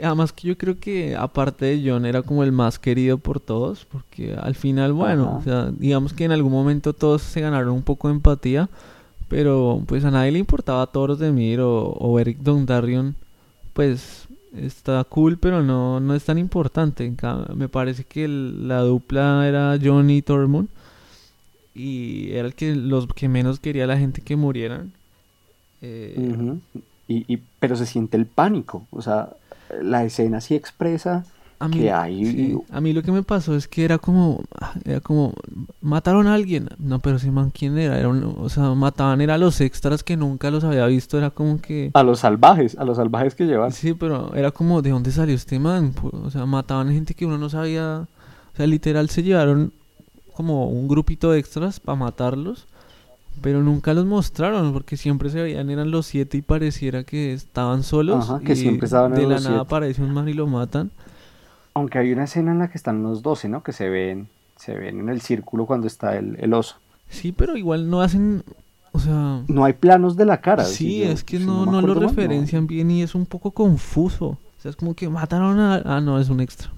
Además 0.02 0.32
que 0.32 0.48
yo 0.48 0.56
creo 0.56 0.78
que 0.78 1.14
aparte 1.14 1.66
de 1.66 1.82
John 1.90 2.06
era 2.06 2.22
como 2.22 2.42
el 2.42 2.52
más 2.52 2.78
querido 2.78 3.18
por 3.18 3.40
todos, 3.40 3.84
porque 3.84 4.34
al 4.34 4.54
final, 4.54 4.92
bueno, 4.92 5.37
o 5.38 5.42
sea, 5.42 5.70
digamos 5.76 6.14
que 6.14 6.24
en 6.24 6.32
algún 6.32 6.52
momento 6.52 6.94
todos 6.94 7.22
se 7.22 7.42
ganaron 7.42 7.74
un 7.74 7.82
poco 7.82 8.08
de 8.08 8.14
empatía, 8.14 8.70
pero 9.28 9.82
pues 9.87 10.04
a 10.04 10.10
nadie 10.10 10.32
le 10.32 10.38
importaba 10.38 10.87
Toros 10.87 11.18
de 11.18 11.32
Mir 11.32 11.60
o, 11.60 11.88
o 11.90 12.18
Eric 12.18 12.38
Dondarrion, 12.38 13.14
pues 13.74 14.26
está 14.56 15.04
cool, 15.04 15.38
pero 15.38 15.62
no, 15.62 16.00
no 16.00 16.14
es 16.14 16.24
tan 16.24 16.38
importante. 16.38 17.12
Me 17.54 17.68
parece 17.68 18.04
que 18.04 18.28
la 18.28 18.80
dupla 18.80 19.46
era 19.46 19.78
John 19.82 20.08
y 20.10 20.22
Tormund 20.22 20.68
y 21.74 22.32
era 22.32 22.46
el 22.46 22.54
que 22.54 22.74
los 22.74 23.06
que 23.08 23.28
menos 23.28 23.60
quería 23.60 23.87
la 23.87 23.98
gente 23.98 24.22
que 24.22 24.37
murieran. 24.37 24.92
Eh, 25.82 26.56
y, 27.06 27.38
pero 27.58 27.76
se 27.76 27.84
siente 27.84 28.16
el 28.16 28.26
pánico, 28.26 28.87
o 28.90 29.02
sea, 29.02 29.30
la 29.82 30.04
escena 30.04 30.40
sí 30.40 30.54
expresa 30.54 31.26
que 31.70 31.92
hay... 31.92 32.56
A 32.70 32.80
mí 32.80 32.92
lo 32.92 33.02
que 33.02 33.12
me 33.12 33.22
pasó 33.22 33.54
es 33.54 33.68
que 33.68 33.84
era 33.84 33.98
como, 33.98 34.42
era 34.84 35.00
como, 35.00 35.34
mataron 35.82 36.26
a 36.26 36.34
alguien, 36.34 36.68
no, 36.78 37.00
pero 37.00 37.18
si 37.18 37.30
man, 37.30 37.50
¿quién 37.50 37.76
era? 37.78 37.98
era 37.98 38.08
o 38.08 38.48
sea, 38.48 38.74
mataban, 38.74 39.20
era 39.20 39.34
a 39.34 39.38
los 39.38 39.60
extras 39.60 40.02
que 40.02 40.16
nunca 40.16 40.50
los 40.50 40.64
había 40.64 40.87
visto, 40.87 41.18
era 41.18 41.30
como 41.30 41.60
que... 41.60 41.90
A 41.94 42.02
los 42.02 42.20
salvajes, 42.20 42.76
a 42.78 42.84
los 42.84 42.96
salvajes 42.96 43.34
que 43.34 43.44
llevan. 43.44 43.72
Sí, 43.72 43.94
pero 43.94 44.34
era 44.34 44.50
como, 44.50 44.80
¿de 44.80 44.90
dónde 44.90 45.10
salió 45.10 45.34
este 45.34 45.58
man? 45.58 45.94
O 46.02 46.30
sea, 46.30 46.46
mataban 46.46 46.88
a 46.88 46.92
gente 46.92 47.14
que 47.14 47.26
uno 47.26 47.37
no 47.37 47.50
sabía, 47.50 48.06
o 48.52 48.56
sea, 48.56 48.66
literal 48.66 49.10
se 49.10 49.22
llevaron 49.22 49.72
como 50.35 50.68
un 50.68 50.88
grupito 50.88 51.31
de 51.31 51.38
extras 51.38 51.81
para 51.81 51.97
matarlos. 51.97 52.66
Pero 53.40 53.62
nunca 53.62 53.94
los 53.94 54.07
mostraron 54.07 54.73
porque 54.73 54.97
siempre 54.97 55.29
se 55.29 55.42
veían, 55.42 55.68
eran 55.68 55.90
los 55.90 56.07
siete 56.07 56.37
y 56.37 56.42
pareciera 56.42 57.03
que 57.03 57.33
estaban 57.33 57.83
solos. 57.83 58.33
que 58.44 58.53
y 58.53 58.57
siempre 58.57 58.87
estaban 58.87 59.12
De 59.12 59.27
la 59.27 59.40
nada 59.40 59.61
aparece 59.62 60.03
un 60.03 60.12
man 60.12 60.29
y 60.29 60.35
lo 60.35 60.47
matan. 60.47 60.90
Aunque 61.75 61.99
hay 61.99 62.12
una 62.12 62.25
escena 62.25 62.53
en 62.53 62.61
la 62.61 62.70
que 62.70 62.79
están 62.79 63.03
los 63.03 63.23
doce, 63.23 63.49
¿no? 63.49 63.64
Que 63.64 63.73
se 63.73 63.88
ven, 63.88 64.29
se 64.57 64.75
ven 64.75 65.01
en 65.01 65.09
el 65.09 65.20
círculo 65.20 65.66
cuando 65.66 65.88
está 65.88 66.16
el, 66.16 66.37
el 66.38 66.55
oso. 66.55 66.77
Sí, 67.09 67.33
pero 67.33 67.57
igual 67.57 67.90
no 67.90 68.01
hacen, 68.01 68.44
o 68.92 69.01
sea... 69.01 69.42
No 69.49 69.64
hay 69.64 69.73
planos 69.73 70.16
de 70.16 70.25
la 70.25 70.40
cara. 70.40 70.64
Sí, 70.64 71.03
es 71.03 71.25
que 71.25 71.40
no, 71.40 71.66
no, 71.66 71.83
lo 71.83 71.94
referencian 71.94 72.68
bien 72.68 72.92
y 72.92 73.03
es 73.03 73.16
un 73.16 73.27
poco 73.27 73.51
confuso. 73.51 74.27
O 74.27 74.61
sea, 74.61 74.70
es 74.70 74.77
como 74.77 74.94
que 74.94 75.09
mataron 75.09 75.59
a... 75.59 75.83
Ah, 75.85 76.01
no, 76.01 76.20
es 76.20 76.29
un 76.29 76.40
extra. 76.40 76.70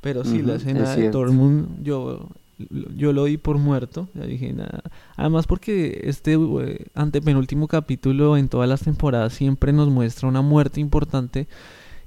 Pero 0.00 0.24
sí, 0.24 0.42
la 0.42 0.56
escena 0.56 0.96
de 0.96 1.10
Tormund, 1.10 1.84
yo 1.84 2.28
yo 2.70 3.12
lo 3.12 3.24
di 3.24 3.36
por 3.36 3.58
muerto. 3.58 4.08
Dije 4.14 4.52
nada. 4.52 4.82
Además 5.16 5.46
porque 5.46 6.02
este 6.04 6.34
eh, 6.34 6.86
antepenúltimo 6.94 7.68
capítulo 7.68 8.36
en 8.36 8.48
todas 8.48 8.68
las 8.68 8.82
temporadas 8.82 9.32
siempre 9.32 9.72
nos 9.72 9.88
muestra 9.88 10.28
una 10.28 10.42
muerte 10.42 10.80
importante. 10.80 11.48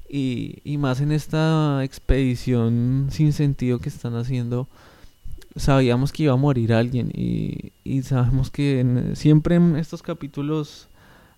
Y, 0.07 0.59
y 0.63 0.77
más 0.77 1.01
en 1.01 1.11
esta 1.11 1.83
expedición 1.83 3.07
sin 3.09 3.33
sentido 3.33 3.79
que 3.79 3.89
están 3.89 4.15
haciendo. 4.15 4.67
Sabíamos 5.55 6.11
que 6.11 6.23
iba 6.23 6.33
a 6.33 6.37
morir 6.37 6.73
alguien. 6.73 7.11
Y, 7.13 7.71
y 7.83 8.03
sabemos 8.03 8.51
que 8.51 9.11
siempre 9.13 9.55
en 9.55 9.75
estos 9.75 10.01
capítulos 10.03 10.89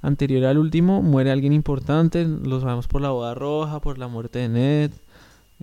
anterior 0.01 0.45
al 0.45 0.57
último 0.57 1.01
muere 1.01 1.31
alguien 1.31 1.53
importante. 1.53 2.25
Lo 2.25 2.59
sabemos 2.59 2.87
por 2.87 3.01
la 3.01 3.09
boda 3.09 3.33
roja, 3.33 3.79
por 3.81 3.97
la 3.97 4.07
muerte 4.07 4.39
de 4.39 4.49
Ned 4.49 4.91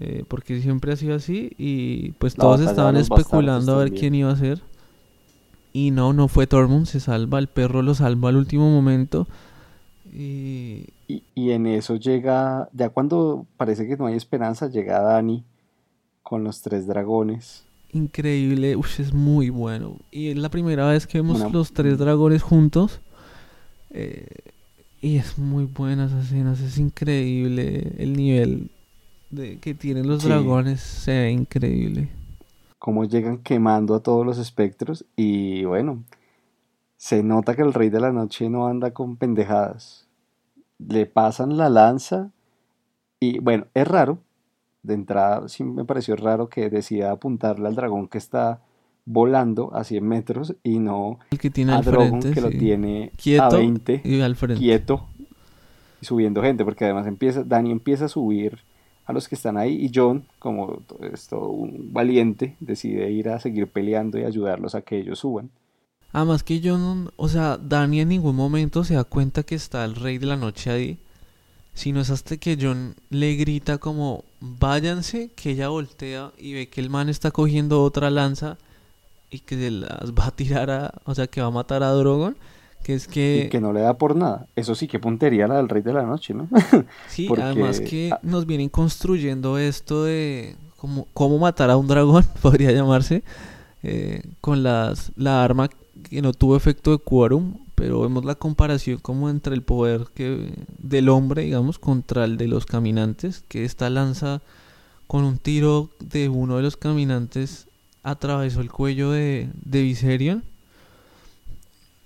eh, 0.01 0.24
porque 0.26 0.61
siempre 0.61 0.92
ha 0.92 0.97
sido 0.97 1.14
así 1.14 1.53
y 1.57 2.12
pues 2.12 2.34
todos 2.34 2.61
estaban 2.61 2.97
especulando 2.97 3.74
a 3.74 3.78
ver 3.78 3.92
quién 3.92 4.14
iba 4.14 4.30
a 4.30 4.36
ser. 4.36 4.61
Y 5.72 5.90
no, 5.90 6.12
no 6.12 6.28
fue 6.28 6.47
Tormund, 6.47 6.86
se 6.86 7.01
salva, 7.01 7.38
el 7.38 7.49
perro 7.49 7.82
lo 7.82 7.95
salva 7.95 8.28
al 8.28 8.36
último 8.36 8.70
momento. 8.70 9.26
Y... 10.12 10.90
y... 11.09 11.51
en 11.51 11.66
eso 11.66 11.97
llega, 11.97 12.68
ya 12.72 12.90
cuando 12.90 13.47
parece 13.57 13.86
que 13.88 13.97
no 13.97 14.07
hay 14.07 14.14
esperanza, 14.14 14.68
llega 14.68 15.01
Dani 15.01 15.42
con 16.22 16.45
los 16.45 16.62
tres 16.62 16.86
dragones. 16.86 17.64
Increíble, 17.92 18.76
Uf, 18.76 19.01
es 19.01 19.12
muy 19.12 19.51
bueno. 19.51 19.97
Y 20.12 20.28
es 20.28 20.36
la 20.36 20.49
primera 20.49 20.86
vez 20.86 21.07
que 21.07 21.18
vemos 21.18 21.53
los 21.53 21.72
tres 21.72 21.99
dragones 21.99 22.42
juntos. 22.42 23.01
Eh, 23.90 24.26
y 25.01 25.16
es 25.16 25.38
muy 25.38 25.64
buena 25.64 26.07
esa 26.07 26.20
escena, 26.20 26.53
es 26.53 26.78
increíble 26.78 27.92
el 27.99 28.14
nivel 28.14 28.70
que 29.61 29.74
tienen 29.74 30.07
los 30.09 30.24
dragones 30.24 30.80
se 30.80 31.12
ve 31.12 31.30
increíble. 31.30 32.09
Cómo 32.78 33.05
llegan 33.05 33.39
quemando 33.39 33.95
a 33.95 34.01
todos 34.01 34.26
los 34.26 34.39
espectros 34.39 35.05
y 35.16 35.64
bueno, 35.64 36.05
se 36.97 37.22
nota 37.22 37.55
que 37.55 37.62
el 37.62 37.72
rey 37.72 37.91
de 37.91 38.01
la 38.01 38.12
noche 38.12 38.49
no 38.49 38.66
anda 38.66 38.93
con 38.93 39.16
pendejadas. 39.16 40.07
Le 40.78 41.07
pasan 41.07 41.57
la 41.57 41.68
lanza 41.68 42.30
y 43.20 43.39
bueno, 43.39 43.66
es 43.74 43.87
raro. 43.87 44.18
De 44.82 44.95
entrada 44.95 45.49
sí 45.49 45.64
me 45.64 45.85
pareció 45.85 46.14
raro 46.16 46.49
que 46.49 46.68
decida 46.68 47.11
apuntarle 47.11 47.68
al 47.68 47.74
dragón 47.74 48.09
que 48.09 48.18
está 48.18 48.61
volando 49.07 49.74
a 49.74 49.85
100 49.85 50.07
metros 50.07 50.55
y 50.62 50.78
no 50.78 51.18
el 51.30 51.39
que 51.39 51.51
tiene 51.51 51.72
a 51.72 51.76
al 51.76 51.85
Drogon 51.85 52.22
frente, 52.22 52.32
que 52.32 52.41
lo 52.41 52.51
tiene 52.51 53.12
Quieto 53.22 53.45
a 53.45 53.49
20 53.51 54.01
y 54.05 54.20
al 54.20 54.37
frente. 54.37 54.61
quieto 54.61 55.07
y 56.01 56.07
subiendo 56.07 56.43
gente, 56.43 56.64
porque 56.64 56.85
además 56.85 57.07
empieza, 57.07 57.45
Dani 57.45 57.70
empieza 57.70 58.07
a 58.07 58.09
subir 58.09 58.59
a 59.07 59.12
los 59.12 59.28
que 59.28 59.34
están 59.34 59.57
ahí 59.57 59.84
y 59.84 59.90
John, 59.94 60.24
como 60.38 60.82
es 61.12 61.28
todo 61.28 61.48
un 61.48 61.92
valiente, 61.92 62.57
decide 62.61 63.11
ir 63.11 63.28
a 63.28 63.40
seguir 63.40 63.68
peleando 63.68 64.18
y 64.18 64.24
ayudarlos 64.24 64.74
a 64.74 64.82
que 64.82 64.98
ellos 64.98 65.18
suban. 65.18 65.50
Además 66.12 66.42
que 66.42 66.61
yo 66.61 66.78
no, 66.78 67.11
o 67.16 67.28
sea, 67.28 67.59
Dani 67.59 68.00
en 68.00 68.09
ningún 68.09 68.36
momento 68.36 68.84
se 68.84 68.94
da 68.94 69.05
cuenta 69.05 69.42
que 69.42 69.57
está 69.57 69.84
el 69.84 69.96
rey 69.96 70.18
de 70.18 70.26
la 70.26 70.36
noche 70.36 70.70
ahí, 70.70 70.98
sino 71.74 72.00
es 72.00 72.11
hasta 72.11 72.36
que 72.36 72.57
John 72.61 72.94
le 73.11 73.34
grita 73.34 73.78
como 73.78 74.24
váyanse, 74.40 75.32
que 75.34 75.50
ella 75.50 75.68
voltea 75.68 76.30
y 76.38 76.55
ve 76.55 76.68
que 76.68 76.80
el 76.80 76.88
man 76.88 77.09
está 77.09 77.32
cogiendo 77.32 77.82
otra 77.82 78.11
lanza 78.11 78.59
y 79.28 79.40
que 79.40 79.57
se 79.57 79.70
las 79.72 80.12
va 80.12 80.28
a 80.28 80.30
tirar 80.30 80.70
a, 80.70 80.94
o 81.05 81.14
sea, 81.14 81.26
que 81.26 81.40
va 81.40 81.48
a 81.48 81.50
matar 81.50 81.82
a 81.82 81.90
Drogon, 81.90 82.36
que 82.85 82.95
es 82.95 83.09
que, 83.09 83.45
y 83.47 83.49
que 83.49 83.61
no 83.61 83.72
le 83.72 83.80
da 83.80 83.99
por 83.99 84.14
nada. 84.14 84.47
Eso 84.55 84.76
sí, 84.76 84.87
que 84.87 85.01
puntería 85.01 85.49
la 85.49 85.57
del 85.57 85.68
Rey 85.68 85.82
de 85.82 85.93
la 85.93 86.03
Noche, 86.05 86.35
¿no? 86.35 86.49
sí, 87.09 87.26
porque- 87.26 87.43
además 87.43 87.80
que 87.80 88.12
nos 88.22 88.47
vienen 88.47 88.68
construyendo 88.68 89.59
esto 89.59 90.05
de 90.05 90.55
cómo, 90.76 91.09
cómo 91.12 91.39
matar 91.39 91.70
a 91.70 91.76
un 91.76 91.89
dragón, 91.89 92.24
podría 92.43 92.70
llamarse, 92.70 93.24
eh, 93.82 94.22
con 94.41 94.62
las, 94.62 95.11
la 95.16 95.43
arma 95.43 95.68
que 96.09 96.22
no 96.22 96.32
tuvo 96.32 96.57
efecto 96.57 96.93
de 96.93 96.99
quórum, 96.99 97.59
pero 97.74 98.01
vemos 98.03 98.24
la 98.24 98.35
comparación 98.37 98.99
como 98.99 99.28
entre 99.30 99.55
el 99.55 99.62
poder 99.62 100.07
que, 100.14 100.55
del 100.78 101.09
hombre, 101.09 101.43
digamos, 101.43 101.78
contra 101.78 102.24
el 102.24 102.37
de 102.37 102.47
los 102.49 102.66
caminantes, 102.66 103.45
que 103.49 103.64
esta 103.64 103.91
lanza 103.91 104.43
con 105.07 105.24
un 105.24 105.39
tiro 105.39 105.91
de 106.01 106.28
uno 106.28 106.57
de 106.57 106.62
los 106.62 106.76
caminantes 106.76 107.66
atravesó 108.03 108.61
el 108.61 108.70
cuello 108.70 109.11
de, 109.11 109.49
de 109.64 109.82
Viserion. 109.82 110.45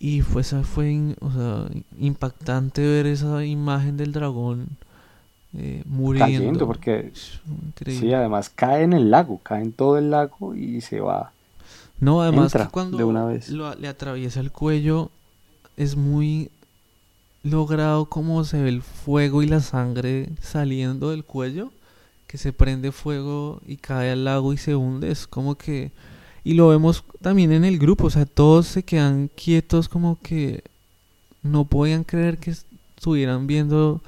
Y 0.01 0.21
fue, 0.23 0.43
esa 0.43 0.63
fue 0.63 1.17
o 1.21 1.33
sea, 1.33 1.67
impactante 1.99 2.81
ver 2.87 3.07
esa 3.07 3.45
imagen 3.45 3.97
del 3.97 4.13
dragón 4.13 4.69
eh, 5.57 5.83
muriendo. 5.87 6.39
Cayendo, 6.39 6.67
porque 6.67 7.13
increíble. 7.67 8.07
sí, 8.09 8.13
además 8.15 8.49
cae 8.55 8.85
en 8.85 8.93
el 8.93 9.11
lago, 9.11 9.41
cae 9.43 9.63
en 9.63 9.73
todo 9.73 9.99
el 9.99 10.11
lago 10.11 10.55
y 10.55 10.81
se 10.83 11.01
va. 11.01 11.33
No, 12.01 12.23
además 12.23 12.53
Entra 12.55 12.67
que 12.67 12.71
cuando 12.73 12.97
de 12.99 13.05
una 13.05 13.25
vez. 13.25 13.49
lo- 13.49 13.75
le 13.75 13.89
atraviesa 13.89 14.39
el 14.41 14.53
cuello 14.53 15.11
es 15.77 15.97
muy 15.97 16.51
logrado 17.43 18.07
como 18.07 18.45
se 18.45 18.63
ve 18.63 18.69
el 18.69 18.83
fuego 18.83 19.43
y 19.43 19.47
la 19.47 19.61
sangre 19.61 20.29
saliendo 20.41 21.11
del 21.11 21.25
cuello, 21.25 21.73
que 22.27 22.39
se 22.39 22.53
prende 22.53 22.93
fuego 22.93 23.61
y 23.67 23.77
cae 23.79 24.13
al 24.13 24.25
lago 24.25 24.53
y 24.53 24.59
se 24.59 24.77
hunde, 24.77 25.11
es 25.11 25.27
como 25.27 25.57
que 25.57 25.91
y 26.45 26.55
lo 26.55 26.69
vemos 26.69 27.05
también 27.21 27.53
en 27.53 27.65
el 27.65 27.79
grupo, 27.79 28.07
o 28.07 28.11
sea, 28.11 28.27
todos 28.27 28.67
se 28.67 28.83
quedan 28.83 29.31
quietos 29.35 29.89
como 29.89 30.19
que 30.23 30.63
no 31.43 31.65
podían 31.65 32.05
creer 32.05 32.39
que 32.39 32.55
estuvieran 32.97 33.47
viendo 33.47 34.01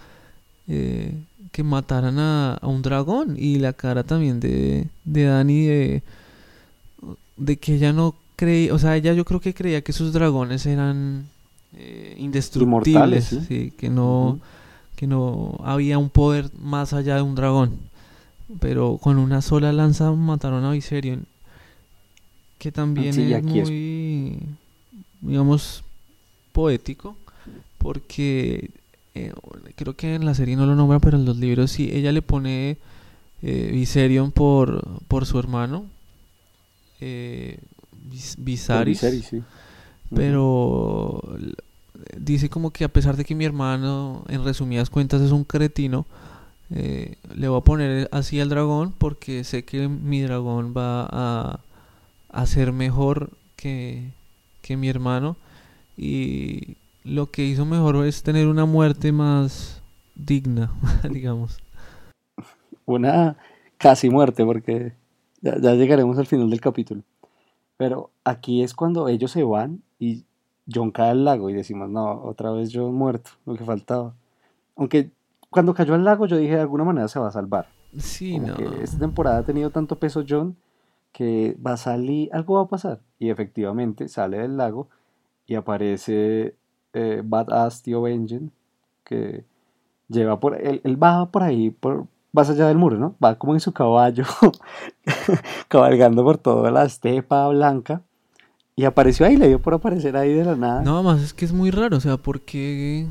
eh, 0.69 1.15
que 1.53 1.63
mataran 1.63 2.19
a, 2.19 2.55
a 2.55 2.67
un 2.67 2.83
dragón 2.83 3.37
y 3.39 3.59
la 3.59 3.73
cara 3.73 4.05
también 4.05 4.41
de, 4.41 4.87
de 5.05 5.25
Dani 5.25 5.65
de 5.67 6.03
de 7.41 7.57
que 7.57 7.75
ella 7.75 7.93
no 7.93 8.15
creía, 8.37 8.73
o 8.75 8.79
sea, 8.79 8.97
ella 8.97 9.15
yo 9.15 9.25
creo 9.25 9.41
que 9.41 9.55
creía 9.55 9.83
que 9.83 9.93
sus 9.93 10.13
dragones 10.13 10.67
eran 10.67 11.27
eh, 11.75 12.15
indestructibles, 12.19 13.37
¿sí? 13.49 13.73
que 13.77 13.89
no, 13.89 14.39
que 14.95 15.07
no 15.07 15.59
había 15.65 15.99
un 15.99 16.11
poder 16.11 16.51
más 16.61 16.93
allá 16.93 17.17
de 17.17 17.23
un 17.23 17.35
dragón. 17.35 17.79
Pero 18.61 18.99
con 18.99 19.19
una 19.19 19.43
sola 19.43 19.73
lanza 19.73 20.11
mataron 20.13 20.65
a 20.65 20.73
Viserion, 20.73 21.25
que 22.61 22.73
también 22.73 23.13
Sí, 23.15 23.23
es 23.23 23.43
muy, 23.43 24.39
digamos, 25.23 25.83
poético, 26.53 27.17
porque 27.79 28.71
eh, 29.15 29.33
creo 29.77 29.97
que 29.97 30.15
en 30.15 30.25
la 30.27 30.35
serie 30.35 30.57
no 30.57 30.67
lo 30.67 30.75
nombra, 30.77 31.01
pero 31.01 31.17
en 31.19 31.25
los 31.25 31.37
libros 31.39 31.71
sí, 31.73 31.91
ella 31.93 32.13
le 32.13 32.23
pone 32.23 32.79
eh, 33.43 33.71
Viserion 33.73 34.33
por, 34.33 35.01
por 35.09 35.27
su 35.27 35.39
hermano, 35.39 35.87
eh, 37.01 37.59
Vis- 38.11 38.37
Con 38.37 38.45
Viserys, 38.45 38.87
Viserys, 38.87 39.25
sí. 39.27 39.37
Ujú. 39.39 39.47
pero 40.17 41.23
dice 42.19 42.49
como 42.49 42.71
que 42.73 42.85
a 42.85 42.89
pesar 42.89 43.17
de 43.17 43.25
que 43.25 43.35
mi 43.35 43.45
hermano, 43.45 44.25
en 44.29 44.45
resumidas 44.45 44.91
cuentas, 44.91 45.21
es 45.23 45.33
un 45.33 45.45
cretino, 45.45 46.07
eh, 46.71 47.17
le 47.35 47.49
voy 47.49 47.59
a 47.59 47.65
poner 47.65 48.09
así 48.13 48.41
al 48.41 48.49
dragón 48.49 48.95
porque 48.99 49.45
sé 49.45 49.65
que 49.65 49.89
mi 49.89 50.23
dragón 50.23 50.75
va 50.77 51.09
a, 51.11 51.61
a 52.33 52.47
ser 52.47 52.73
mejor 52.73 53.31
que, 53.57 54.11
que 54.63 54.77
mi 54.77 54.89
hermano 54.89 55.37
y 55.97 56.77
lo 57.05 57.31
que 57.31 57.45
hizo 57.45 57.65
mejor 57.65 58.05
es 58.07 58.23
tener 58.23 58.47
una 58.47 58.65
muerte 58.67 59.13
más 59.13 59.83
digna, 60.15 60.71
digamos. 61.11 61.59
una 62.87 63.37
casi 63.79 64.11
muerte, 64.11 64.45
porque 64.45 64.93
ya, 65.41 65.59
ya 65.59 65.75
llegaremos 65.75 66.19
al 66.19 66.27
final 66.27 66.51
del 66.51 66.61
capítulo. 66.61 67.03
Pero 67.77 68.11
aquí 68.25 68.63
es 68.63 68.75
cuando 68.75 69.09
ellos 69.09 69.31
se 69.31 69.43
van 69.43 69.81
y 69.99 70.25
John 70.73 70.91
cae 70.91 71.11
al 71.11 71.25
lago 71.25 71.49
y 71.49 71.55
decimos, 71.55 71.89
no, 71.89 72.23
otra 72.23 72.51
vez 72.51 72.71
John 72.73 72.95
muerto, 72.95 73.31
lo 73.47 73.55
que 73.57 73.65
faltaba. 73.65 74.15
Aunque 74.77 75.11
cuando 75.49 75.73
cayó 75.75 75.95
al 75.95 76.05
lago 76.05 76.27
yo 76.27 76.37
dije, 76.37 76.55
de 76.57 76.61
alguna 76.61 76.85
manera 76.85 77.09
se 77.09 77.19
va 77.19 77.29
a 77.29 77.33
salvar. 77.33 77.69
Sí, 77.99 78.33
Como 78.35 78.49
no. 78.49 78.55
que 78.57 78.85
esta 78.85 78.99
temporada 78.99 79.39
ha 79.39 79.43
tenido 79.43 79.71
tanto 79.71 79.99
peso 79.99 80.25
John 80.29 80.57
que 81.13 81.57
va 81.65 81.73
a 81.73 81.77
salir, 81.77 82.31
algo 82.33 82.55
va 82.55 82.63
a 82.63 82.69
pasar. 82.69 83.01
Y 83.19 83.31
efectivamente 83.31 84.09
sale 84.09 84.39
del 84.39 84.57
lago 84.57 84.89
y 85.47 85.55
aparece 85.55 86.55
eh, 86.93 87.23
Badass 87.25 87.83
Tío 87.83 88.03
Benjen, 88.03 88.53
que 89.05 89.45
lleva 90.09 90.41
por, 90.41 90.61
él, 90.61 90.81
él 90.85 91.03
va 91.03 91.27
por 91.31 91.43
ahí, 91.43 91.71
por, 91.71 92.07
más 92.33 92.51
allá 92.51 92.69
del 92.69 92.79
muro, 92.79 92.99
¿no? 92.99 93.17
Va 93.23 93.37
como 93.37 93.55
en 93.55 93.61
su 93.61 93.73
caballo, 93.73 94.25
cabalgando 95.69 96.23
por 96.25 96.39
toda 96.39 96.71
la 96.71 96.85
estepa 96.85 97.49
blanca. 97.49 98.03
Y 98.77 98.85
apareció 98.85 99.27
ahí, 99.27 99.37
le 99.37 99.49
dio 99.49 99.61
por 99.61 99.75
aparecer 99.75 100.17
ahí 100.17 100.33
de 100.33 100.45
la 100.45 100.57
nada. 100.57 100.83
No, 100.83 101.03
más 101.03 101.21
es 101.21 101.35
que 101.35 101.45
es 101.45 101.53
muy 101.53 101.71
raro, 101.71 101.97
o 101.97 102.01
sea, 102.01 102.17
¿por 102.17 102.41
qué 102.41 103.07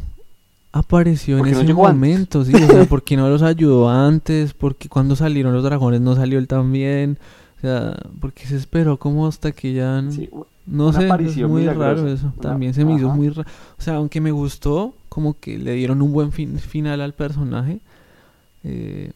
apareció 0.72 1.36
en 1.36 1.40
¿Por 1.40 1.48
qué 1.48 1.56
no 1.56 1.62
ese 1.62 1.72
antes? 1.72 1.76
momento? 1.76 2.46
Sí, 2.46 2.54
o 2.56 2.68
sea, 2.68 2.86
¿por 2.86 3.04
qué 3.04 3.18
no 3.18 3.30
los 3.30 3.42
ayudó 3.44 3.90
antes? 3.90 4.54
¿Por 4.54 4.76
qué 4.76 4.90
cuando 4.90 5.16
salieron 5.16 5.54
los 5.54 5.64
dragones 5.64 6.02
no 6.02 6.16
salió 6.16 6.40
él 6.40 6.48
también? 6.48 7.20
O 7.60 7.62
sea, 7.62 7.98
¿por 8.22 8.32
qué 8.34 8.46
se 8.48 8.56
esperó 8.56 8.98
como 8.98 9.28
hasta 9.28 9.52
que 9.52 9.74
ya... 9.74 10.02
Sí, 10.10 10.30
no 10.66 10.94
sé, 10.94 11.08
es 11.08 11.38
muy 11.38 11.62
milagrosa. 11.62 11.94
raro 11.96 12.08
eso. 12.08 12.26
Una- 12.34 12.42
También 12.42 12.74
se 12.74 12.86
me 12.86 12.96
hizo 12.96 13.10
muy 13.10 13.30
raro. 13.30 13.50
O 13.78 13.82
sea, 13.82 13.96
aunque 13.96 14.22
me 14.22 14.32
gustó, 14.32 14.94
como 15.10 15.36
que 15.40 15.58
le 15.58 15.74
dieron 15.74 16.02
un 16.02 16.14
buen 16.14 16.32
fin- 16.32 16.58
final 16.60 17.02
al 17.02 17.14
personaje, 17.14 17.80
eh, 18.64 19.12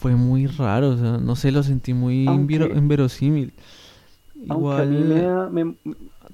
fue 0.00 0.16
muy 0.16 0.46
raro, 0.46 0.90
o 0.90 0.96
sea, 0.98 1.18
no 1.18 1.36
sé, 1.36 1.52
lo 1.52 1.62
sentí 1.62 1.94
muy 1.94 2.26
Aunque- 2.26 2.54
invero- 2.56 2.76
inverosímil. 2.76 3.52
aunque 4.48 4.82
a 4.82 4.84
mí 4.86 4.98
me 5.04 5.20
da- 5.22 5.48
me- 5.50 5.74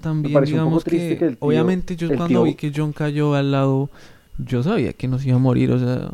También 0.01 0.45
digamos 0.45 0.85
que, 0.85 1.19
que 1.19 1.25
el 1.27 1.37
tío- 1.37 1.47
obviamente 1.47 1.97
yo 1.97 2.07
cuando 2.09 2.27
tío- 2.29 2.43
vi 2.45 2.55
que 2.55 2.73
John 2.75 2.93
cayó 2.93 3.35
al 3.35 3.51
lado, 3.51 3.91
yo 4.39 4.63
sabía 4.63 4.93
que 4.95 5.09
no 5.09 5.19
se 5.19 5.29
iba 5.29 5.37
a 5.37 5.41
morir, 5.41 5.73
o 5.73 5.79
sea, 5.79 6.09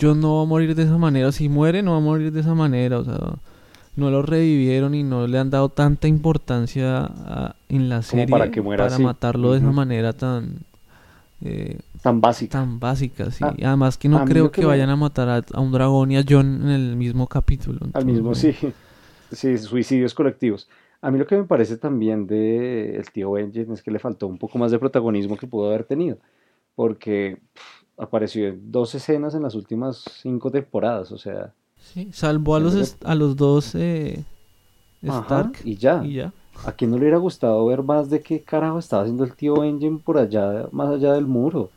John 0.00 0.20
no 0.20 0.36
va 0.36 0.42
a 0.42 0.46
morir 0.46 0.74
de 0.76 0.84
esa 0.84 0.96
manera, 0.96 1.32
si 1.32 1.48
muere 1.48 1.82
no 1.82 1.90
va 1.90 1.96
a 1.98 2.00
morir 2.00 2.32
de 2.32 2.40
esa 2.40 2.54
manera, 2.54 2.98
o 3.00 3.04
sea, 3.04 3.18
no 3.96 4.10
lo 4.10 4.22
revivieron 4.22 4.94
y 4.94 5.02
no 5.02 5.26
le 5.26 5.38
han 5.38 5.50
dado 5.50 5.68
tanta 5.68 6.08
importancia 6.08 7.04
a- 7.04 7.56
en 7.68 7.88
la 7.88 7.96
Como 7.96 8.02
serie 8.04 8.26
para 8.28 8.50
que 8.50 8.60
muera 8.62 8.86
así. 8.86 9.02
matarlo 9.02 9.52
de 9.52 9.58
esa 9.58 9.66
Ujú. 9.66 9.74
manera 9.76 10.12
tan 10.12 10.58
eh, 11.44 11.78
tan 12.02 12.20
básica. 12.20 12.58
tan 12.58 12.78
básica, 12.78 13.30
sí. 13.30 13.44
Ah, 13.44 13.54
Además 13.64 13.98
que 13.98 14.08
no 14.08 14.24
creo 14.24 14.52
que, 14.52 14.64
vayan 14.64 14.90
a 14.90 14.96
matar 14.96 15.28
a, 15.28 15.42
a 15.52 15.60
un 15.60 15.72
dragón 15.72 16.12
y 16.12 16.16
a 16.16 16.24
John 16.28 16.62
en 16.62 16.68
el 16.68 16.96
mismo 16.96 17.26
capítulo. 17.26 17.80
Al 17.92 18.04
mismo, 18.04 18.34
sí. 18.34 18.54
Sí, 19.32 19.56
suicidios 19.58 20.14
colectivos. 20.14 20.68
A 21.00 21.10
mí 21.10 21.18
lo 21.18 21.26
que 21.26 21.36
me 21.36 21.44
parece 21.44 21.78
también 21.78 22.26
de 22.26 22.94
el 22.96 23.10
tío 23.10 23.32
Benjen 23.32 23.72
es 23.72 23.82
que 23.82 23.90
le 23.90 23.98
faltó 23.98 24.26
un 24.28 24.38
poco 24.38 24.58
más 24.58 24.70
de 24.70 24.78
protagonismo 24.78 25.36
que 25.36 25.46
pudo 25.48 25.68
haber 25.68 25.84
tenido. 25.84 26.18
Porque 26.76 27.38
pff, 27.54 27.82
apareció 27.98 28.46
en 28.48 28.70
dos 28.70 28.94
escenas 28.94 29.34
en 29.34 29.42
las 29.42 29.54
últimas 29.54 30.04
cinco 30.22 30.50
temporadas. 30.50 31.10
O 31.12 31.18
sea, 31.18 31.52
Sí, 31.82 32.08
salvó 32.12 32.56
a 32.56 32.60
los, 32.60 32.96
a 33.04 33.14
los 33.14 33.36
dos 33.36 33.74
eh, 33.74 34.24
ajá, 35.06 35.52
Stark 35.52 35.58
y 35.64 35.76
ya. 35.76 36.08
y 36.08 36.14
ya. 36.14 36.32
¿A 36.62 36.72
quién 36.72 36.90
no 36.90 36.96
le 36.96 37.02
hubiera 37.04 37.18
gustado 37.18 37.66
ver 37.66 37.82
más 37.82 38.08
de 38.10 38.22
qué 38.22 38.44
carajo 38.44 38.78
estaba 38.78 39.02
haciendo 39.02 39.24
el 39.24 39.34
tío 39.36 39.58
Benjen 39.60 40.00
por 40.00 40.18
allá, 40.18 40.68
más 40.72 40.90
allá 40.90 41.12
del 41.14 41.26
muro? 41.26 41.74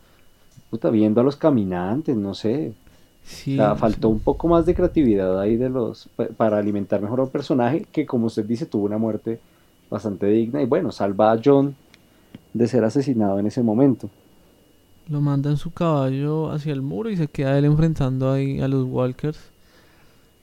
Puta, 0.70 0.90
viendo 0.92 1.22
a 1.22 1.24
los 1.26 1.38
caminantes, 1.38 2.18
no 2.18 2.34
sé. 2.36 2.76
Sí, 3.24 3.52
O 3.54 3.56
sea, 3.56 3.76
sí. 3.78 3.78
faltó 3.78 4.10
un 4.10 4.22
poco 4.22 4.48
más 4.50 4.66
de 4.66 4.76
creatividad 4.76 5.40
ahí 5.40 5.58
de 5.58 5.70
los 5.70 6.10
pa- 6.16 6.28
para 6.38 6.58
alimentar 6.60 7.02
mejor 7.02 7.22
a 7.22 7.24
un 7.26 7.32
personaje 7.32 7.86
que, 7.92 8.06
como 8.08 8.28
usted 8.28 8.46
dice, 8.46 8.66
tuvo 8.68 8.86
una 8.86 8.98
muerte 9.00 9.44
bastante 9.90 10.28
digna. 10.28 10.62
Y 10.64 10.68
bueno, 10.68 10.92
salva 10.92 11.32
a 11.34 11.42
John 11.44 11.78
de 12.54 12.68
ser 12.68 12.84
asesinado 12.86 13.40
en 13.40 13.48
ese 13.48 13.64
momento. 13.64 14.12
Lo 15.08 15.20
manda 15.20 15.50
en 15.50 15.58
su 15.58 15.72
caballo 15.74 16.52
hacia 16.52 16.72
el 16.72 16.84
muro 16.84 17.10
y 17.10 17.18
se 17.18 17.28
queda 17.28 17.58
él 17.58 17.66
enfrentando 17.66 18.32
ahí 18.32 18.60
a 18.62 18.68
los 18.68 18.86
Walkers. 18.86 19.40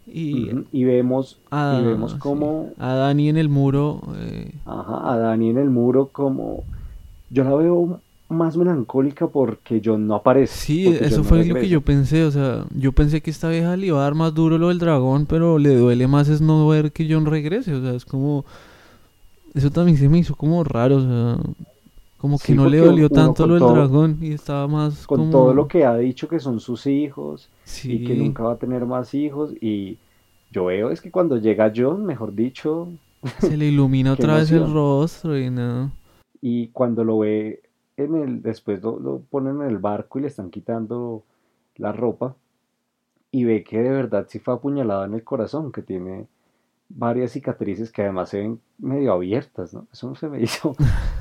Y, 0.07 0.51
y 0.73 0.85
vemos, 0.85 1.39
a, 1.51 1.79
y 1.81 1.87
vemos 1.87 2.15
como... 2.15 2.71
a 2.79 2.95
Dani 2.95 3.29
en 3.29 3.37
el 3.37 3.49
muro. 3.49 4.03
Eh, 4.17 4.53
Ajá, 4.65 5.13
a 5.13 5.17
Dani 5.17 5.51
en 5.51 5.59
el 5.59 5.71
muro 5.71 6.09
como... 6.13 6.65
Yo 7.31 7.45
la 7.45 7.55
veo 7.55 8.01
más 8.29 8.57
melancólica 8.57 9.27
porque 9.27 9.81
John 9.85 10.07
no 10.07 10.17
aparece. 10.17 10.55
Sí, 10.55 10.87
eso 10.87 11.23
fue 11.23 11.45
lo 11.45 11.55
que 11.55 11.69
yo 11.69 11.81
pensé, 11.81 12.25
o 12.25 12.31
sea, 12.31 12.65
yo 12.75 12.93
pensé 12.93 13.21
que 13.21 13.31
esta 13.31 13.49
vieja 13.49 13.77
le 13.77 13.87
iba 13.87 14.01
a 14.01 14.03
dar 14.03 14.15
más 14.15 14.35
duro 14.35 14.59
lo 14.59 14.69
del 14.69 14.79
dragón, 14.79 15.27
pero 15.27 15.59
le 15.59 15.75
duele 15.77 16.07
más 16.09 16.29
es 16.29 16.41
no 16.41 16.67
ver 16.69 16.93
que 16.93 17.07
John 17.09 17.27
regrese, 17.27 17.75
o 17.75 17.81
sea, 17.81 17.95
es 17.95 18.05
como... 18.05 18.45
Eso 19.55 19.71
también 19.71 19.99
se 19.99 20.09
me 20.09 20.19
hizo 20.19 20.35
como 20.35 20.65
raro, 20.65 20.97
o 20.97 21.01
sea, 21.01 21.37
como 22.23 22.39
que 22.39 22.55
no 22.55 22.69
le 22.69 22.79
dolió 22.79 23.11
tanto 23.11 23.49
lo 23.49 23.55
del 23.55 23.75
dragón 23.75 24.19
y 24.21 24.35
estaba 24.35 24.69
más 24.69 25.09
con 25.09 25.33
todo 25.33 25.53
lo 25.53 25.67
que 25.67 25.85
ha 25.85 25.97
dicho 25.97 26.29
que 26.29 26.39
son 26.39 26.61
sus 26.61 26.87
hijos 26.87 27.51
y 27.83 28.05
que 28.05 28.15
nunca 28.15 28.45
va 28.45 28.53
a 28.53 28.59
tener 28.59 28.87
más 28.87 29.13
hijos 29.13 29.53
y 29.61 29.99
yo 30.53 30.67
veo 30.67 30.91
es 30.91 31.01
que 31.01 31.11
cuando 31.11 31.37
llega 31.37 31.73
John, 31.75 32.07
mejor 32.07 32.33
dicho, 32.33 32.91
se 33.41 33.57
le 33.57 33.67
ilumina 33.67 34.13
otra 34.13 34.37
vez 34.37 34.53
el 34.53 34.73
rostro 34.73 35.37
y 35.37 35.51
nada. 35.51 35.91
Y 36.41 36.69
cuando 36.69 37.03
lo 37.03 37.19
ve 37.19 37.61
en 37.97 38.15
el 38.15 38.41
después 38.41 38.81
lo, 38.81 39.01
lo 39.01 39.19
ponen 39.29 39.61
en 39.61 39.67
el 39.67 39.79
barco 39.79 40.21
y 40.21 40.23
le 40.23 40.29
están 40.29 40.51
quitando 40.51 41.25
la 41.75 41.91
ropa 41.91 42.37
y 43.33 43.43
ve 43.43 43.65
que 43.65 43.81
de 43.81 43.91
verdad 43.91 44.27
sí 44.29 44.39
fue 44.39 44.55
apuñalado 44.55 45.07
en 45.07 45.15
el 45.15 45.25
corazón, 45.25 45.73
que 45.73 45.83
tiene 45.83 46.29
varias 46.95 47.33
cicatrices 47.33 47.91
que 47.91 48.03
además 48.03 48.31
se 48.31 48.39
ven 48.39 48.61
medio 48.79 49.13
abiertas, 49.13 49.73
¿no? 49.75 49.87
Eso 49.93 50.15
se 50.15 50.29
me 50.29 50.41
hizo 50.43 50.77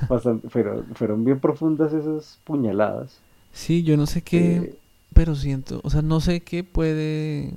bastante, 0.08 0.48
pero 0.52 0.84
fueron 0.94 1.24
bien 1.24 1.40
profundas 1.40 1.92
esas 1.92 2.38
puñaladas. 2.44 3.20
Sí, 3.52 3.82
yo 3.82 3.96
no 3.96 4.06
sé 4.06 4.22
qué, 4.22 4.56
eh, 4.56 4.74
pero 5.12 5.34
siento, 5.34 5.80
o 5.84 5.90
sea, 5.90 6.02
no 6.02 6.20
sé 6.20 6.40
qué 6.40 6.64
puede, 6.64 7.52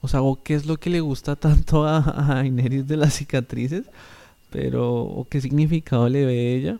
o 0.00 0.08
sea, 0.08 0.22
o 0.22 0.42
qué 0.42 0.54
es 0.54 0.66
lo 0.66 0.76
que 0.76 0.90
le 0.90 1.00
gusta 1.00 1.36
tanto 1.36 1.84
a, 1.84 2.38
a 2.38 2.44
Ineris 2.44 2.86
de 2.86 2.96
las 2.96 3.14
cicatrices, 3.14 3.84
pero, 4.50 5.02
o 5.02 5.26
qué 5.28 5.40
significado 5.40 6.08
le 6.08 6.24
ve 6.24 6.54
ella. 6.54 6.78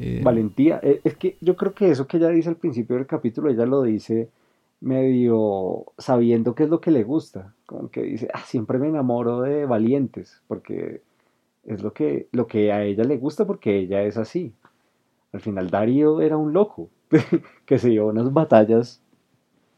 Eh, 0.00 0.20
Valentía, 0.22 0.80
eh, 0.82 1.00
es 1.04 1.16
que 1.16 1.36
yo 1.40 1.56
creo 1.56 1.74
que 1.74 1.90
eso 1.90 2.06
que 2.06 2.16
ella 2.16 2.28
dice 2.28 2.48
al 2.48 2.56
principio 2.56 2.96
del 2.96 3.06
capítulo, 3.06 3.50
ella 3.50 3.66
lo 3.66 3.82
dice 3.82 4.28
medio 4.84 5.86
sabiendo 5.98 6.54
qué 6.54 6.64
es 6.64 6.68
lo 6.68 6.80
que 6.80 6.90
le 6.90 7.04
gusta, 7.04 7.54
como 7.66 7.90
que 7.90 8.02
dice, 8.02 8.28
ah, 8.32 8.42
siempre 8.44 8.78
me 8.78 8.88
enamoro 8.88 9.40
de 9.40 9.66
valientes, 9.66 10.42
porque 10.46 11.02
es 11.64 11.82
lo 11.82 11.92
que, 11.92 12.28
lo 12.32 12.46
que 12.46 12.70
a 12.72 12.84
ella 12.84 13.04
le 13.04 13.16
gusta 13.16 13.46
porque 13.46 13.78
ella 13.78 14.02
es 14.02 14.16
así. 14.16 14.52
Al 15.32 15.40
final 15.40 15.70
Darío 15.70 16.20
era 16.20 16.36
un 16.36 16.52
loco, 16.52 16.90
que 17.66 17.78
se 17.78 17.88
dio 17.88 18.06
unas 18.06 18.32
batallas 18.32 19.00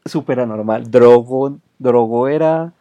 súper 0.05 0.41
anormal. 0.41 0.91
Drogo, 0.91 1.57
Drogo 1.79 2.27
era 2.27 2.73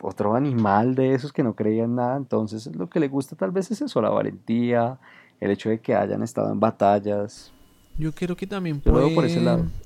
otro 0.00 0.34
animal 0.36 0.94
de 0.94 1.14
esos 1.14 1.32
que 1.32 1.42
no 1.42 1.54
creían 1.54 1.96
nada, 1.96 2.16
entonces 2.16 2.74
lo 2.76 2.88
que 2.88 3.00
le 3.00 3.08
gusta 3.08 3.34
tal 3.34 3.50
vez 3.50 3.70
es 3.72 3.82
eso, 3.82 4.00
la 4.00 4.10
valentía, 4.10 4.98
el 5.40 5.50
hecho 5.50 5.70
de 5.70 5.80
que 5.80 5.94
hayan 5.94 6.22
estado 6.22 6.52
en 6.52 6.60
batallas, 6.60 7.52
yo 7.98 8.12
creo 8.12 8.36
que 8.36 8.46
también 8.46 8.80
puede 8.80 9.14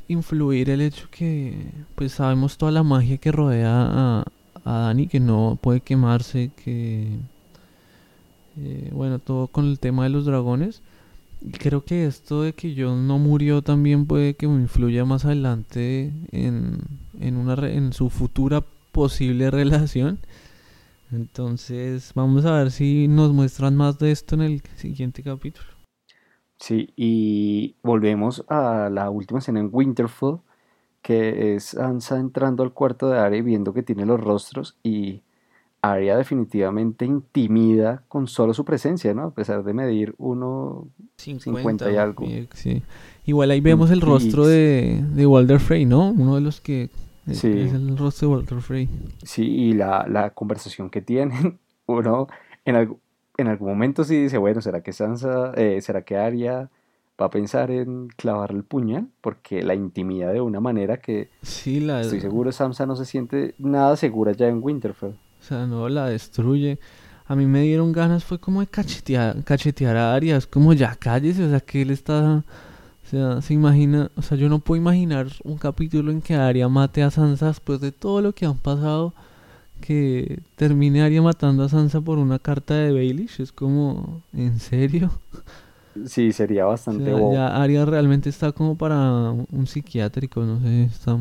influir 0.09 0.71
el 0.71 0.83
hecho 0.83 1.09
que 1.11 1.57
pues 1.95 2.13
sabemos 2.13 2.59
toda 2.59 2.71
la 2.71 2.83
magia 2.83 3.17
que 3.17 3.33
rodea 3.33 3.71
a, 3.71 4.25
a 4.65 4.79
Dani, 4.79 5.07
que 5.07 5.21
no 5.21 5.59
puede 5.61 5.81
quemarse, 5.81 6.51
que 6.65 7.09
eh, 8.59 8.91
bueno, 8.93 9.19
todo 9.19 9.49
con 9.49 9.67
el 9.67 9.79
tema 9.79 10.05
de 10.05 10.11
los 10.11 10.27
dragones. 10.27 10.83
Y 11.41 11.51
creo 11.53 11.85
que 11.85 12.07
esto 12.07 12.43
de 12.43 12.53
que 12.53 12.75
John 12.77 13.09
no 13.09 13.19
murió 13.19 13.63
también 13.63 14.07
puede 14.07 14.35
que 14.35 14.47
influya 14.47 15.05
más 15.05 15.25
adelante 15.25 16.13
en, 16.31 16.79
en, 17.19 17.37
una 17.37 17.55
en 17.69 17.93
su 17.93 18.11
futura 18.11 18.63
posible 18.93 19.51
relación. 19.51 20.19
Entonces 21.11 22.13
vamos 22.15 22.45
a 22.45 22.59
ver 22.59 22.71
si 22.71 23.09
nos 23.09 23.33
muestran 23.33 23.77
más 23.77 23.99
de 23.99 24.13
esto 24.13 24.35
en 24.37 24.43
el 24.43 24.63
siguiente 24.77 25.23
capítulo. 25.23 25.72
Sí, 26.63 26.91
y 26.95 27.75
volvemos 27.83 28.45
a 28.47 28.89
la 28.89 29.11
última 29.11 29.41
escena 29.41 29.59
en 29.59 29.69
Winterfell, 29.73 30.37
que 31.03 31.57
es 31.57 31.65
Sansa 31.65 32.21
entrando 32.21 32.63
al 32.63 32.73
cuarto 32.73 33.11
de 33.11 33.19
Arya 33.19 33.39
y 33.39 33.43
viendo 33.43 33.75
que 33.75 33.83
tiene 33.83 34.07
los 34.07 34.21
rostros 34.21 34.79
y 34.85 35.23
Arya 35.81 36.17
definitivamente 36.17 37.05
intimida 37.05 38.05
con 38.07 38.29
solo 38.29 38.55
su 38.55 38.65
presencia, 38.65 39.13
¿no? 39.13 39.25
A 39.25 39.35
pesar 39.35 39.65
de 39.65 39.75
medir 39.75 40.15
1,50 40.19 41.93
y 41.93 41.97
algo. 41.97 42.25
Sí. 42.55 42.81
Igual 43.25 43.51
ahí 43.51 43.61
vemos 43.61 43.91
el 43.91 44.01
rostro 44.01 44.47
de, 44.47 45.05
de 45.15 45.27
Walter 45.27 45.59
Frey, 45.59 45.85
¿no? 45.85 46.11
Uno 46.13 46.37
de 46.37 46.43
los 46.43 46.61
que 46.61 46.91
sí. 47.27 47.49
es 47.49 47.73
el 47.73 47.99
rostro 47.99 48.29
de 48.29 48.35
Walter 48.37 48.61
Frey. 48.61 48.89
Sí, 49.25 49.43
y 49.43 49.73
la, 49.73 50.07
la 50.09 50.31
conversación 50.31 50.91
que 50.91 51.03
tienen, 51.03 51.59
uno 51.87 52.29
en, 52.65 52.77
algo, 52.77 53.01
en 53.43 53.49
algún 53.49 53.69
momento 53.69 54.05
sí 54.05 54.23
dice, 54.23 54.39
bueno, 54.39 54.61
¿será 54.61 54.83
que 54.83 54.93
Sansa, 54.93 55.53
eh, 55.57 55.81
será 55.83 56.03
que 56.03 56.17
Arya 56.17 56.71
va 57.21 57.27
a 57.27 57.31
pensar 57.31 57.71
en 57.71 58.09
clavar 58.09 58.51
el 58.53 58.65
puñal? 58.65 59.09
Porque 59.21 59.63
la 59.63 59.75
intimida 59.75 60.33
de 60.33 60.41
una 60.41 60.61
manera 60.61 60.97
que 60.97 61.31
sí, 61.43 61.81
la... 61.81 62.01
estoy 62.01 62.21
seguro 62.21 62.51
Sansa 62.53 62.87
no 62.87 62.97
se 62.97 63.05
siente 63.05 63.55
nada 63.59 63.97
segura 63.97 64.33
ya 64.33 64.49
en 64.49 64.63
Winterfell. 64.63 65.11
O 65.41 65.45
sea, 65.45 65.67
no, 65.67 65.89
la 65.89 66.07
destruye. 66.07 66.79
A 67.27 67.37
mí 67.37 67.47
me 67.47 67.63
dieron 67.63 67.93
ganas, 67.93 68.25
fue 68.25 68.39
como 68.39 68.61
de 68.61 68.67
cachetear, 68.67 69.43
cachetear 69.45 69.97
a 69.97 70.15
Arya, 70.15 70.37
es 70.37 70.47
como 70.47 70.73
ya 70.73 70.97
cállese, 70.97 71.45
o 71.45 71.51
sea, 71.51 71.61
que 71.61 71.83
él 71.83 71.91
está... 71.91 72.45
O 73.05 73.15
sea, 73.15 73.43
se 73.43 73.53
imagina, 73.53 74.11
o 74.17 74.23
sea, 74.23 74.39
yo 74.39 74.49
no 74.49 74.61
puedo 74.61 74.81
imaginar 74.81 75.27
un 75.45 75.59
capítulo 75.59 76.11
en 76.11 76.23
que 76.23 76.35
Arya 76.35 76.69
mate 76.69 77.03
a 77.03 77.11
Sansa 77.11 77.49
después 77.49 77.81
de 77.81 77.93
todo 77.93 78.23
lo 78.23 78.33
que 78.33 78.47
han 78.47 78.57
pasado 78.57 79.13
que 79.83 80.41
termine 80.57 81.03
Arya 81.03 81.21
matando 81.21 81.63
a 81.63 81.69
Sansa 81.69 82.01
por 82.01 82.17
una 82.17 82.39
carta 82.39 82.75
de 82.75 82.93
Baelish. 82.93 83.43
Es 83.43 83.53
como, 83.53 84.23
¿en 84.33 84.59
serio? 84.59 85.11
Sí, 86.07 86.33
sería 86.33 86.65
bastante 86.65 87.13
o 87.13 87.35
Ya 87.35 87.49
Arya 87.49 87.85
realmente 87.85 88.31
está 88.31 88.53
como 88.53 88.79
para 88.79 89.31
un 89.31 89.67
psiquiátrico, 89.67 90.41
no 90.41 90.59
sé. 90.61 90.85
Está... 90.85 91.19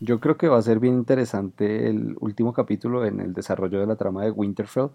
Yo 0.00 0.20
creo 0.20 0.36
que 0.36 0.48
va 0.48 0.58
a 0.58 0.62
ser 0.62 0.78
bien 0.78 0.94
interesante 0.94 1.88
el 1.88 2.16
último 2.20 2.52
capítulo 2.52 3.06
en 3.06 3.20
el 3.20 3.32
desarrollo 3.32 3.80
de 3.80 3.86
la 3.86 3.96
trama 3.96 4.24
de 4.24 4.30
Winterfell. 4.30 4.88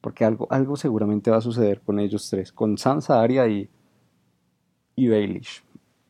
Porque 0.00 0.24
algo, 0.24 0.46
algo 0.50 0.76
seguramente 0.76 1.30
va 1.30 1.38
a 1.38 1.42
suceder 1.42 1.82
con 1.82 1.98
ellos 1.98 2.30
tres. 2.30 2.52
Con 2.52 2.78
Sansa, 2.78 3.20
Arya 3.20 3.46
y, 3.48 3.68
y 4.96 5.08
Baelish. 5.08 5.62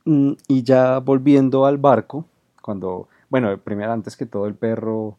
Mm, 0.04 0.32
y 0.46 0.62
ya 0.62 0.98
volviendo 0.98 1.66
al 1.66 1.78
barco, 1.78 2.26
cuando, 2.62 3.08
bueno, 3.30 3.56
primero 3.58 3.92
antes 3.92 4.16
que 4.16 4.26
todo 4.26 4.46
el 4.46 4.54
perro 4.54 5.18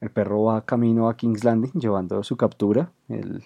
el 0.00 0.10
perro 0.10 0.44
va 0.44 0.64
camino 0.64 1.08
a 1.08 1.16
King's 1.16 1.44
Landing 1.44 1.72
llevando 1.72 2.22
su 2.22 2.36
captura, 2.36 2.90
el, 3.08 3.42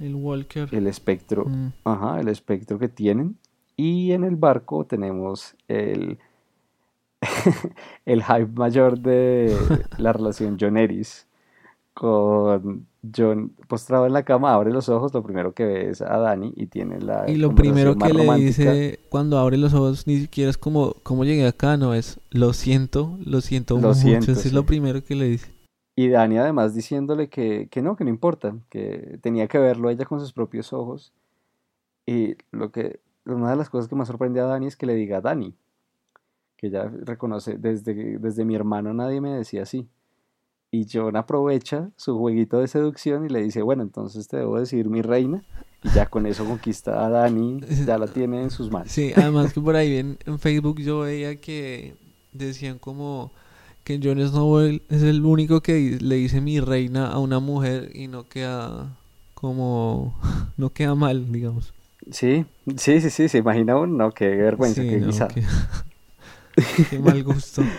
el 0.00 0.14
Walker. 0.14 0.68
El 0.72 0.86
espectro, 0.86 1.46
mm. 1.46 1.72
ajá, 1.84 2.20
el 2.20 2.28
espectro 2.28 2.78
que 2.78 2.88
tienen. 2.88 3.36
Y 3.76 4.12
en 4.12 4.24
el 4.24 4.36
barco 4.36 4.84
tenemos 4.84 5.54
el, 5.68 6.18
el 8.06 8.22
hype 8.22 8.52
mayor 8.54 8.98
de 8.98 9.56
la 9.98 10.12
relación 10.12 10.56
John 10.60 10.76
Eris 10.76 11.26
con 11.94 12.86
John 13.16 13.52
postrado 13.66 14.06
en 14.06 14.12
la 14.12 14.22
cama, 14.22 14.54
abre 14.54 14.70
los 14.72 14.88
ojos, 14.88 15.12
lo 15.12 15.24
primero 15.24 15.52
que 15.52 15.64
ve 15.64 15.90
es 15.90 16.00
a 16.00 16.16
Dani 16.18 16.52
y 16.54 16.66
tiene 16.66 17.00
la... 17.00 17.28
Y 17.28 17.36
lo 17.36 17.56
primero 17.56 17.96
que 17.96 18.12
le 18.12 18.34
dice 18.36 19.00
cuando 19.08 19.36
abre 19.38 19.56
los 19.56 19.74
ojos 19.74 20.06
ni 20.06 20.20
siquiera 20.20 20.48
es 20.48 20.58
como, 20.58 20.94
¿cómo 21.02 21.24
llegué 21.24 21.46
acá? 21.46 21.76
No, 21.76 21.94
es, 21.94 22.20
lo 22.30 22.52
siento, 22.52 23.18
lo 23.24 23.40
siento 23.40 23.74
lo 23.74 23.88
mucho, 23.88 24.00
siento, 24.00 24.30
es 24.30 24.52
lo 24.52 24.64
primero 24.64 25.02
que 25.02 25.16
le 25.16 25.24
dice. 25.24 25.57
Y 25.98 26.10
Dani 26.10 26.38
además 26.38 26.76
diciéndole 26.76 27.28
que, 27.28 27.66
que, 27.72 27.82
no, 27.82 27.96
que 27.96 28.04
no 28.04 28.10
importa, 28.10 28.54
que 28.70 29.18
tenía 29.20 29.48
que 29.48 29.58
verlo 29.58 29.90
ella 29.90 30.04
con 30.04 30.20
sus 30.20 30.32
propios 30.32 30.72
ojos. 30.72 31.12
Y 32.06 32.36
lo 32.52 32.70
que, 32.70 33.00
una 33.24 33.50
de 33.50 33.56
las 33.56 33.68
cosas 33.68 33.88
que 33.88 33.96
más 33.96 34.06
sorprende 34.06 34.38
a 34.38 34.44
Dani 34.44 34.68
es 34.68 34.76
que 34.76 34.86
le 34.86 34.94
diga 34.94 35.20
Dani, 35.20 35.56
que 36.56 36.68
ella 36.68 36.88
reconoce, 37.02 37.58
desde, 37.58 38.16
desde 38.20 38.44
mi 38.44 38.54
hermano 38.54 38.94
nadie 38.94 39.20
me 39.20 39.32
decía 39.32 39.64
así. 39.64 39.88
Y 40.70 40.86
John 40.88 41.16
aprovecha 41.16 41.90
su 41.96 42.16
jueguito 42.16 42.60
de 42.60 42.68
seducción 42.68 43.26
y 43.26 43.28
le 43.28 43.42
dice, 43.42 43.62
bueno, 43.62 43.82
entonces 43.82 44.28
te 44.28 44.36
debo 44.36 44.60
decir 44.60 44.88
mi 44.88 45.02
reina. 45.02 45.42
Y 45.82 45.88
ya 45.88 46.06
con 46.06 46.26
eso 46.26 46.44
conquista 46.44 47.04
a 47.04 47.08
Dani, 47.08 47.58
ya 47.84 47.98
la 47.98 48.06
tiene 48.06 48.40
en 48.40 48.50
sus 48.50 48.70
manos. 48.70 48.92
Sí, 48.92 49.12
además 49.16 49.52
que 49.52 49.60
por 49.60 49.74
ahí 49.74 49.96
en, 49.96 50.16
en 50.26 50.38
Facebook 50.38 50.80
yo 50.80 51.00
veía 51.00 51.40
que 51.40 51.96
decían 52.32 52.78
como 52.78 53.32
que 53.88 53.98
Jon 54.02 54.20
Snow 54.20 54.58
es 54.60 55.02
el 55.02 55.24
único 55.24 55.62
que 55.62 55.96
le 55.98 56.16
dice 56.16 56.42
mi 56.42 56.60
reina 56.60 57.10
a 57.10 57.18
una 57.18 57.38
mujer 57.38 57.90
y 57.94 58.06
no 58.06 58.28
queda 58.28 58.94
como 59.32 60.14
no 60.58 60.68
queda 60.74 60.94
mal, 60.94 61.32
digamos. 61.32 61.72
Sí, 62.10 62.44
sí, 62.76 63.00
sí, 63.00 63.08
sí, 63.08 63.28
se 63.30 63.38
imagina 63.38 63.78
uno, 63.78 64.12
qué 64.12 64.28
vergüenza, 64.28 64.82
qué, 64.82 65.00
qué 66.90 66.98
mal 66.98 67.24
gusto. 67.24 67.62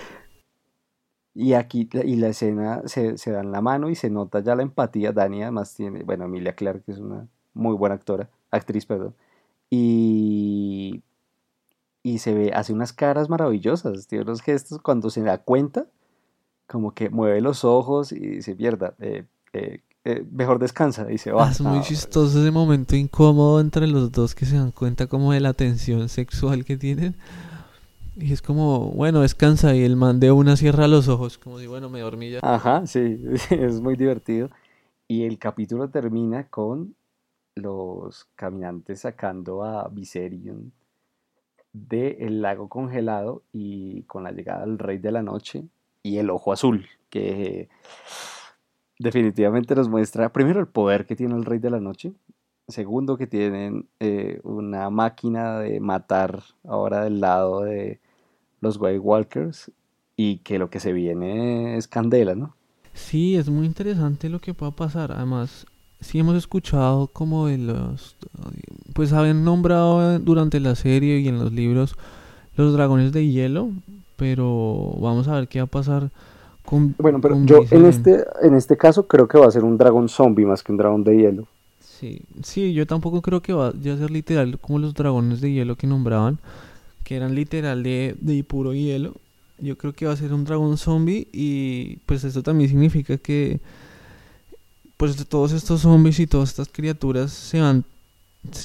Y 1.36 1.54
aquí, 1.54 1.88
y 2.04 2.16
la 2.18 2.30
escena 2.30 2.82
se, 2.86 3.18
se 3.18 3.32
dan 3.32 3.54
la 3.54 3.62
mano 3.62 3.90
y 3.90 3.96
se 3.96 4.10
nota 4.10 4.42
ya 4.42 4.56
la 4.56 4.64
empatía. 4.64 5.14
Dani 5.14 5.44
además 5.44 5.74
tiene, 5.74 6.04
bueno, 6.04 6.26
Emilia 6.26 6.54
Clarke 6.54 6.92
es 6.92 6.98
una 6.98 7.28
muy 7.54 7.76
buena 7.76 7.96
actora, 7.96 8.30
actriz, 8.52 8.86
perdón. 8.86 9.16
Y, 9.70 11.02
y 12.04 12.18
se 12.18 12.34
ve, 12.34 12.52
hace 12.54 12.74
unas 12.74 12.92
caras 12.92 13.30
maravillosas, 13.30 14.08
tiene 14.08 14.24
unos 14.24 14.42
gestos 14.42 14.82
cuando 14.82 15.10
se 15.10 15.22
da 15.22 15.38
cuenta, 15.38 15.86
como 16.70 16.94
que 16.94 17.10
mueve 17.10 17.42
los 17.42 17.66
ojos 17.66 18.12
y 18.12 18.20
dice, 18.20 18.56
mierda, 18.56 18.94
eh, 19.00 19.26
eh, 19.54 19.82
eh, 20.06 20.24
mejor 20.32 20.60
descansa 20.60 21.12
y 21.12 21.18
se 21.18 21.32
va. 21.32 21.50
Es 21.50 21.62
muy 21.62 21.82
chistoso 21.82 22.40
ese 22.40 22.52
momento 22.52 22.96
incómodo 22.96 23.60
entre 23.60 23.88
los 23.88 24.12
dos 24.12 24.36
que 24.36 24.46
se 24.46 24.56
dan 24.56 24.72
cuenta 24.72 25.08
como 25.08 25.34
de 25.34 25.40
la 25.40 25.54
tensión 25.54 26.10
sexual 26.10 26.64
que 26.66 26.78
tienen. 26.78 27.16
Y 28.16 28.34
es 28.34 28.44
como, 28.44 28.92
bueno, 28.92 29.22
descansa 29.22 29.76
y 29.76 29.84
el 29.84 29.96
man 29.96 30.20
de 30.20 30.32
una 30.32 30.56
cierra 30.58 30.88
los 30.88 31.08
ojos, 31.08 31.40
como 31.40 31.58
si, 31.58 31.66
bueno, 31.66 31.90
me 31.90 32.02
dormí 32.02 32.30
ya. 32.30 32.40
Ajá, 32.44 32.86
sí, 32.86 33.20
es 33.50 33.82
muy 33.82 33.96
divertido. 33.96 34.50
Y 35.08 35.24
el 35.24 35.40
capítulo 35.40 35.90
termina 35.90 36.50
con 36.50 36.96
los 37.56 38.26
caminantes 38.36 39.02
sacando 39.02 39.64
a 39.64 39.88
Viserion 39.88 40.72
del 41.74 42.44
lago 42.44 42.70
congelado 42.70 43.42
y 43.52 44.04
con 44.04 44.24
la 44.24 44.32
llegada 44.32 44.66
del 44.66 44.78
Rey 44.78 45.00
de 45.00 45.12
la 45.12 45.24
Noche 45.24 45.68
y 46.04 46.18
el 46.18 46.30
Ojo 46.30 46.54
Azul, 46.54 46.88
que 47.10 47.70
definitivamente 48.98 49.76
nos 49.76 49.90
muestra 49.90 50.32
primero 50.32 50.60
el 50.60 50.68
poder 50.68 51.06
que 51.06 51.16
tiene 51.16 51.36
el 51.36 51.46
Rey 51.46 51.60
de 51.60 51.70
la 51.70 51.80
Noche, 51.80 52.14
segundo 52.68 53.18
que 53.18 53.28
tienen 53.28 53.88
eh, 54.00 54.40
una 54.44 54.90
máquina 54.90 55.60
de 55.60 55.80
matar 55.80 56.44
ahora 56.64 57.04
del 57.04 57.20
lado 57.20 57.62
de 57.62 58.00
los 58.62 58.78
White 58.78 59.00
Walkers 59.00 59.72
y 60.16 60.38
que 60.40 60.60
lo 60.60 60.70
que 60.70 60.80
se 60.80 60.94
viene 60.94 61.78
es 61.78 61.88
candela, 61.88 62.36
¿no? 62.36 62.56
Sí, 62.94 63.38
es 63.38 63.50
muy 63.50 63.66
interesante 63.66 64.30
lo 64.30 64.40
que 64.40 64.54
pueda 64.54 64.72
pasar. 64.72 65.14
Además, 65.14 65.66
sí 66.02 66.20
hemos 66.20 66.36
escuchado 66.36 67.08
como 67.08 67.48
de 67.48 67.58
los... 67.58 68.18
Pues 68.94 69.14
habían 69.14 69.46
nombrado 69.46 70.20
durante 70.20 70.60
la 70.60 70.76
serie 70.76 71.20
y 71.20 71.28
en 71.28 71.40
los 71.40 71.54
libros 71.54 71.96
los 72.56 72.74
dragones 72.74 73.14
de 73.14 73.28
hielo, 73.28 73.72
pero 74.20 74.94
vamos 75.00 75.28
a 75.30 75.36
ver 75.36 75.48
qué 75.48 75.60
va 75.60 75.64
a 75.64 75.68
pasar 75.68 76.12
con... 76.66 76.94
Bueno, 77.00 77.20
pero 77.22 77.42
yo 77.46 77.64
en 77.72 77.86
este, 77.86 78.26
en 78.42 78.54
este 78.54 78.78
caso 78.78 79.08
creo 79.08 79.28
que 79.28 79.40
va 79.40 79.48
a 79.48 79.52
ser 79.52 79.64
un 79.64 79.78
dragón 79.78 80.10
zombie 80.10 80.46
más 80.46 80.62
que 80.62 80.74
un 80.74 80.78
dragón 80.78 81.04
de 81.04 81.18
hielo. 81.18 81.48
Sí, 81.80 82.22
sí, 82.44 82.74
yo 82.74 82.86
tampoco 82.86 83.22
creo 83.22 83.42
que 83.42 83.54
va 83.54 83.70
a 83.70 83.72
ser 83.72 84.12
literal 84.12 84.60
como 84.60 84.80
los 84.80 84.94
dragones 84.94 85.42
de 85.42 85.52
hielo 85.52 85.76
que 85.78 85.88
nombraban, 85.88 86.38
que 87.04 87.16
eran 87.16 87.34
literal 87.34 87.82
de, 87.82 88.16
de 88.20 88.44
puro 88.44 88.74
hielo. 88.74 89.14
Yo 89.58 89.78
creo 89.78 89.94
que 89.94 90.06
va 90.06 90.14
a 90.14 90.18
ser 90.18 90.34
un 90.34 90.44
dragón 90.44 90.78
zombie 90.78 91.28
y 91.34 91.98
pues 92.06 92.24
esto 92.24 92.44
también 92.44 92.70
significa 92.70 93.18
que 93.18 93.60
pues 95.00 95.16
todos 95.28 95.54
estos 95.54 95.82
zombies 95.82 96.20
y 96.20 96.28
todas 96.28 96.50
estas 96.50 96.68
criaturas 96.68 97.32
se 97.32 97.62
van, 97.62 97.86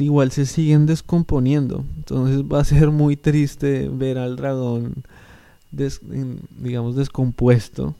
igual 0.00 0.32
se 0.32 0.46
siguen 0.46 0.84
descomponiendo. 0.84 1.84
Entonces 1.96 2.42
va 2.42 2.60
a 2.60 2.64
ser 2.64 2.90
muy 2.90 3.16
triste 3.16 3.88
ver 3.88 4.18
al 4.18 4.34
dragón, 4.34 4.94
digamos, 6.58 6.96
descompuesto 6.96 7.94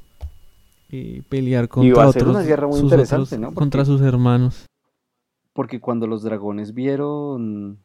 y 0.91 1.23
pelear 1.23 1.69
contra 1.69 2.09
otros, 2.09 2.47
sus 2.77 3.55
contra 3.55 3.85
sus 3.85 4.01
hermanos. 4.01 4.67
Porque 5.53 5.81
cuando 5.81 6.07
los 6.07 6.23
dragones 6.23 6.75
vieron 6.75 7.79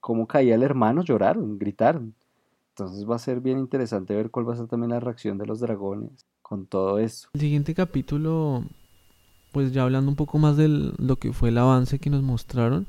cómo 0.00 0.26
caía 0.26 0.54
el 0.54 0.62
hermano, 0.62 1.02
lloraron, 1.02 1.58
gritaron. 1.58 2.14
Entonces 2.70 3.08
va 3.08 3.16
a 3.16 3.18
ser 3.18 3.40
bien 3.40 3.58
interesante 3.58 4.14
ver 4.14 4.30
cuál 4.30 4.48
va 4.48 4.54
a 4.54 4.56
ser 4.56 4.68
también 4.68 4.90
la 4.90 5.00
reacción 5.00 5.36
de 5.38 5.46
los 5.46 5.60
dragones 5.60 6.26
con 6.42 6.66
todo 6.66 6.98
esto. 6.98 7.28
El 7.34 7.40
siguiente 7.40 7.74
capítulo 7.74 8.62
pues 9.52 9.72
ya 9.72 9.82
hablando 9.82 10.10
un 10.10 10.16
poco 10.16 10.38
más 10.38 10.56
de 10.56 10.68
lo 10.68 11.16
que 11.16 11.32
fue 11.32 11.48
el 11.48 11.58
avance 11.58 11.98
que 11.98 12.10
nos 12.10 12.22
mostraron, 12.22 12.86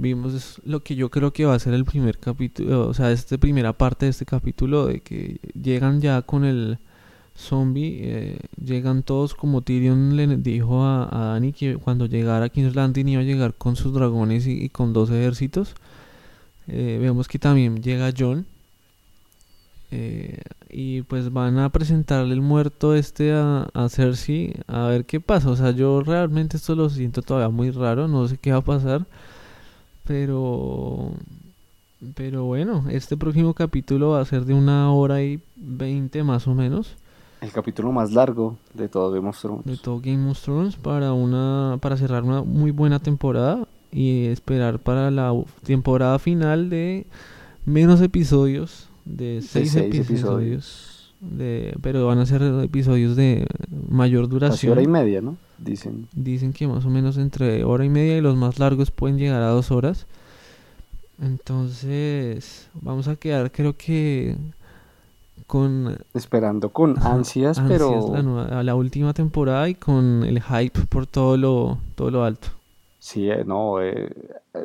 vimos 0.00 0.60
lo 0.64 0.82
que 0.82 0.96
yo 0.96 1.10
creo 1.10 1.32
que 1.32 1.44
va 1.44 1.54
a 1.54 1.58
ser 1.58 1.74
el 1.74 1.84
primer 1.84 2.18
capítulo, 2.18 2.88
o 2.88 2.94
sea, 2.94 3.12
esta 3.12 3.38
primera 3.38 3.72
parte 3.74 4.06
de 4.06 4.10
este 4.10 4.24
capítulo, 4.24 4.86
de 4.86 5.00
que 5.00 5.40
llegan 5.54 6.00
ya 6.00 6.22
con 6.22 6.44
el 6.44 6.78
zombie, 7.36 8.00
eh, 8.02 8.38
llegan 8.62 9.02
todos 9.02 9.34
como 9.34 9.62
Tyrion 9.62 10.16
le 10.16 10.26
dijo 10.36 10.82
a, 10.84 11.08
a 11.10 11.24
Dani 11.32 11.52
que 11.52 11.76
cuando 11.76 12.06
llegara 12.06 12.48
King's 12.48 12.74
Landing 12.74 13.08
iba 13.08 13.22
a 13.22 13.24
llegar 13.24 13.54
con 13.54 13.76
sus 13.76 13.92
dragones 13.92 14.46
y, 14.46 14.68
con 14.70 14.92
dos 14.92 15.10
ejércitos. 15.10 15.74
Eh, 16.68 16.98
vemos 17.00 17.28
que 17.28 17.38
también 17.38 17.82
llega 17.82 18.12
John. 18.16 18.46
Eh, 19.92 20.40
y 20.70 21.02
pues 21.02 21.32
van 21.32 21.58
a 21.58 21.68
presentarle 21.70 22.32
el 22.32 22.42
muerto 22.42 22.94
este 22.94 23.32
a, 23.32 23.68
a 23.74 23.88
Cersei 23.88 24.54
a 24.68 24.86
ver 24.86 25.04
qué 25.04 25.20
pasa. 25.20 25.50
O 25.50 25.56
sea, 25.56 25.72
yo 25.72 26.00
realmente 26.02 26.56
esto 26.56 26.74
lo 26.76 26.88
siento 26.90 27.22
todavía 27.22 27.48
muy 27.48 27.70
raro, 27.70 28.06
no 28.08 28.28
sé 28.28 28.38
qué 28.38 28.52
va 28.52 28.58
a 28.58 28.64
pasar. 28.64 29.06
Pero... 30.10 31.12
Pero 32.16 32.44
bueno, 32.44 32.84
este 32.90 33.16
próximo 33.16 33.54
capítulo 33.54 34.10
va 34.10 34.20
a 34.20 34.24
ser 34.24 34.44
de 34.44 34.54
una 34.54 34.92
hora 34.92 35.22
y 35.22 35.38
veinte 35.54 36.24
más 36.24 36.48
o 36.48 36.54
menos. 36.54 36.96
El 37.40 37.52
capítulo 37.52 37.92
más 37.92 38.10
largo 38.10 38.56
de 38.74 38.88
todo 38.88 39.12
Game 39.12 39.28
of 39.28 39.40
Thrones. 39.40 39.64
De 39.64 39.76
todo 39.76 40.00
Game 40.00 40.28
of 40.28 40.40
Thrones 40.42 40.74
para 40.74 41.12
una 41.12 41.78
para 41.80 41.96
cerrar 41.96 42.24
una 42.24 42.42
muy 42.42 42.72
buena 42.72 42.98
temporada 42.98 43.68
y 43.92 44.24
esperar 44.26 44.80
para 44.80 45.12
la 45.12 45.32
temporada 45.62 46.18
final 46.18 46.70
de 46.70 47.06
menos 47.64 48.00
episodios 48.00 48.88
de 49.04 49.42
seis, 49.42 49.76
episodios. 49.76 51.14
De, 51.20 51.76
pero 51.82 52.04
van 52.06 52.18
a 52.18 52.26
ser 52.26 52.42
episodios 52.64 53.14
de 53.14 53.46
mayor 53.88 54.28
duración. 54.28 54.72
hora 54.72 54.82
y 54.82 54.88
media, 54.88 55.20
¿no? 55.20 55.36
Dicen. 55.60 56.08
Dicen 56.12 56.52
que 56.52 56.66
más 56.66 56.84
o 56.84 56.90
menos 56.90 57.18
entre 57.18 57.64
hora 57.64 57.84
y 57.84 57.88
media 57.88 58.16
y 58.16 58.20
los 58.20 58.36
más 58.36 58.58
largos 58.58 58.90
pueden 58.90 59.18
llegar 59.18 59.42
a 59.42 59.48
dos 59.48 59.70
horas. 59.70 60.06
Entonces, 61.20 62.68
vamos 62.74 63.06
a 63.08 63.16
quedar, 63.16 63.52
creo 63.52 63.76
que 63.76 64.36
con 65.46 65.98
esperando 66.14 66.70
con 66.70 66.96
ansias, 67.02 67.60
pero 67.66 68.14
a 68.14 68.62
la 68.62 68.74
última 68.74 69.12
temporada 69.12 69.68
y 69.68 69.74
con 69.74 70.22
el 70.24 70.40
hype 70.40 70.80
por 70.88 71.06
todo 71.06 71.36
lo 71.36 71.78
todo 71.96 72.10
lo 72.10 72.24
alto. 72.24 72.48
Sí, 73.00 73.30
eh, 73.30 73.44
no, 73.44 73.82
eh, 73.82 74.14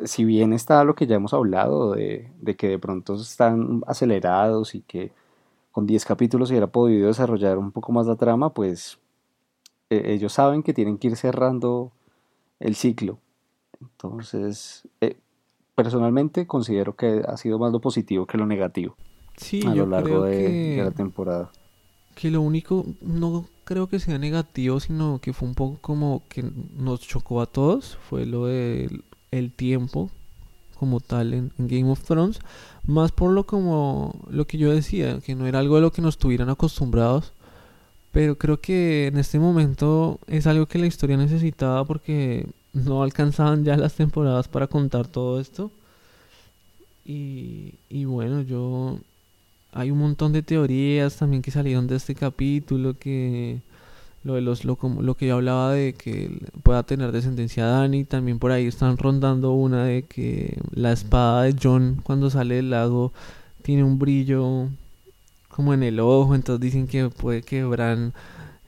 si 0.04 0.24
bien 0.24 0.52
está 0.52 0.84
lo 0.84 0.94
que 0.94 1.06
ya 1.06 1.16
hemos 1.16 1.32
hablado 1.32 1.92
de, 1.92 2.30
que 2.56 2.68
de 2.68 2.78
pronto 2.78 3.14
están 3.14 3.82
acelerados 3.86 4.74
y 4.74 4.82
que 4.82 5.10
con 5.72 5.86
10 5.86 6.04
capítulos 6.04 6.48
se 6.48 6.54
hubiera 6.54 6.66
podido 6.66 7.08
desarrollar 7.08 7.58
un 7.58 7.72
poco 7.72 7.92
más 7.92 8.06
la 8.06 8.16
trama, 8.16 8.50
pues 8.50 8.98
eh, 9.90 10.02
ellos 10.06 10.32
saben 10.32 10.62
que 10.62 10.74
tienen 10.74 10.98
que 10.98 11.08
ir 11.08 11.16
cerrando 11.16 11.92
el 12.60 12.74
ciclo. 12.74 13.18
Entonces, 13.80 14.88
personalmente 15.74 16.46
considero 16.46 16.96
que 16.96 17.22
ha 17.26 17.36
sido 17.36 17.58
más 17.58 17.70
lo 17.72 17.80
positivo 17.80 18.26
que 18.26 18.38
lo 18.38 18.46
negativo 18.46 18.96
a 19.66 19.74
lo 19.74 19.86
largo 19.86 20.22
de, 20.22 20.82
la 20.82 20.90
temporada. 20.90 21.50
Que 22.14 22.30
lo 22.30 22.40
único, 22.40 22.86
no 23.02 23.46
creo 23.64 23.88
que 23.88 24.00
sea 24.00 24.18
negativo, 24.18 24.80
sino 24.80 25.20
que 25.20 25.32
fue 25.32 25.48
un 25.48 25.54
poco 25.54 25.78
como 25.80 26.22
que 26.28 26.44
nos 26.76 27.00
chocó 27.00 27.40
a 27.40 27.46
todos, 27.46 27.98
fue 28.08 28.26
lo 28.26 28.46
del 28.46 29.04
el 29.32 29.52
tiempo 29.52 30.10
como 30.78 31.00
tal 31.00 31.34
en, 31.34 31.52
Game 31.58 31.90
of 31.90 32.02
Thrones, 32.04 32.38
más 32.84 33.12
por 33.12 33.30
lo 33.32 33.44
como 33.44 34.14
lo 34.30 34.46
que 34.46 34.58
yo 34.58 34.70
decía, 34.70 35.20
que 35.20 35.34
no 35.34 35.46
era 35.46 35.58
algo 35.58 35.76
a 35.76 35.80
lo 35.80 35.90
que 35.90 36.02
nos 36.02 36.18
tuvieran 36.18 36.48
acostumbrados, 36.48 37.32
pero 38.16 38.38
creo 38.38 38.58
que 38.62 39.08
en 39.08 39.18
este 39.18 39.38
momento 39.38 40.18
es 40.26 40.46
algo 40.46 40.64
que 40.64 40.78
la 40.78 40.86
historia 40.86 41.18
necesitaba 41.18 41.84
porque 41.84 42.46
no 42.72 43.02
alcanzaban 43.02 43.62
ya 43.62 43.76
las 43.76 43.92
temporadas 43.92 44.48
para 44.48 44.68
contar 44.68 45.06
todo 45.06 45.38
esto. 45.38 45.70
Y, 47.04 47.74
y 47.90 48.06
bueno, 48.06 48.40
yo 48.40 48.98
hay 49.70 49.90
un 49.90 49.98
montón 49.98 50.32
de 50.32 50.42
teorías 50.42 51.16
también 51.16 51.42
que 51.42 51.50
salieron 51.50 51.88
de 51.88 51.96
este 51.96 52.14
capítulo 52.14 52.98
que 52.98 53.60
lo 54.24 54.32
de 54.32 54.40
los 54.40 54.64
lo, 54.64 54.78
lo 54.98 55.14
que 55.14 55.26
yo 55.26 55.34
hablaba 55.34 55.72
de 55.72 55.92
que 55.92 56.40
pueda 56.62 56.84
tener 56.84 57.12
descendencia 57.12 57.66
Dani 57.66 58.04
también 58.04 58.38
por 58.38 58.50
ahí 58.50 58.66
están 58.66 58.96
rondando 58.96 59.52
una 59.52 59.84
de 59.84 60.04
que 60.04 60.58
la 60.72 60.92
espada 60.92 61.42
de 61.42 61.54
John 61.62 62.00
cuando 62.02 62.30
sale 62.30 62.54
del 62.54 62.70
lago 62.70 63.12
tiene 63.62 63.84
un 63.84 63.98
brillo 63.98 64.70
como 65.56 65.74
en 65.74 65.82
el 65.82 65.98
ojo 65.98 66.34
entonces 66.34 66.60
dicen 66.60 66.86
que 66.86 67.08
puede 67.08 67.42
que 67.42 67.64
Bran 67.64 68.12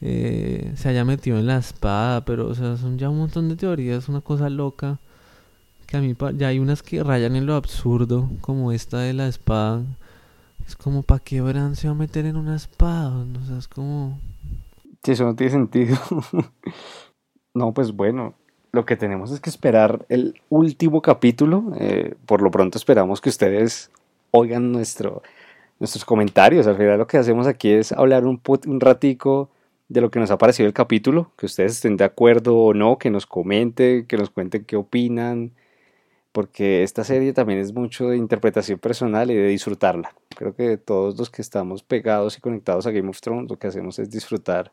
eh, 0.00 0.72
se 0.76 0.88
haya 0.88 1.04
metido 1.04 1.38
en 1.38 1.46
la 1.46 1.58
espada 1.58 2.24
pero 2.24 2.48
o 2.48 2.54
sea 2.54 2.76
son 2.76 2.98
ya 2.98 3.10
un 3.10 3.18
montón 3.18 3.48
de 3.48 3.56
teorías 3.56 4.08
una 4.08 4.22
cosa 4.22 4.48
loca 4.48 4.98
que 5.86 5.96
a 5.96 6.00
mí 6.00 6.16
ya 6.36 6.48
hay 6.48 6.58
unas 6.58 6.82
que 6.82 7.02
rayan 7.04 7.36
en 7.36 7.46
lo 7.46 7.54
absurdo 7.54 8.28
como 8.40 8.72
esta 8.72 8.98
de 8.98 9.12
la 9.12 9.28
espada 9.28 9.82
es 10.68 10.76
como, 10.76 11.02
¿para 11.02 11.20
qué 11.20 11.40
Bran 11.40 11.76
se 11.76 11.88
va 11.88 11.92
a 11.92 11.96
meter 11.96 12.26
en 12.26 12.36
una 12.36 12.54
espada? 12.54 13.24
O 13.42 13.46
sea, 13.46 13.56
es 13.56 13.68
eso 15.06 15.24
no 15.24 15.34
tiene 15.34 15.50
sentido. 15.50 15.96
no, 17.54 17.72
pues 17.72 17.92
bueno, 17.92 18.34
lo 18.72 18.84
que 18.84 18.96
tenemos 18.96 19.30
es 19.30 19.40
que 19.40 19.48
esperar 19.48 20.04
el 20.10 20.38
último 20.50 21.00
capítulo. 21.00 21.72
Eh, 21.80 22.16
por 22.26 22.42
lo 22.42 22.50
pronto 22.50 22.76
esperamos 22.76 23.22
que 23.22 23.30
ustedes 23.30 23.90
oigan 24.30 24.70
nuestro, 24.70 25.22
nuestros 25.78 26.04
comentarios. 26.04 26.66
Al 26.66 26.76
final 26.76 26.98
lo 26.98 27.06
que 27.06 27.18
hacemos 27.18 27.46
aquí 27.46 27.70
es 27.70 27.92
hablar 27.92 28.26
un, 28.26 28.40
un 28.66 28.80
ratico 28.80 29.50
de 29.88 30.00
lo 30.00 30.10
que 30.10 30.20
nos 30.20 30.30
ha 30.30 30.38
parecido 30.38 30.66
el 30.66 30.74
capítulo, 30.74 31.32
que 31.36 31.46
ustedes 31.46 31.72
estén 31.72 31.96
de 31.96 32.04
acuerdo 32.04 32.56
o 32.56 32.74
no, 32.74 32.98
que 32.98 33.10
nos 33.10 33.26
comenten, 33.26 34.06
que 34.06 34.16
nos 34.18 34.30
cuenten 34.30 34.64
qué 34.64 34.76
opinan, 34.76 35.52
porque 36.32 36.82
esta 36.82 37.04
serie 37.04 37.32
también 37.32 37.58
es 37.58 37.72
mucho 37.72 38.10
de 38.10 38.16
interpretación 38.16 38.78
personal 38.78 39.30
y 39.30 39.34
de 39.34 39.48
disfrutarla. 39.48 40.14
Creo 40.36 40.54
que 40.54 40.76
todos 40.76 41.18
los 41.18 41.30
que 41.30 41.42
estamos 41.42 41.82
pegados 41.82 42.36
y 42.36 42.40
conectados 42.40 42.86
a 42.86 42.90
Game 42.90 43.08
of 43.08 43.20
Thrones 43.20 43.50
lo 43.50 43.58
que 43.58 43.66
hacemos 43.66 43.98
es 43.98 44.10
disfrutar 44.10 44.70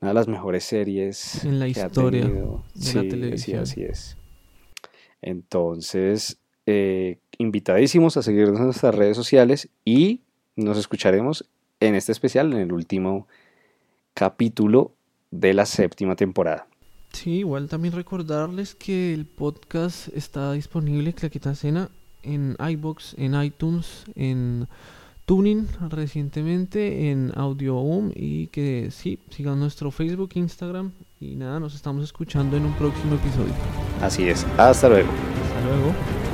una 0.00 0.10
de 0.10 0.14
las 0.14 0.28
mejores 0.28 0.64
series 0.64 1.44
en 1.44 1.58
la 1.58 1.68
historia 1.68 2.26
de 2.26 2.94
la 2.94 3.00
televisión. 3.00 3.66
Sí, 3.66 3.80
así 3.80 3.84
es. 3.84 4.16
Entonces, 5.22 6.38
eh, 6.66 7.18
invitadísimos 7.38 8.16
a 8.16 8.22
seguirnos 8.22 8.58
en 8.58 8.66
nuestras 8.66 8.94
redes 8.94 9.16
sociales 9.16 9.68
y 9.84 10.20
nos 10.56 10.78
escucharemos 10.78 11.48
en 11.80 11.94
este 11.94 12.12
especial, 12.12 12.52
en 12.52 12.60
el 12.60 12.72
último 12.72 13.26
capítulo 14.14 14.92
de 15.30 15.54
la 15.54 15.66
séptima 15.66 16.16
temporada. 16.16 16.66
Sí, 17.12 17.38
igual 17.38 17.68
también 17.68 17.94
recordarles 17.94 18.74
que 18.74 19.12
el 19.12 19.26
podcast 19.26 20.08
está 20.14 20.52
disponible, 20.52 21.12
Claqueta 21.12 21.54
Cena, 21.54 21.90
en 22.22 22.56
iBox, 22.58 23.14
en 23.18 23.40
iTunes, 23.42 24.04
en 24.14 24.66
Tuning 25.26 25.68
recientemente, 25.88 27.10
en 27.10 27.32
Audio 27.34 27.82
y 28.14 28.48
que 28.48 28.90
sí, 28.90 29.18
sigan 29.30 29.60
nuestro 29.60 29.90
Facebook, 29.90 30.30
Instagram 30.34 30.92
y 31.20 31.36
nada, 31.36 31.60
nos 31.60 31.74
estamos 31.74 32.02
escuchando 32.02 32.56
en 32.56 32.64
un 32.64 32.74
próximo 32.74 33.14
episodio. 33.14 33.54
Así 34.00 34.28
es, 34.28 34.44
hasta 34.56 34.88
luego. 34.88 35.10
Hasta 35.10 35.64
luego. 35.66 36.31